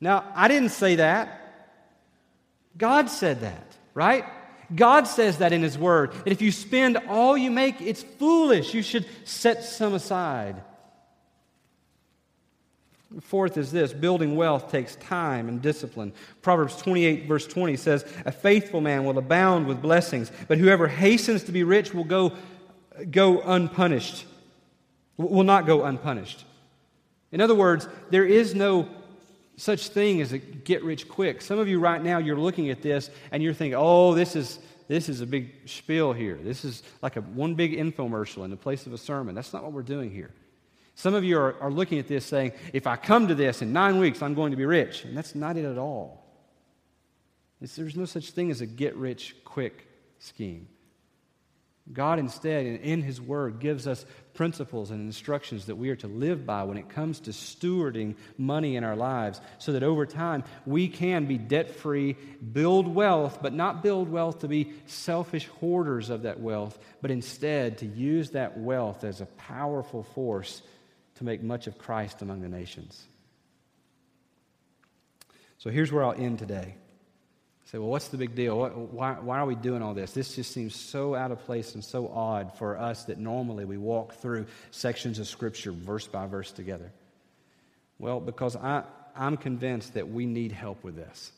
Now, 0.00 0.24
I 0.34 0.48
didn't 0.48 0.70
say 0.70 0.96
that. 0.96 1.40
God 2.76 3.08
said 3.08 3.42
that, 3.42 3.76
right? 3.92 4.24
God 4.74 5.06
says 5.06 5.38
that 5.38 5.52
in 5.52 5.62
His 5.62 5.78
Word, 5.78 6.12
that 6.12 6.32
if 6.32 6.42
you 6.42 6.50
spend 6.50 6.96
all 7.08 7.36
you 7.36 7.50
make, 7.50 7.80
it's 7.80 8.02
foolish. 8.02 8.74
You 8.74 8.82
should 8.82 9.06
set 9.24 9.64
some 9.64 9.94
aside. 9.94 10.62
Fourth 13.20 13.56
is 13.56 13.70
this 13.70 13.92
building 13.92 14.34
wealth 14.34 14.70
takes 14.72 14.96
time 14.96 15.48
and 15.48 15.62
discipline. 15.62 16.12
Proverbs 16.42 16.76
28, 16.76 17.26
verse 17.26 17.46
20 17.46 17.76
says, 17.76 18.04
A 18.26 18.32
faithful 18.32 18.80
man 18.80 19.04
will 19.04 19.18
abound 19.18 19.66
with 19.66 19.80
blessings, 19.80 20.32
but 20.48 20.58
whoever 20.58 20.88
hastens 20.88 21.44
to 21.44 21.52
be 21.52 21.62
rich 21.62 21.94
will 21.94 22.04
go, 22.04 22.32
go 23.10 23.40
unpunished, 23.40 24.26
will 25.16 25.44
not 25.44 25.66
go 25.66 25.84
unpunished. 25.84 26.44
In 27.32 27.40
other 27.40 27.54
words, 27.54 27.88
there 28.10 28.24
is 28.24 28.54
no 28.54 28.88
such 29.56 29.88
thing 29.88 30.20
as 30.20 30.32
a 30.32 30.38
get 30.38 30.82
rich 30.82 31.08
quick. 31.08 31.42
Some 31.42 31.58
of 31.58 31.68
you 31.68 31.80
right 31.80 32.02
now, 32.02 32.18
you're 32.18 32.36
looking 32.36 32.70
at 32.70 32.82
this 32.82 33.10
and 33.30 33.42
you're 33.42 33.54
thinking, 33.54 33.76
oh, 33.78 34.14
this 34.14 34.36
is, 34.36 34.58
this 34.88 35.08
is 35.08 35.20
a 35.20 35.26
big 35.26 35.52
spiel 35.66 36.12
here. 36.12 36.38
This 36.42 36.64
is 36.64 36.82
like 37.02 37.16
a 37.16 37.20
one 37.20 37.54
big 37.54 37.76
infomercial 37.76 38.44
in 38.44 38.50
the 38.50 38.56
place 38.56 38.86
of 38.86 38.92
a 38.92 38.98
sermon. 38.98 39.34
That's 39.34 39.52
not 39.52 39.62
what 39.62 39.72
we're 39.72 39.82
doing 39.82 40.10
here. 40.10 40.30
Some 40.96 41.14
of 41.14 41.24
you 41.24 41.38
are, 41.38 41.60
are 41.60 41.72
looking 41.72 41.98
at 41.98 42.06
this 42.06 42.24
saying, 42.24 42.52
if 42.72 42.86
I 42.86 42.96
come 42.96 43.28
to 43.28 43.34
this 43.34 43.62
in 43.62 43.72
nine 43.72 43.98
weeks, 43.98 44.22
I'm 44.22 44.34
going 44.34 44.52
to 44.52 44.56
be 44.56 44.64
rich. 44.64 45.04
And 45.04 45.16
that's 45.16 45.34
not 45.34 45.56
it 45.56 45.64
at 45.64 45.78
all. 45.78 46.24
There's 47.60 47.96
no 47.96 48.04
such 48.04 48.30
thing 48.30 48.50
as 48.50 48.60
a 48.60 48.66
get 48.66 48.94
rich 48.94 49.34
quick 49.44 49.88
scheme. 50.18 50.68
God, 51.92 52.18
instead, 52.18 52.64
in 52.64 53.02
His 53.02 53.20
Word, 53.20 53.60
gives 53.60 53.86
us 53.86 54.06
principles 54.32 54.90
and 54.90 55.02
instructions 55.02 55.66
that 55.66 55.76
we 55.76 55.90
are 55.90 55.96
to 55.96 56.08
live 56.08 56.46
by 56.46 56.64
when 56.64 56.78
it 56.78 56.88
comes 56.88 57.20
to 57.20 57.30
stewarding 57.30 58.16
money 58.38 58.76
in 58.76 58.84
our 58.84 58.96
lives 58.96 59.40
so 59.58 59.72
that 59.72 59.82
over 59.82 60.06
time 60.06 60.44
we 60.64 60.88
can 60.88 61.26
be 61.26 61.36
debt 61.36 61.70
free, 61.70 62.16
build 62.52 62.88
wealth, 62.88 63.40
but 63.42 63.52
not 63.52 63.82
build 63.82 64.08
wealth 64.08 64.38
to 64.40 64.48
be 64.48 64.72
selfish 64.86 65.46
hoarders 65.60 66.08
of 66.08 66.22
that 66.22 66.40
wealth, 66.40 66.78
but 67.02 67.10
instead 67.10 67.78
to 67.78 67.86
use 67.86 68.30
that 68.30 68.58
wealth 68.58 69.04
as 69.04 69.20
a 69.20 69.26
powerful 69.26 70.02
force 70.02 70.62
to 71.16 71.24
make 71.24 71.42
much 71.42 71.66
of 71.66 71.76
Christ 71.76 72.22
among 72.22 72.40
the 72.40 72.48
nations. 72.48 73.04
So 75.58 75.70
here's 75.70 75.92
where 75.92 76.02
I'll 76.02 76.12
end 76.12 76.38
today 76.38 76.76
say, 77.66 77.78
well, 77.78 77.88
what's 77.88 78.08
the 78.08 78.18
big 78.18 78.34
deal? 78.34 78.58
Why, 78.92 79.12
why 79.14 79.38
are 79.38 79.46
we 79.46 79.54
doing 79.54 79.82
all 79.82 79.94
this? 79.94 80.12
This 80.12 80.34
just 80.34 80.52
seems 80.52 80.74
so 80.74 81.14
out 81.14 81.30
of 81.30 81.44
place 81.44 81.74
and 81.74 81.82
so 81.82 82.08
odd 82.08 82.56
for 82.58 82.78
us 82.78 83.04
that 83.04 83.18
normally 83.18 83.64
we 83.64 83.78
walk 83.78 84.14
through 84.14 84.46
sections 84.70 85.18
of 85.18 85.26
Scripture 85.26 85.72
verse 85.72 86.06
by 86.06 86.26
verse 86.26 86.52
together. 86.52 86.92
Well, 87.98 88.20
because 88.20 88.54
I, 88.56 88.84
I'm 89.16 89.36
convinced 89.36 89.94
that 89.94 90.08
we 90.08 90.26
need 90.26 90.52
help 90.52 90.84
with 90.84 90.96
this. 90.96 91.32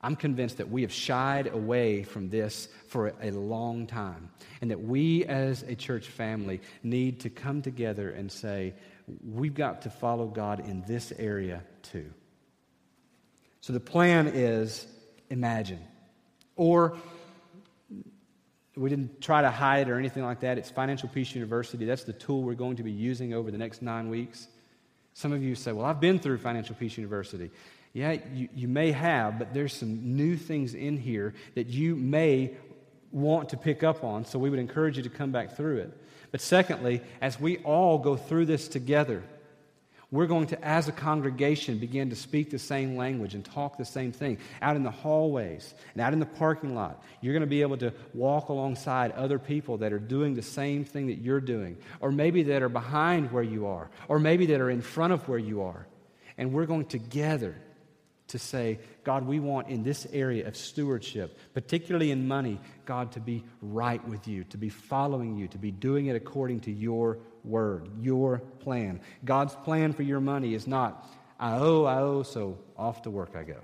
I'm 0.00 0.16
convinced 0.16 0.58
that 0.58 0.70
we 0.70 0.82
have 0.82 0.92
shied 0.92 1.48
away 1.48 2.04
from 2.04 2.28
this 2.28 2.68
for 2.88 3.14
a 3.20 3.32
long 3.32 3.86
time, 3.86 4.30
and 4.60 4.70
that 4.70 4.80
we 4.80 5.24
as 5.24 5.64
a 5.64 5.74
church 5.74 6.06
family 6.06 6.60
need 6.82 7.20
to 7.20 7.30
come 7.30 7.62
together 7.62 8.10
and 8.10 8.30
say, 8.30 8.74
we've 9.28 9.54
got 9.54 9.82
to 9.82 9.90
follow 9.90 10.26
God 10.26 10.60
in 10.60 10.84
this 10.86 11.12
area 11.18 11.62
too. 11.82 12.10
So 13.60 13.72
the 13.72 13.80
plan 13.80 14.28
is 14.28 14.86
imagine. 15.30 15.80
Or 16.56 16.96
we 18.76 18.90
didn't 18.90 19.20
try 19.20 19.42
to 19.42 19.50
hide 19.50 19.88
or 19.88 19.98
anything 19.98 20.24
like 20.24 20.40
that. 20.40 20.58
It's 20.58 20.70
Financial 20.70 21.08
Peace 21.08 21.34
University. 21.34 21.84
That's 21.84 22.04
the 22.04 22.12
tool 22.12 22.42
we're 22.42 22.54
going 22.54 22.76
to 22.76 22.82
be 22.82 22.92
using 22.92 23.34
over 23.34 23.50
the 23.50 23.58
next 23.58 23.82
nine 23.82 24.08
weeks. 24.08 24.48
Some 25.14 25.32
of 25.32 25.42
you 25.42 25.54
say, 25.54 25.72
Well, 25.72 25.84
I've 25.84 26.00
been 26.00 26.18
through 26.18 26.38
Financial 26.38 26.74
Peace 26.74 26.96
University. 26.96 27.50
Yeah, 27.92 28.16
you, 28.32 28.48
you 28.54 28.68
may 28.68 28.92
have, 28.92 29.38
but 29.38 29.52
there's 29.54 29.72
some 29.72 30.16
new 30.16 30.36
things 30.36 30.74
in 30.74 30.98
here 30.98 31.34
that 31.54 31.66
you 31.66 31.96
may 31.96 32.54
want 33.10 33.48
to 33.48 33.56
pick 33.56 33.82
up 33.82 34.04
on, 34.04 34.24
so 34.24 34.38
we 34.38 34.50
would 34.50 34.58
encourage 34.58 34.96
you 34.98 35.02
to 35.02 35.08
come 35.08 35.32
back 35.32 35.56
through 35.56 35.78
it. 35.78 36.00
But 36.30 36.40
secondly, 36.40 37.00
as 37.20 37.40
we 37.40 37.58
all 37.58 37.98
go 37.98 38.16
through 38.16 38.46
this 38.46 38.68
together, 38.68 39.24
we're 40.10 40.26
going 40.26 40.46
to, 40.46 40.64
as 40.64 40.88
a 40.88 40.92
congregation, 40.92 41.78
begin 41.78 42.08
to 42.10 42.16
speak 42.16 42.50
the 42.50 42.58
same 42.58 42.96
language 42.96 43.34
and 43.34 43.44
talk 43.44 43.76
the 43.76 43.84
same 43.84 44.10
thing 44.10 44.38
out 44.62 44.74
in 44.74 44.82
the 44.82 44.90
hallways 44.90 45.74
and 45.92 46.00
out 46.00 46.14
in 46.14 46.18
the 46.18 46.26
parking 46.26 46.74
lot. 46.74 47.02
You're 47.20 47.34
going 47.34 47.42
to 47.42 47.46
be 47.46 47.60
able 47.60 47.76
to 47.78 47.92
walk 48.14 48.48
alongside 48.48 49.12
other 49.12 49.38
people 49.38 49.76
that 49.78 49.92
are 49.92 49.98
doing 49.98 50.34
the 50.34 50.42
same 50.42 50.84
thing 50.84 51.08
that 51.08 51.18
you're 51.18 51.42
doing, 51.42 51.76
or 52.00 52.10
maybe 52.10 52.44
that 52.44 52.62
are 52.62 52.70
behind 52.70 53.30
where 53.32 53.42
you 53.42 53.66
are, 53.66 53.90
or 54.08 54.18
maybe 54.18 54.46
that 54.46 54.60
are 54.62 54.70
in 54.70 54.80
front 54.80 55.12
of 55.12 55.28
where 55.28 55.38
you 55.38 55.60
are. 55.62 55.86
And 56.38 56.54
we're 56.54 56.66
going 56.66 56.86
together 56.86 57.54
to 58.28 58.38
say, 58.38 58.78
God, 59.04 59.26
we 59.26 59.40
want 59.40 59.68
in 59.68 59.82
this 59.82 60.06
area 60.12 60.46
of 60.46 60.56
stewardship, 60.56 61.38
particularly 61.52 62.10
in 62.10 62.28
money, 62.28 62.60
God, 62.86 63.12
to 63.12 63.20
be 63.20 63.44
right 63.60 64.06
with 64.08 64.28
you, 64.28 64.44
to 64.44 64.56
be 64.56 64.68
following 64.68 65.36
you, 65.36 65.48
to 65.48 65.58
be 65.58 65.70
doing 65.70 66.06
it 66.06 66.16
according 66.16 66.60
to 66.60 66.70
your 66.70 67.18
word, 67.44 67.88
your 68.00 68.38
plan. 68.60 69.00
God's 69.24 69.54
plan 69.54 69.92
for 69.92 70.02
your 70.02 70.20
money 70.20 70.54
is 70.54 70.66
not, 70.66 71.08
I 71.38 71.56
owe, 71.56 71.84
I 71.84 72.00
owe, 72.00 72.22
so 72.22 72.58
off 72.76 73.02
to 73.02 73.10
work 73.10 73.36
I 73.36 73.42
go. 73.42 73.60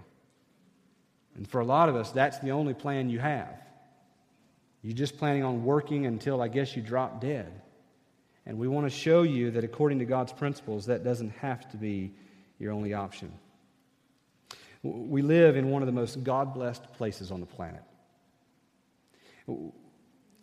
And 1.36 1.48
for 1.48 1.60
a 1.60 1.64
lot 1.64 1.88
of 1.88 1.96
us, 1.96 2.10
that's 2.10 2.38
the 2.38 2.50
only 2.50 2.74
plan 2.74 3.10
you 3.10 3.18
have. 3.18 3.60
You're 4.82 4.92
just 4.92 5.18
planning 5.18 5.42
on 5.42 5.64
working 5.64 6.06
until 6.06 6.42
I 6.42 6.48
guess 6.48 6.76
you 6.76 6.82
drop 6.82 7.20
dead. 7.20 7.60
And 8.46 8.58
we 8.58 8.68
want 8.68 8.86
to 8.86 8.90
show 8.90 9.22
you 9.22 9.50
that 9.52 9.64
according 9.64 10.00
to 10.00 10.04
God's 10.04 10.32
principles, 10.32 10.86
that 10.86 11.02
doesn't 11.02 11.30
have 11.30 11.68
to 11.70 11.76
be 11.76 12.12
your 12.58 12.72
only 12.72 12.92
option. 12.92 13.32
We 14.82 15.22
live 15.22 15.56
in 15.56 15.70
one 15.70 15.80
of 15.80 15.86
the 15.86 15.92
most 15.92 16.22
God 16.22 16.52
blessed 16.52 16.92
places 16.92 17.30
on 17.30 17.40
the 17.40 17.46
planet. 17.46 17.82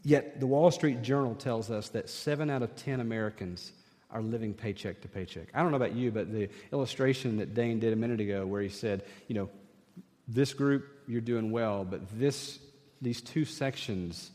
Yet 0.03 0.39
the 0.39 0.47
Wall 0.47 0.71
Street 0.71 1.01
Journal 1.01 1.35
tells 1.35 1.69
us 1.69 1.89
that 1.89 2.09
seven 2.09 2.49
out 2.49 2.63
of 2.63 2.75
10 2.75 2.99
Americans 2.99 3.71
are 4.09 4.21
living 4.21 4.53
paycheck 4.53 5.01
to 5.01 5.07
paycheck. 5.07 5.47
I 5.53 5.61
don't 5.61 5.71
know 5.71 5.77
about 5.77 5.95
you, 5.95 6.11
but 6.11 6.31
the 6.31 6.49
illustration 6.73 7.37
that 7.37 7.53
Dane 7.53 7.79
did 7.79 7.93
a 7.93 7.95
minute 7.95 8.19
ago, 8.19 8.45
where 8.45 8.61
he 8.61 8.69
said, 8.69 9.03
you 9.27 9.35
know, 9.35 9.49
this 10.27 10.53
group, 10.53 10.85
you're 11.07 11.21
doing 11.21 11.51
well, 11.51 11.85
but 11.85 12.01
this, 12.19 12.59
these 13.01 13.21
two 13.21 13.45
sections, 13.45 14.31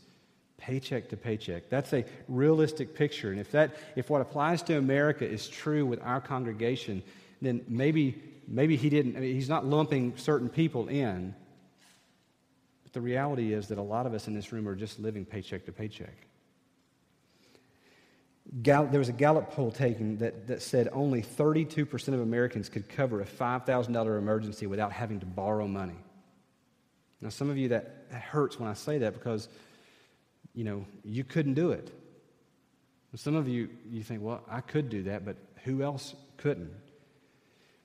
paycheck 0.57 1.09
to 1.09 1.17
paycheck, 1.17 1.69
that's 1.69 1.93
a 1.93 2.05
realistic 2.27 2.95
picture. 2.95 3.31
And 3.31 3.39
if, 3.39 3.51
that, 3.51 3.75
if 3.95 4.09
what 4.09 4.21
applies 4.21 4.63
to 4.63 4.77
America 4.77 5.29
is 5.29 5.47
true 5.47 5.85
with 5.85 6.01
our 6.01 6.21
congregation, 6.21 7.03
then 7.41 7.63
maybe 7.67 8.21
maybe 8.47 8.77
he 8.77 8.89
didn't, 8.89 9.17
I 9.17 9.19
mean, 9.19 9.35
he's 9.35 9.49
not 9.49 9.65
lumping 9.65 10.13
certain 10.15 10.49
people 10.49 10.87
in. 10.87 11.35
The 12.97 13.01
reality 13.01 13.53
is 13.53 13.67
that 13.67 13.77
a 13.77 13.83
lot 13.83 14.07
of 14.07 14.15
us 14.15 14.27
in 14.27 14.33
this 14.33 14.51
room 14.51 14.67
are 14.67 14.73
just 14.73 14.99
living 14.99 15.23
paycheck 15.23 15.67
to 15.67 15.71
paycheck. 15.71 16.15
There 18.51 18.89
was 18.91 19.07
a 19.07 19.13
Gallup 19.13 19.51
poll 19.51 19.69
taken 19.69 20.17
that, 20.17 20.47
that 20.47 20.63
said 20.63 20.89
only 20.91 21.21
32% 21.21 22.07
of 22.07 22.21
Americans 22.21 22.69
could 22.69 22.89
cover 22.89 23.21
a 23.21 23.23
$5,000 23.23 24.17
emergency 24.17 24.65
without 24.65 24.91
having 24.91 25.19
to 25.19 25.27
borrow 25.27 25.67
money. 25.67 25.99
Now, 27.21 27.29
some 27.29 27.51
of 27.51 27.57
you, 27.59 27.67
that, 27.67 28.09
that 28.09 28.23
hurts 28.23 28.59
when 28.59 28.67
I 28.67 28.73
say 28.73 28.97
that 28.97 29.13
because, 29.13 29.47
you 30.55 30.63
know, 30.63 30.83
you 31.03 31.23
couldn't 31.23 31.53
do 31.53 31.73
it. 31.73 31.93
some 33.13 33.35
of 33.35 33.47
you, 33.47 33.69
you 33.87 34.01
think, 34.01 34.23
well, 34.23 34.41
I 34.49 34.61
could 34.61 34.89
do 34.89 35.03
that, 35.03 35.23
but 35.23 35.37
who 35.65 35.83
else 35.83 36.15
couldn't? 36.37 36.71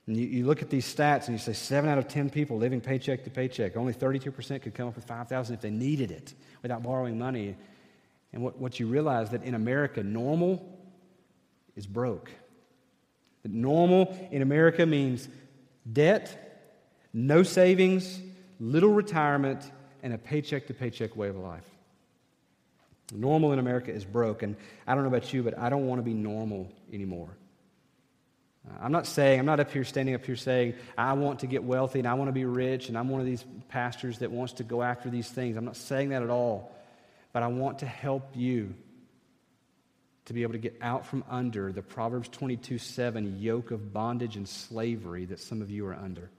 And 0.06 0.16
you, 0.16 0.26
you 0.26 0.46
look 0.46 0.62
at 0.62 0.70
these 0.70 0.92
stats 0.92 1.26
and 1.26 1.34
you 1.34 1.38
say 1.38 1.52
seven 1.52 1.88
out 1.88 1.98
of 1.98 2.08
10 2.08 2.30
people 2.30 2.58
living 2.58 2.80
paycheck 2.80 3.24
to 3.24 3.30
paycheck. 3.30 3.76
Only 3.76 3.92
32% 3.94 4.62
could 4.62 4.74
come 4.74 4.88
up 4.88 4.96
with 4.96 5.04
5000 5.04 5.54
if 5.54 5.60
they 5.60 5.70
needed 5.70 6.10
it 6.10 6.34
without 6.62 6.82
borrowing 6.82 7.18
money. 7.18 7.56
And 8.32 8.42
what, 8.42 8.58
what 8.58 8.80
you 8.80 8.86
realize 8.86 9.30
that 9.30 9.44
in 9.44 9.54
America, 9.54 10.02
normal 10.02 10.78
is 11.76 11.86
broke. 11.86 12.30
That 13.42 13.52
normal 13.52 14.16
in 14.30 14.42
America 14.42 14.86
means 14.86 15.28
debt, 15.90 16.78
no 17.12 17.42
savings, 17.42 18.20
little 18.58 18.92
retirement, 18.92 19.70
and 20.02 20.12
a 20.12 20.18
paycheck 20.18 20.66
to 20.66 20.74
paycheck 20.74 21.16
way 21.16 21.28
of 21.28 21.36
life. 21.36 21.64
Normal 23.14 23.52
in 23.52 23.58
America 23.58 23.92
is 23.92 24.04
broke. 24.04 24.42
And 24.42 24.56
I 24.86 24.94
don't 24.94 25.04
know 25.04 25.08
about 25.08 25.32
you, 25.32 25.42
but 25.42 25.58
I 25.58 25.68
don't 25.68 25.86
want 25.86 25.98
to 25.98 26.02
be 26.02 26.14
normal 26.14 26.72
anymore. 26.92 27.28
I'm 28.80 28.92
not 28.92 29.06
saying, 29.06 29.40
I'm 29.40 29.46
not 29.46 29.58
up 29.58 29.72
here 29.72 29.84
standing 29.84 30.14
up 30.14 30.24
here 30.24 30.36
saying, 30.36 30.74
I 30.96 31.14
want 31.14 31.40
to 31.40 31.46
get 31.46 31.64
wealthy 31.64 31.98
and 31.98 32.06
I 32.06 32.14
want 32.14 32.28
to 32.28 32.32
be 32.32 32.44
rich 32.44 32.88
and 32.88 32.96
I'm 32.96 33.08
one 33.08 33.20
of 33.20 33.26
these 33.26 33.44
pastors 33.68 34.18
that 34.18 34.30
wants 34.30 34.54
to 34.54 34.64
go 34.64 34.82
after 34.82 35.10
these 35.10 35.28
things. 35.28 35.56
I'm 35.56 35.64
not 35.64 35.76
saying 35.76 36.10
that 36.10 36.22
at 36.22 36.30
all. 36.30 36.72
But 37.32 37.42
I 37.42 37.48
want 37.48 37.80
to 37.80 37.86
help 37.86 38.36
you 38.36 38.74
to 40.26 40.32
be 40.32 40.42
able 40.42 40.52
to 40.52 40.58
get 40.58 40.78
out 40.80 41.06
from 41.06 41.24
under 41.28 41.72
the 41.72 41.82
Proverbs 41.82 42.28
22 42.28 42.78
7 42.78 43.40
yoke 43.40 43.70
of 43.70 43.92
bondage 43.92 44.36
and 44.36 44.48
slavery 44.48 45.24
that 45.24 45.40
some 45.40 45.60
of 45.62 45.70
you 45.70 45.86
are 45.86 45.94
under. 45.94 46.30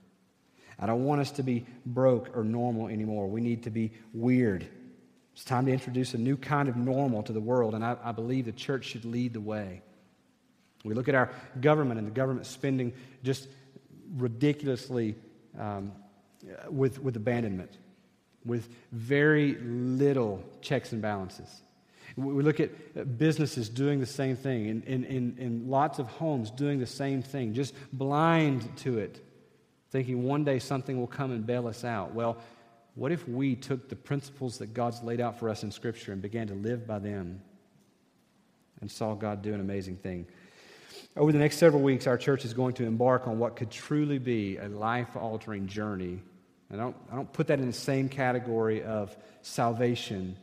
I 0.79 0.86
don't 0.86 1.03
want 1.03 1.21
us 1.21 1.31
to 1.31 1.43
be 1.43 1.65
broke 1.86 2.36
or 2.36 2.43
normal 2.43 2.88
anymore. 2.88 3.27
We 3.27 3.41
need 3.41 3.63
to 3.63 3.69
be 3.69 3.91
weird. 4.13 4.65
It's 5.33 5.43
time 5.43 5.65
to 5.65 5.71
introduce 5.71 6.13
a 6.13 6.17
new 6.17 6.38
kind 6.38 6.69
of 6.69 6.75
normal 6.75 7.23
to 7.23 7.33
the 7.33 7.41
world, 7.41 7.73
and 7.73 7.83
I, 7.83 7.97
I 8.03 8.12
believe 8.12 8.45
the 8.45 8.51
church 8.51 8.86
should 8.86 9.05
lead 9.05 9.33
the 9.33 9.41
way. 9.41 9.81
We 10.84 10.93
look 10.93 11.08
at 11.08 11.15
our 11.15 11.32
government 11.62 11.98
and 11.98 12.08
the 12.08 12.12
government 12.12 12.46
spending 12.46 12.93
just 13.24 13.48
ridiculously 14.15 15.15
um, 15.58 15.91
with, 16.69 17.02
with 17.02 17.15
abandonment, 17.15 17.78
with 18.46 18.69
very 18.91 19.56
little 19.62 20.43
checks 20.62 20.91
and 20.91 21.01
balances. 21.01 21.62
We 22.16 22.43
look 22.43 22.60
at 22.60 23.18
businesses 23.18 23.70
doing 23.70 23.99
the 23.99 24.05
same 24.05 24.36
thing, 24.36 24.68
in, 24.68 24.84
in, 24.84 25.03
in, 25.05 25.36
in 25.39 25.70
lots 25.70 25.97
of 25.97 26.07
homes 26.07 26.51
doing 26.51 26.80
the 26.80 26.86
same 26.86 27.24
thing, 27.24 27.53
just 27.53 27.74
blind 27.91 28.78
to 28.78 28.99
it, 28.99 29.26
thinking 29.89 30.24
one 30.24 30.43
day 30.43 30.60
something 30.60 30.99
will 30.99 31.07
come 31.07 31.32
and 31.32 31.45
bail 31.45 31.68
us 31.68 31.84
out. 31.84 32.14
Well, 32.14 32.38
what 32.95 33.12
if 33.12 33.28
we 33.28 33.55
took 33.55 33.89
the 33.89 33.95
principles 33.95 34.60
that 34.60 34.76
God's 34.76 35.01
laid 35.01 35.22
out 35.22 35.39
for 35.39 35.49
us 35.49 35.64
in 35.64 35.72
Scripture 35.72 36.12
and 36.12 36.22
began 36.22 36.47
to 36.47 36.53
live 36.53 36.86
by 36.86 36.99
them 36.99 37.41
and 38.82 38.91
saw 38.91 39.16
God 39.16 39.41
do 39.41 39.53
an 39.53 39.60
amazing 39.60 39.97
thing? 39.97 40.28
Over 41.16 41.32
the 41.32 41.39
next 41.39 41.58
several 41.58 41.82
weeks, 41.82 42.08
our 42.08 42.18
church 42.18 42.46
is 42.46 42.54
going 42.54 42.74
to 42.76 42.86
embark 42.86 43.28
on 43.28 43.39
what 43.39 43.56
could 43.56 43.70
truly 43.72 44.20
be 44.20 44.58
a 44.58 44.68
life 44.68 45.16
altering 45.16 45.68
journey. 45.68 46.20
I 46.72 46.76
don't, 46.76 46.96
I 47.12 47.16
don't 47.16 47.32
put 47.32 47.48
that 47.48 47.60
in 47.60 47.68
the 47.68 47.74
same 47.74 48.10
category 48.10 48.84
of 48.84 49.16
salvation, 49.41 50.36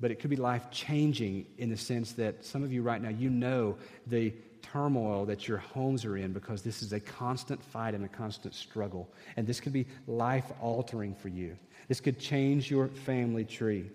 but 0.00 0.10
it 0.10 0.20
could 0.20 0.30
be 0.30 0.36
life 0.36 0.70
changing 0.70 1.46
in 1.58 1.70
the 1.70 1.76
sense 1.76 2.12
that 2.12 2.44
some 2.44 2.62
of 2.62 2.72
you 2.72 2.82
right 2.82 3.02
now, 3.02 3.08
you 3.08 3.30
know 3.30 3.76
the 4.06 4.32
turmoil 4.62 5.26
that 5.26 5.48
your 5.48 5.58
homes 5.58 6.04
are 6.04 6.16
in 6.16 6.32
because 6.32 6.62
this 6.62 6.82
is 6.82 6.92
a 6.92 7.00
constant 7.00 7.62
fight 7.62 7.94
and 7.94 8.04
a 8.04 8.08
constant 8.08 8.54
struggle. 8.54 9.12
And 9.36 9.46
this 9.46 9.60
could 9.60 9.72
be 9.72 9.86
life 10.06 10.50
altering 10.60 11.14
for 11.14 11.28
you. 11.28 11.56
This 11.88 12.00
could 12.00 12.18
change 12.18 12.70
your 12.70 12.88
family 12.88 13.44
tree. 13.44 13.90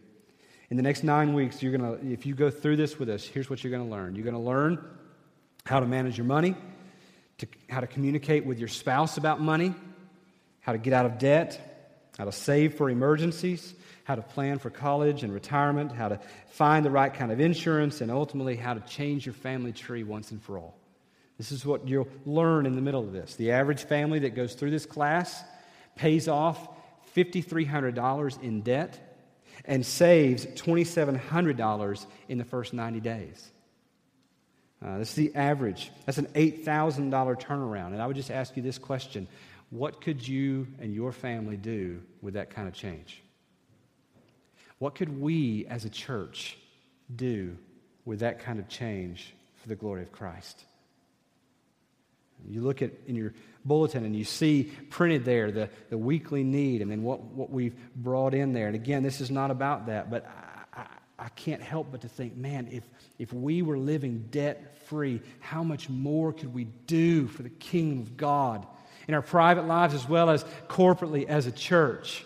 In 0.70 0.76
the 0.76 0.84
next 0.84 1.04
nine 1.04 1.34
weeks, 1.34 1.64
you're 1.64 1.72
gonna, 1.72 1.94
if 1.94 2.26
you 2.26 2.36
go 2.36 2.50
through 2.50 2.76
this 2.76 3.00
with 3.00 3.10
us, 3.10 3.26
here's 3.26 3.50
what 3.50 3.64
you're 3.64 3.72
going 3.72 3.86
to 3.86 3.90
learn. 3.90 4.16
You're 4.16 4.26
going 4.26 4.34
to 4.34 4.42
learn 4.42 4.84
how 5.68 5.80
to 5.80 5.86
manage 5.86 6.18
your 6.18 6.26
money, 6.26 6.56
to, 7.40 7.48
how 7.70 7.80
to 7.80 7.88
communicate 7.88 8.46
with 8.46 8.58
your 8.58 8.68
spouse 8.68 9.18
about 9.18 9.42
money, 9.42 9.76
how 10.62 10.72
to 10.72 10.78
get 10.78 10.94
out 10.94 11.06
of 11.06 11.20
debt, 11.20 12.10
how 12.18 12.26
to 12.26 12.32
save 12.32 12.76
for 12.76 12.90
emergencies, 12.90 13.76
how 14.06 14.16
to 14.16 14.22
plan 14.22 14.58
for 14.58 14.70
college 14.70 15.24
and 15.24 15.34
retirement, 15.34 15.92
how 15.92 16.08
to 16.08 16.20
find 16.52 16.86
the 16.86 16.90
right 16.90 17.14
kind 17.14 17.32
of 17.32 17.40
insurance, 17.40 18.02
and 18.02 18.10
ultimately 18.10 18.56
how 18.56 18.74
to 18.74 18.80
change 18.82 19.26
your 19.26 19.34
family 19.34 19.72
tree 19.72 20.04
once 20.04 20.32
and 20.32 20.42
for 20.42 20.58
all. 20.58 20.76
This 21.38 21.52
is 21.52 21.66
what 21.66 21.88
you'll 21.88 22.08
learn 22.26 22.66
in 22.66 22.76
the 22.76 22.82
middle 22.82 23.04
of 23.04 23.12
this. 23.12 23.36
The 23.36 23.52
average 23.52 23.84
family 23.84 24.20
that 24.20 24.36
goes 24.36 24.56
through 24.56 24.72
this 24.72 24.86
class 24.86 25.44
pays 25.96 26.28
off 26.28 26.68
$5,300 27.16 28.42
in 28.42 28.62
debt 28.62 29.20
and 29.66 29.86
saves 29.86 30.46
$2,700 30.46 32.06
in 32.30 32.38
the 32.38 32.46
first 32.46 32.74
90 32.74 33.00
days. 33.02 33.52
Uh, 34.86 35.00
this 35.00 35.10
is 35.10 35.16
the 35.16 35.36
average. 35.36 35.92
That's 36.06 36.18
an 36.18 36.28
$8,000 36.28 37.12
turnaround. 37.42 37.88
And 37.88 38.02
I 38.02 38.08
would 38.08 38.16
just 38.16 38.32
ask 38.32 38.56
you 38.56 38.64
this 38.64 38.78
question 38.78 39.28
What 39.70 40.02
could 40.02 40.28
you 40.28 40.68
and 40.80 40.94
your 40.94 41.12
family 41.12 41.58
do 41.58 42.02
with 42.22 42.36
that 42.36 42.52
kind 42.52 42.68
of 42.68 42.74
change? 42.74 43.22
What 44.80 44.96
could 44.96 45.20
we 45.20 45.66
as 45.68 45.86
a 45.86 45.90
church 45.90 46.58
do 47.14 47.58
with 48.06 48.20
that 48.20 48.40
kind 48.40 48.60
of 48.60 48.68
change 48.68 49.34
for 49.58 49.68
the 49.68 49.76
glory 49.76 50.04
of 50.04 50.12
Christ? 50.12 50.64
You 52.48 52.62
look 52.62 52.82
at 52.82 52.92
in 53.08 53.16
your 53.16 53.34
bulletin 53.66 54.06
and 54.06 54.16
you 54.16 54.24
see 54.24 54.72
printed 54.90 55.26
there 55.26 55.52
the, 55.52 55.70
the 55.90 55.98
weekly 55.98 56.44
need 56.44 56.82
and 56.82 56.90
then 56.90 57.04
what, 57.04 57.22
what 57.22 57.50
we've 57.50 57.76
brought 57.96 58.34
in 58.34 58.54
there. 58.54 58.68
And 58.68 58.76
again, 58.76 59.04
this 59.04 59.20
is 59.20 59.32
not 59.32 59.52
about 59.52 59.88
that, 59.88 60.10
but 60.10 60.26
I, 61.20 61.30
can't 61.30 61.62
help 61.62 61.92
but 61.92 62.02
to 62.02 62.08
think, 62.08 62.36
man, 62.36 62.70
if, 62.72 62.84
if 63.20 63.34
we 63.34 63.62
were 63.62 63.78
living 63.78 64.28
debt 64.32 64.78
free, 64.86 65.22
how 65.40 65.64
much 65.64 65.90
more 65.90 66.34
could 66.34 66.54
we 66.54 66.66
do 66.86 67.28
for 67.28 67.44
the 67.44 67.50
kingdom 67.50 68.00
of 68.00 68.18
God 68.18 68.66
in 69.08 69.14
our 69.14 69.22
private 69.22 69.66
lives 69.66 69.94
as 69.94 70.08
well 70.08 70.30
as 70.30 70.44
corporately 70.68 71.26
as 71.26 71.48
a 71.48 71.52
church? 71.52 72.26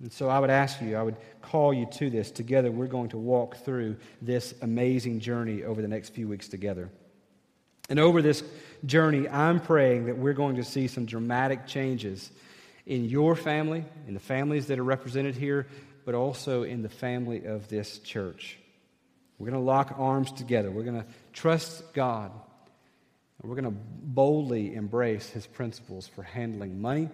And 0.00 0.12
so 0.12 0.28
I 0.28 0.38
would 0.38 0.50
ask 0.50 0.80
you, 0.82 0.96
I 0.96 1.02
would 1.02 1.16
call 1.40 1.72
you 1.72 1.86
to 1.92 2.10
this. 2.10 2.30
Together, 2.30 2.70
we're 2.70 2.86
going 2.86 3.10
to 3.10 3.18
walk 3.18 3.56
through 3.58 3.96
this 4.20 4.54
amazing 4.60 5.20
journey 5.20 5.62
over 5.62 5.80
the 5.80 5.88
next 5.88 6.10
few 6.10 6.28
weeks 6.28 6.48
together. 6.48 6.90
And 7.88 7.98
over 7.98 8.22
this 8.22 8.42
journey, 8.86 9.28
I'm 9.28 9.60
praying 9.60 10.06
that 10.06 10.16
we're 10.16 10.32
going 10.32 10.56
to 10.56 10.64
see 10.64 10.88
some 10.88 11.06
dramatic 11.06 11.66
changes 11.66 12.30
in 12.86 13.04
your 13.04 13.36
family, 13.36 13.84
in 14.06 14.14
the 14.14 14.20
families 14.20 14.66
that 14.66 14.78
are 14.78 14.84
represented 14.84 15.36
here, 15.36 15.66
but 16.04 16.14
also 16.14 16.62
in 16.62 16.82
the 16.82 16.88
family 16.88 17.46
of 17.46 17.68
this 17.68 17.98
church. 17.98 18.58
We're 19.38 19.50
going 19.50 19.60
to 19.60 19.66
lock 19.66 19.94
arms 19.98 20.32
together. 20.32 20.70
We're 20.70 20.84
going 20.84 21.02
to 21.02 21.06
trust 21.32 21.92
God. 21.92 22.30
And 23.40 23.50
we're 23.50 23.60
going 23.60 23.72
to 23.72 23.78
boldly 24.02 24.74
embrace 24.74 25.28
His 25.28 25.46
principles 25.46 26.06
for 26.06 26.22
handling 26.22 26.80
money 26.80 27.08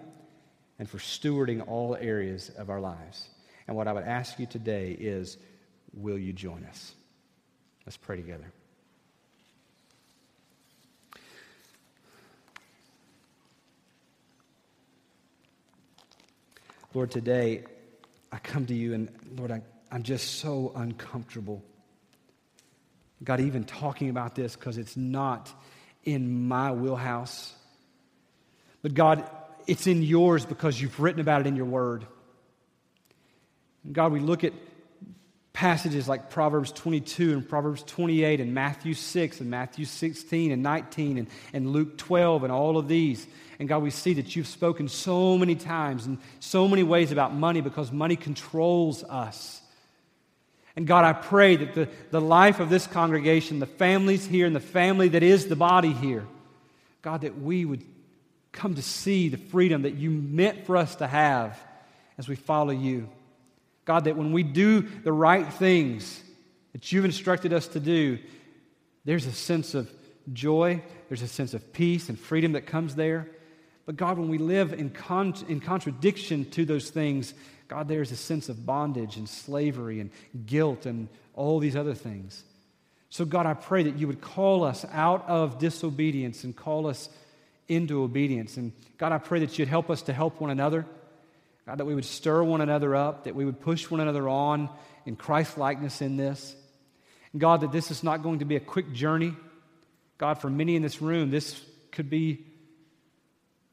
and 0.77 0.89
for 0.89 0.97
stewarding 0.97 1.67
all 1.67 1.95
areas 1.95 2.49
of 2.57 2.69
our 2.69 2.79
lives. 2.79 3.29
And 3.67 3.75
what 3.75 3.87
I 3.87 3.93
would 3.93 4.03
ask 4.03 4.39
you 4.39 4.45
today 4.45 4.91
is 4.91 5.37
will 5.93 6.17
you 6.17 6.33
join 6.33 6.65
us? 6.65 6.93
Let's 7.85 7.97
pray 7.97 8.17
together. 8.17 8.51
Lord, 16.93 17.09
today 17.09 17.63
I 18.31 18.37
come 18.39 18.65
to 18.67 18.73
you 18.73 18.93
and 18.93 19.09
Lord, 19.37 19.51
I, 19.51 19.61
I'm 19.91 20.03
just 20.03 20.39
so 20.39 20.71
uncomfortable. 20.75 21.63
God, 23.23 23.39
even 23.39 23.65
talking 23.65 24.09
about 24.09 24.35
this 24.35 24.55
because 24.55 24.77
it's 24.77 24.97
not 24.97 25.51
in 26.03 26.47
my 26.47 26.71
wheelhouse. 26.71 27.53
But 28.81 28.93
God, 28.93 29.29
it's 29.67 29.85
in 29.85 30.01
yours 30.01 30.45
because 30.45 30.81
you've 30.81 30.99
written 30.99 31.21
about 31.21 31.41
it 31.41 31.47
in 31.47 31.55
your 31.55 31.65
word. 31.65 32.07
God, 33.91 34.11
we 34.11 34.19
look 34.19 34.43
at 34.43 34.53
passages 35.61 36.09
like 36.09 36.31
Proverbs 36.31 36.71
22 36.71 37.33
and 37.33 37.47
Proverbs 37.47 37.83
28 37.83 38.39
and 38.39 38.51
Matthew 38.51 38.95
6 38.95 39.41
and 39.41 39.51
Matthew 39.51 39.85
16 39.85 40.51
and 40.51 40.63
19 40.63 41.19
and, 41.19 41.27
and 41.53 41.71
Luke 41.71 41.99
12 41.99 42.45
and 42.45 42.51
all 42.51 42.79
of 42.79 42.87
these. 42.87 43.27
And 43.59 43.69
God, 43.69 43.83
we 43.83 43.91
see 43.91 44.15
that 44.15 44.35
you've 44.35 44.47
spoken 44.47 44.87
so 44.87 45.37
many 45.37 45.53
times 45.53 46.07
in 46.07 46.17
so 46.39 46.67
many 46.67 46.81
ways 46.81 47.11
about 47.11 47.35
money 47.35 47.61
because 47.61 47.91
money 47.91 48.15
controls 48.15 49.03
us. 49.03 49.61
And 50.75 50.87
God, 50.87 51.05
I 51.05 51.13
pray 51.13 51.57
that 51.57 51.75
the, 51.75 51.89
the 52.09 52.21
life 52.21 52.59
of 52.59 52.71
this 52.71 52.87
congregation, 52.87 53.59
the 53.59 53.67
families 53.67 54.25
here 54.25 54.47
and 54.47 54.55
the 54.55 54.59
family 54.59 55.09
that 55.09 55.21
is 55.21 55.45
the 55.45 55.55
body 55.55 55.93
here, 55.93 56.25
God, 57.03 57.21
that 57.21 57.39
we 57.39 57.65
would 57.65 57.83
come 58.51 58.73
to 58.73 58.81
see 58.81 59.29
the 59.29 59.37
freedom 59.37 59.83
that 59.83 59.93
you 59.93 60.09
meant 60.09 60.65
for 60.65 60.75
us 60.75 60.95
to 60.95 61.05
have 61.05 61.55
as 62.17 62.27
we 62.27 62.35
follow 62.35 62.71
you. 62.71 63.07
God, 63.85 64.05
that 64.05 64.17
when 64.17 64.31
we 64.31 64.43
do 64.43 64.81
the 64.81 65.11
right 65.11 65.51
things 65.51 66.21
that 66.73 66.91
you've 66.91 67.05
instructed 67.05 67.53
us 67.53 67.67
to 67.69 67.79
do, 67.79 68.19
there's 69.05 69.25
a 69.25 69.31
sense 69.31 69.73
of 69.73 69.89
joy, 70.31 70.81
there's 71.09 71.21
a 71.21 71.27
sense 71.27 71.53
of 71.53 71.73
peace 71.73 72.09
and 72.09 72.19
freedom 72.19 72.53
that 72.53 72.65
comes 72.65 72.95
there. 72.95 73.27
But 73.85 73.97
God, 73.97 74.17
when 74.17 74.29
we 74.29 74.37
live 74.37 74.73
in, 74.73 74.91
con- 74.91 75.33
in 75.47 75.59
contradiction 75.59 76.49
to 76.51 76.65
those 76.65 76.89
things, 76.89 77.33
God, 77.67 77.87
there's 77.87 78.11
a 78.11 78.15
sense 78.15 78.49
of 78.49 78.65
bondage 78.65 79.17
and 79.17 79.27
slavery 79.27 79.99
and 79.99 80.11
guilt 80.45 80.85
and 80.85 81.07
all 81.33 81.59
these 81.59 81.75
other 81.75 81.95
things. 81.95 82.43
So, 83.09 83.25
God, 83.25 83.45
I 83.45 83.53
pray 83.53 83.83
that 83.83 83.97
you 83.97 84.07
would 84.07 84.21
call 84.21 84.63
us 84.63 84.85
out 84.91 85.27
of 85.27 85.57
disobedience 85.57 86.43
and 86.43 86.55
call 86.55 86.87
us 86.87 87.09
into 87.67 88.03
obedience. 88.03 88.57
And 88.57 88.71
God, 88.97 89.11
I 89.11 89.17
pray 89.17 89.39
that 89.39 89.57
you'd 89.57 89.67
help 89.67 89.89
us 89.89 90.01
to 90.03 90.13
help 90.13 90.39
one 90.39 90.49
another. 90.49 90.85
God, 91.65 91.77
that 91.77 91.85
we 91.85 91.95
would 91.95 92.05
stir 92.05 92.43
one 92.43 92.61
another 92.61 92.95
up, 92.95 93.25
that 93.25 93.35
we 93.35 93.45
would 93.45 93.59
push 93.59 93.89
one 93.89 93.99
another 93.99 94.27
on 94.27 94.69
in 95.05 95.15
Christ 95.15 95.57
likeness 95.57 96.01
in 96.01 96.17
this. 96.17 96.55
And 97.31 97.41
God, 97.41 97.61
that 97.61 97.71
this 97.71 97.91
is 97.91 98.03
not 98.03 98.23
going 98.23 98.39
to 98.39 98.45
be 98.45 98.55
a 98.55 98.61
quick 98.61 98.91
journey. 98.93 99.35
God, 100.17 100.39
for 100.39 100.49
many 100.49 100.75
in 100.75 100.81
this 100.81 101.01
room, 101.01 101.29
this 101.29 101.59
could 101.91 102.09
be 102.09 102.45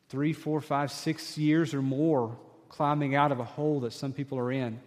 three, 0.09 0.33
four, 0.33 0.61
five, 0.61 0.91
six 0.91 1.37
years 1.39 1.75
or 1.75 1.83
more 1.83 2.37
climbing 2.69 3.15
out 3.15 3.33
of 3.33 3.41
a 3.41 3.45
hole 3.45 3.81
that 3.81 3.93
some 3.93 4.13
people 4.13 4.39
are 4.39 4.53
in. 4.53 4.81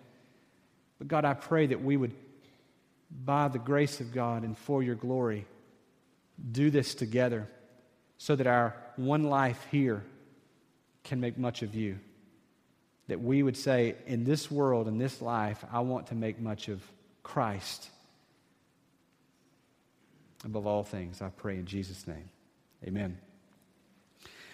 But 1.00 1.08
God, 1.08 1.26
I 1.26 1.34
pray 1.34 1.68
that 1.68 1.84
we 1.84 1.98
would, 1.98 2.14
by 3.26 3.48
the 3.48 3.60
grace 3.60 4.00
of 4.00 4.14
God 4.14 4.44
and 4.44 4.58
for 4.58 4.84
your 4.84 4.96
glory, 4.96 5.46
do 6.52 6.70
this 6.70 6.96
together 6.96 7.48
so 8.18 8.36
that 8.36 8.48
our 8.48 8.76
one 8.96 9.24
life 9.24 9.66
here 9.72 10.04
can 11.04 11.20
make 11.20 11.38
much 11.38 11.64
of 11.64 11.74
you. 11.74 12.00
That 13.12 13.20
we 13.20 13.44
would 13.44 13.58
say, 13.58 13.96
in 14.08 14.24
this 14.24 14.50
world, 14.50 14.88
in 14.88 14.98
this 14.98 15.22
life, 15.22 15.66
I 15.70 15.82
want 15.82 16.08
to 16.08 16.16
make 16.16 16.40
much 16.40 16.70
of 16.70 16.82
Christ. 17.24 17.90
Above 20.46 20.66
all 20.66 20.86
things, 20.86 21.22
I 21.22 21.28
pray 21.28 21.56
in 21.56 21.66
Jesus' 21.66 22.08
name. 22.08 22.30
Amen. 22.88 23.18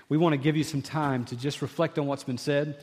We 0.09 0.17
want 0.17 0.33
to 0.33 0.37
give 0.37 0.57
you 0.57 0.63
some 0.63 0.81
time 0.81 1.23
to 1.25 1.35
just 1.35 1.61
reflect 1.61 1.99
on 1.99 2.07
what's 2.07 2.23
been 2.23 2.39
said. 2.39 2.79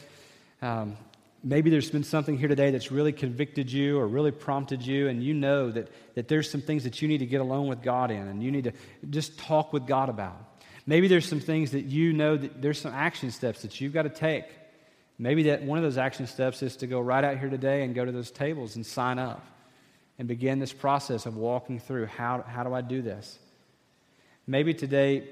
Um, 0.62 0.96
maybe 1.42 1.70
there's 1.70 1.90
been 1.90 2.04
something 2.04 2.38
here 2.38 2.46
today 2.46 2.70
that's 2.70 2.92
really 2.92 3.12
convicted 3.12 3.72
you 3.72 3.98
or 3.98 4.06
really 4.06 4.30
prompted 4.30 4.80
you, 4.80 5.08
and 5.08 5.24
you 5.24 5.34
know 5.34 5.72
that, 5.72 5.88
that 6.14 6.28
there's 6.28 6.48
some 6.48 6.60
things 6.60 6.84
that 6.84 7.02
you 7.02 7.08
need 7.08 7.18
to 7.18 7.26
get 7.26 7.40
alone 7.40 7.66
with 7.66 7.82
God 7.82 8.12
in, 8.12 8.28
and 8.28 8.44
you 8.44 8.52
need 8.52 8.62
to 8.62 8.72
just 9.10 9.40
talk 9.40 9.72
with 9.72 9.88
God 9.88 10.08
about. 10.08 10.36
Maybe 10.86 11.08
there's 11.08 11.26
some 11.26 11.40
things 11.40 11.72
that 11.72 11.86
you 11.86 12.12
know 12.12 12.36
that 12.36 12.62
there's 12.62 12.80
some 12.80 12.94
action 12.94 13.32
steps 13.32 13.62
that 13.62 13.80
you've 13.80 13.92
got 13.92 14.02
to 14.02 14.08
take. 14.08 14.44
Maybe 15.18 15.44
that 15.44 15.62
one 15.62 15.78
of 15.78 15.84
those 15.84 15.98
action 15.98 16.26
steps 16.26 16.62
is 16.62 16.76
to 16.76 16.86
go 16.86 17.00
right 17.00 17.22
out 17.22 17.38
here 17.38 17.48
today 17.48 17.84
and 17.84 17.94
go 17.94 18.04
to 18.04 18.10
those 18.10 18.30
tables 18.30 18.74
and 18.76 18.84
sign 18.84 19.18
up 19.18 19.44
and 20.18 20.26
begin 20.26 20.58
this 20.58 20.72
process 20.72 21.26
of 21.26 21.36
walking 21.36 21.78
through 21.78 22.06
how, 22.06 22.42
how 22.42 22.64
do 22.64 22.74
I 22.74 22.80
do 22.80 23.00
this? 23.00 23.38
Maybe 24.46 24.74
today 24.74 25.28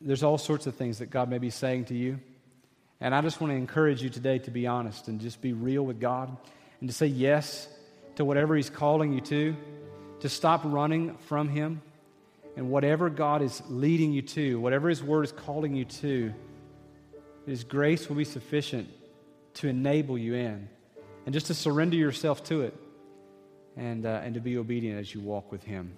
there's 0.00 0.22
all 0.22 0.38
sorts 0.38 0.66
of 0.66 0.74
things 0.76 0.98
that 0.98 1.10
God 1.10 1.28
may 1.28 1.38
be 1.38 1.50
saying 1.50 1.86
to 1.86 1.94
you. 1.94 2.20
And 3.00 3.14
I 3.14 3.20
just 3.20 3.40
want 3.40 3.52
to 3.52 3.56
encourage 3.56 4.02
you 4.02 4.08
today 4.08 4.38
to 4.40 4.50
be 4.50 4.66
honest 4.66 5.08
and 5.08 5.20
just 5.20 5.40
be 5.40 5.52
real 5.52 5.82
with 5.82 6.00
God 6.00 6.34
and 6.80 6.88
to 6.88 6.94
say 6.94 7.06
yes 7.06 7.68
to 8.16 8.24
whatever 8.24 8.56
He's 8.56 8.70
calling 8.70 9.12
you 9.12 9.20
to, 9.22 9.56
to 10.20 10.28
stop 10.28 10.62
running 10.64 11.16
from 11.26 11.48
Him 11.48 11.82
and 12.56 12.70
whatever 12.70 13.10
God 13.10 13.42
is 13.42 13.62
leading 13.68 14.12
you 14.12 14.22
to, 14.22 14.58
whatever 14.60 14.88
His 14.88 15.02
Word 15.02 15.24
is 15.24 15.32
calling 15.32 15.74
you 15.74 15.84
to, 15.84 16.32
His 17.46 17.64
grace 17.64 18.08
will 18.08 18.16
be 18.16 18.24
sufficient 18.24 18.88
to 19.54 19.68
enable 19.68 20.18
you 20.18 20.34
in. 20.34 20.68
And 21.24 21.32
just 21.32 21.46
to 21.46 21.54
surrender 21.54 21.96
yourself 21.96 22.42
to 22.44 22.62
it 22.62 22.74
and, 23.76 24.06
uh, 24.06 24.20
and 24.24 24.34
to 24.34 24.40
be 24.40 24.58
obedient 24.58 24.98
as 24.98 25.14
you 25.14 25.20
walk 25.20 25.52
with 25.52 25.62
Him. 25.62 25.92